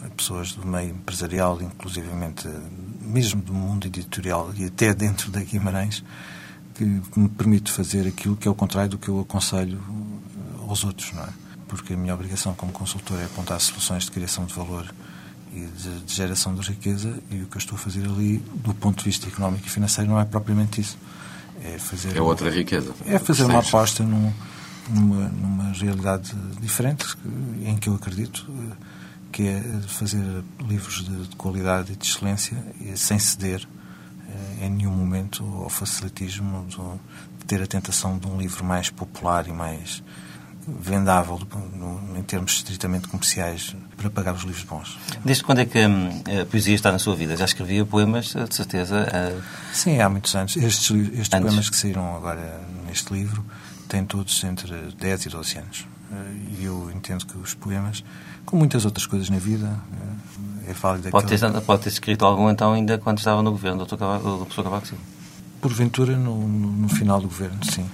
a 0.05 0.09
pessoas 0.11 0.53
do 0.53 0.65
meio 0.65 0.91
empresarial, 0.91 1.61
inclusivamente 1.61 2.47
mesmo 3.01 3.41
do 3.41 3.53
mundo 3.53 3.85
editorial 3.85 4.51
e 4.55 4.65
até 4.65 4.93
dentro 4.93 5.29
da 5.29 5.41
Guimarães, 5.41 6.01
que, 6.75 7.19
me 7.19 7.29
permite 7.29 7.71
fazer 7.71 8.07
aquilo 8.07 8.35
que 8.35 8.47
é 8.47 8.51
o 8.51 8.55
contrário 8.55 8.91
do 8.91 8.97
que 8.97 9.07
eu 9.07 9.19
aconselho 9.19 9.79
aos 10.67 10.83
outros, 10.83 11.13
não 11.13 11.23
é? 11.23 11.29
Porque 11.67 11.93
a 11.93 11.97
minha 11.97 12.13
obrigação 12.13 12.53
como 12.53 12.71
consultor 12.71 13.19
é 13.19 13.25
apontar 13.25 13.59
soluções 13.59 14.03
de 14.03 14.11
criação 14.11 14.45
de 14.45 14.53
valor 14.53 14.93
e 15.53 15.61
de, 15.61 15.99
de, 16.01 16.13
geração 16.13 16.53
de 16.53 16.61
riqueza 16.67 17.17
e 17.31 17.41
o 17.41 17.47
que 17.47 17.55
eu 17.55 17.59
estou 17.59 17.75
a 17.75 17.79
fazer 17.79 18.05
ali, 18.05 18.37
do 18.55 18.73
ponto 18.73 18.99
de 18.99 19.05
vista 19.05 19.27
económico 19.27 19.65
e 19.65 19.69
financeiro, 19.69 20.11
não 20.11 20.19
é 20.19 20.25
propriamente 20.25 20.81
isso. 20.81 20.97
É 21.63 21.79
fazer... 21.79 22.15
É 22.15 22.21
outra 22.21 22.49
riqueza. 22.49 22.93
É 23.05 23.17
fazer 23.17 23.45
uma 23.45 23.59
aposta 23.59 24.03
num, 24.03 24.31
numa, 24.89 25.29
numa 25.29 25.71
realidade 25.71 26.35
diferente, 26.59 27.05
em 27.63 27.77
que 27.77 27.89
eu 27.89 27.95
acredito, 27.95 28.47
que 29.31 29.47
é 29.47 29.63
fazer 29.87 30.23
livros 30.67 31.05
de, 31.05 31.27
de 31.27 31.35
qualidade 31.35 31.93
e 31.93 31.95
de 31.95 32.05
excelência, 32.05 32.57
sem 32.95 33.17
ceder 33.17 33.65
em 34.61 34.69
nenhum 34.69 34.91
momento 34.91 35.43
ao 35.63 35.69
facilitismo 35.69 36.65
de 36.67 37.45
ter 37.45 37.61
a 37.61 37.67
tentação 37.67 38.17
de 38.17 38.27
um 38.27 38.37
livro 38.37 38.63
mais 38.63 38.89
popular 38.89 39.47
e 39.47 39.51
mais 39.51 40.03
vendável 40.67 41.39
no, 41.73 42.17
em 42.17 42.23
termos 42.23 42.53
estritamente 42.53 43.07
comerciais 43.07 43.75
para 43.95 44.09
pagar 44.09 44.33
os 44.33 44.43
livros 44.43 44.63
bons. 44.63 44.97
Desde 45.23 45.43
quando 45.43 45.59
é 45.59 45.65
que 45.65 45.85
hum, 45.85 46.23
a 46.41 46.45
poesia 46.45 46.73
está 46.73 46.91
na 46.91 46.99
sua 46.99 47.15
vida? 47.15 47.37
Já 47.37 47.45
escrevia 47.45 47.85
poemas, 47.85 48.33
de 48.33 48.55
certeza? 48.55 49.05
Sim, 49.73 49.99
há 49.99 50.09
muitos 50.09 50.35
anos. 50.35 50.55
Estes, 50.57 50.89
estes 50.89 51.29
poemas 51.29 51.69
que 51.69 51.77
saíram 51.77 52.15
agora 52.15 52.61
neste 52.87 53.13
livro 53.13 53.45
têm 53.87 54.05
todos 54.05 54.43
entre 54.43 54.73
10 54.97 55.25
e 55.27 55.29
12 55.29 55.57
anos. 55.57 55.87
E 56.59 56.65
eu 56.65 56.91
entendo 56.95 57.25
que 57.25 57.37
os 57.37 57.53
poemas, 57.53 58.03
como 58.45 58.59
muitas 58.59 58.85
outras 58.85 59.05
coisas 59.05 59.29
na 59.29 59.37
vida, 59.37 59.79
é 60.67 60.73
válido 60.73 61.09
pode 61.09 61.27
ter, 61.27 61.61
pode 61.61 61.83
ter 61.83 61.89
escrito 61.89 62.25
algum, 62.25 62.49
então, 62.49 62.73
ainda 62.73 62.97
quando 62.97 63.19
estava 63.19 63.41
no 63.41 63.51
governo, 63.51 63.85
do 63.85 63.97
professor 63.97 64.63
Cavaco 64.63 64.87
Silva? 64.87 65.03
Porventura, 65.61 66.15
no, 66.15 66.47
no, 66.47 66.71
no, 66.71 66.89
final 66.89 67.19
do 67.19 67.27
governo, 67.27 67.57
sim. 67.63 67.85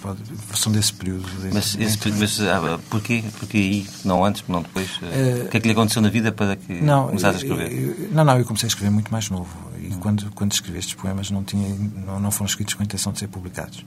Pode, 0.00 0.20
são 0.54 0.72
desse 0.72 0.92
período. 0.92 1.26
Mas, 1.52 1.76
esse, 1.78 1.98
mas 2.12 2.40
ah, 2.42 2.78
porquê, 2.88 3.22
porquê 3.38 3.58
aí, 3.58 3.86
não 4.04 4.24
antes, 4.24 4.44
não 4.48 4.62
depois? 4.62 4.96
Uh, 4.98 5.46
o 5.46 5.48
que 5.48 5.56
é 5.56 5.60
que 5.60 5.66
lhe 5.66 5.72
aconteceu 5.72 6.00
na 6.00 6.08
vida 6.08 6.32
para 6.32 6.56
que 6.56 6.80
não, 6.80 7.08
começasse 7.08 7.38
a 7.38 7.40
escrever? 7.40 7.72
Eu, 7.72 8.08
não, 8.12 8.24
não, 8.24 8.38
eu 8.38 8.44
comecei 8.44 8.66
a 8.66 8.68
escrever 8.68 8.90
muito 8.90 9.12
mais 9.12 9.28
novo. 9.28 9.50
E 9.78 9.88
hum. 9.88 9.98
quando, 10.00 10.30
quando 10.32 10.52
escrevi 10.52 10.78
estes 10.78 10.94
poemas 10.94 11.30
não, 11.30 11.42
tinha, 11.44 11.68
não, 12.06 12.18
não 12.18 12.30
foram 12.30 12.46
escritos 12.46 12.74
com 12.74 12.82
a 12.82 12.84
intenção 12.84 13.12
de 13.12 13.18
ser 13.18 13.28
publicados. 13.28 13.84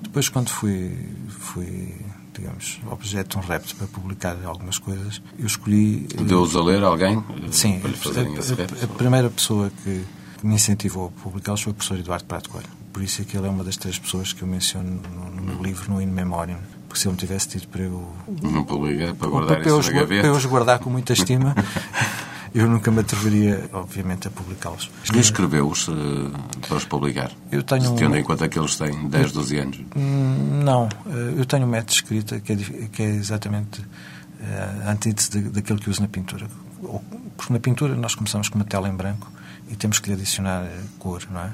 Depois, 0.00 0.28
quando 0.28 0.50
fui, 0.50 0.96
fui 1.28 1.96
digamos, 2.38 2.80
objeto 2.90 3.38
de 3.38 3.44
um 3.44 3.48
repto 3.48 3.74
para 3.76 3.86
publicar 3.88 4.36
algumas 4.44 4.78
coisas, 4.78 5.20
eu 5.38 5.46
escolhi... 5.46 6.06
Deu-os 6.20 6.54
a 6.54 6.62
ler 6.62 6.82
alguém? 6.82 7.22
Sim, 7.50 7.80
a, 7.82 8.82
a, 8.82 8.84
a, 8.84 8.88
primeira 8.88 9.28
pessoa 9.28 9.70
que 9.82 10.04
me 10.42 10.54
incentivou 10.54 11.06
a 11.06 11.22
publicá-los 11.22 11.60
foi 11.60 11.72
o 11.72 11.74
professor 11.74 11.98
Eduardo 11.98 12.24
Prato 12.24 12.48
Coelho. 12.48 12.68
Por 12.92 13.02
isso 13.02 13.22
é 13.22 13.24
que 13.24 13.36
ele 13.36 13.46
é 13.46 13.50
uma 13.50 13.64
das 13.64 13.76
três 13.76 13.98
pessoas 13.98 14.32
que 14.32 14.42
eu 14.42 14.48
menciono 14.48 15.00
no, 15.14 15.30
no 15.30 15.42
meu 15.42 15.62
livro, 15.62 15.92
no 15.92 16.00
In 16.00 16.06
Memoriam. 16.06 16.58
Porque 16.86 17.00
se 17.00 17.06
ele 17.06 17.12
me 17.12 17.18
tivesse 17.18 17.48
tido 17.48 17.68
para 17.68 17.82
eu... 17.82 18.08
Não 18.42 18.64
publica, 18.64 19.14
para 19.14 19.28
guardar 19.28 19.60
para, 19.60 19.68
isso 19.68 19.92
na 19.92 20.00
gaveta. 20.00 20.20
Para 20.22 20.30
eu 20.30 20.36
os 20.36 20.46
guardar 20.46 20.78
com 20.78 20.90
muita 20.90 21.12
estima... 21.12 21.54
eu 22.54 22.68
nunca 22.68 22.90
me 22.90 23.00
atreveria, 23.00 23.68
obviamente, 23.72 24.28
a 24.28 24.30
publicá-los. 24.30 24.90
E 25.14 25.18
escreveu-os 25.18 25.88
uh, 25.88 25.94
para 26.66 26.76
os 26.76 26.84
publicar? 26.84 27.30
Eu 27.50 27.62
tenho 27.62 27.94
Tendo 27.94 28.16
em 28.16 28.22
conta 28.22 28.48
que 28.48 28.58
eles 28.58 28.76
têm 28.76 29.08
10, 29.08 29.32
12 29.32 29.58
anos? 29.58 29.80
Hum, 29.96 30.62
não. 30.64 30.88
Eh, 31.06 31.34
eu 31.38 31.46
tenho 31.46 31.66
um 31.66 31.68
método 31.68 31.90
de 31.90 31.94
escrita 31.94 32.40
que 32.40 32.52
é, 32.52 32.56
que 32.92 33.02
é 33.02 33.06
exatamente 33.06 33.80
uh, 33.80 34.88
a 34.88 34.92
antítese 34.92 35.40
daquilo 35.40 35.78
que 35.78 35.90
uso 35.90 36.00
na 36.00 36.08
pintura. 36.08 36.46
Porque 37.36 37.52
na 37.52 37.58
pintura 37.60 37.94
nós 37.94 38.14
começamos 38.14 38.48
com 38.48 38.56
uma 38.56 38.64
tela 38.64 38.88
em 38.88 38.94
branco 38.94 39.30
e 39.70 39.76
temos 39.76 39.98
que 39.98 40.08
lhe 40.08 40.14
adicionar 40.14 40.66
cor, 40.98 41.22
não 41.30 41.40
é? 41.40 41.52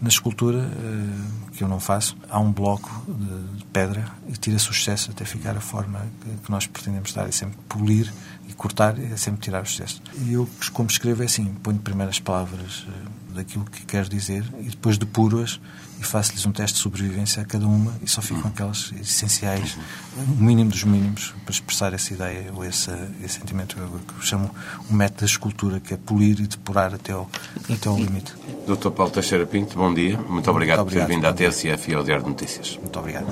Na 0.00 0.08
escultura, 0.08 0.58
eh, 0.58 1.52
que 1.52 1.62
eu 1.62 1.68
não 1.68 1.78
faço, 1.78 2.16
há 2.30 2.40
um 2.40 2.50
bloco 2.50 2.90
de 3.06 3.64
pedra 3.66 4.06
e 4.28 4.32
tira-se 4.32 4.66
o 4.70 4.72
excesso 4.72 5.10
até 5.10 5.26
ficar 5.26 5.54
a 5.58 5.60
forma 5.60 6.00
que 6.42 6.50
nós 6.50 6.66
pretendemos 6.66 7.12
dar. 7.12 7.28
É 7.28 7.30
sempre 7.30 7.58
polir 7.68 8.10
e 8.48 8.52
cortar, 8.52 8.98
é 8.98 9.16
sempre 9.16 9.40
tirar 9.40 9.60
o 9.60 9.64
excesso. 9.64 10.02
E 10.26 10.32
eu, 10.32 10.48
como 10.72 10.88
escrevo, 10.88 11.22
é 11.22 11.26
assim: 11.26 11.46
ponho 11.62 11.78
primeiro 11.78 12.10
as 12.10 12.18
palavras 12.18 12.86
eh, 12.88 13.34
daquilo 13.34 13.64
que 13.64 13.84
quero 13.84 14.08
dizer 14.08 14.44
e 14.60 14.70
depois 14.70 14.98
depuro-as 14.98 15.60
e 16.00 16.04
faço-lhes 16.04 16.46
um 16.46 16.52
teste 16.52 16.76
de 16.76 16.82
sobrevivência 16.82 17.42
a 17.42 17.44
cada 17.44 17.66
uma 17.66 17.94
e 18.02 18.08
só 18.08 18.22
ficam 18.22 18.50
aquelas 18.50 18.90
essenciais, 19.00 19.76
o 20.16 20.42
mínimo 20.42 20.70
dos 20.70 20.82
mínimos, 20.82 21.34
para 21.44 21.52
expressar 21.52 21.92
essa 21.92 22.14
ideia 22.14 22.50
ou 22.54 22.64
esse, 22.64 22.90
esse 23.22 23.38
sentimento 23.38 23.76
que 23.76 23.82
eu 23.82 24.22
chamo 24.22 24.50
o 24.88 24.94
método 24.94 25.20
da 25.20 25.26
escultura, 25.26 25.78
que 25.78 25.92
é 25.92 25.98
polir 25.98 26.40
e 26.40 26.46
depurar 26.46 26.94
até 26.94 27.12
ao, 27.12 27.28
até 27.70 27.88
ao 27.88 27.96
limite. 27.96 28.34
Dr. 28.66 28.90
Paulo 28.90 29.12
Teixeira 29.12 29.46
Pinto, 29.46 29.76
bom 29.76 29.92
dia. 29.92 30.16
Muito 30.16 30.50
obrigado, 30.50 30.78
Muito 30.78 30.80
obrigado 30.80 30.86
por 30.86 30.92
ter 30.92 31.06
vindo 31.06 31.26
à 31.26 31.34
TSF 31.34 31.90
e 31.90 31.94
ao 31.94 32.02
Diário 32.02 32.24
de 32.24 32.30
Notícias. 32.30 32.78
Muito 32.80 32.98
obrigado. 32.98 33.26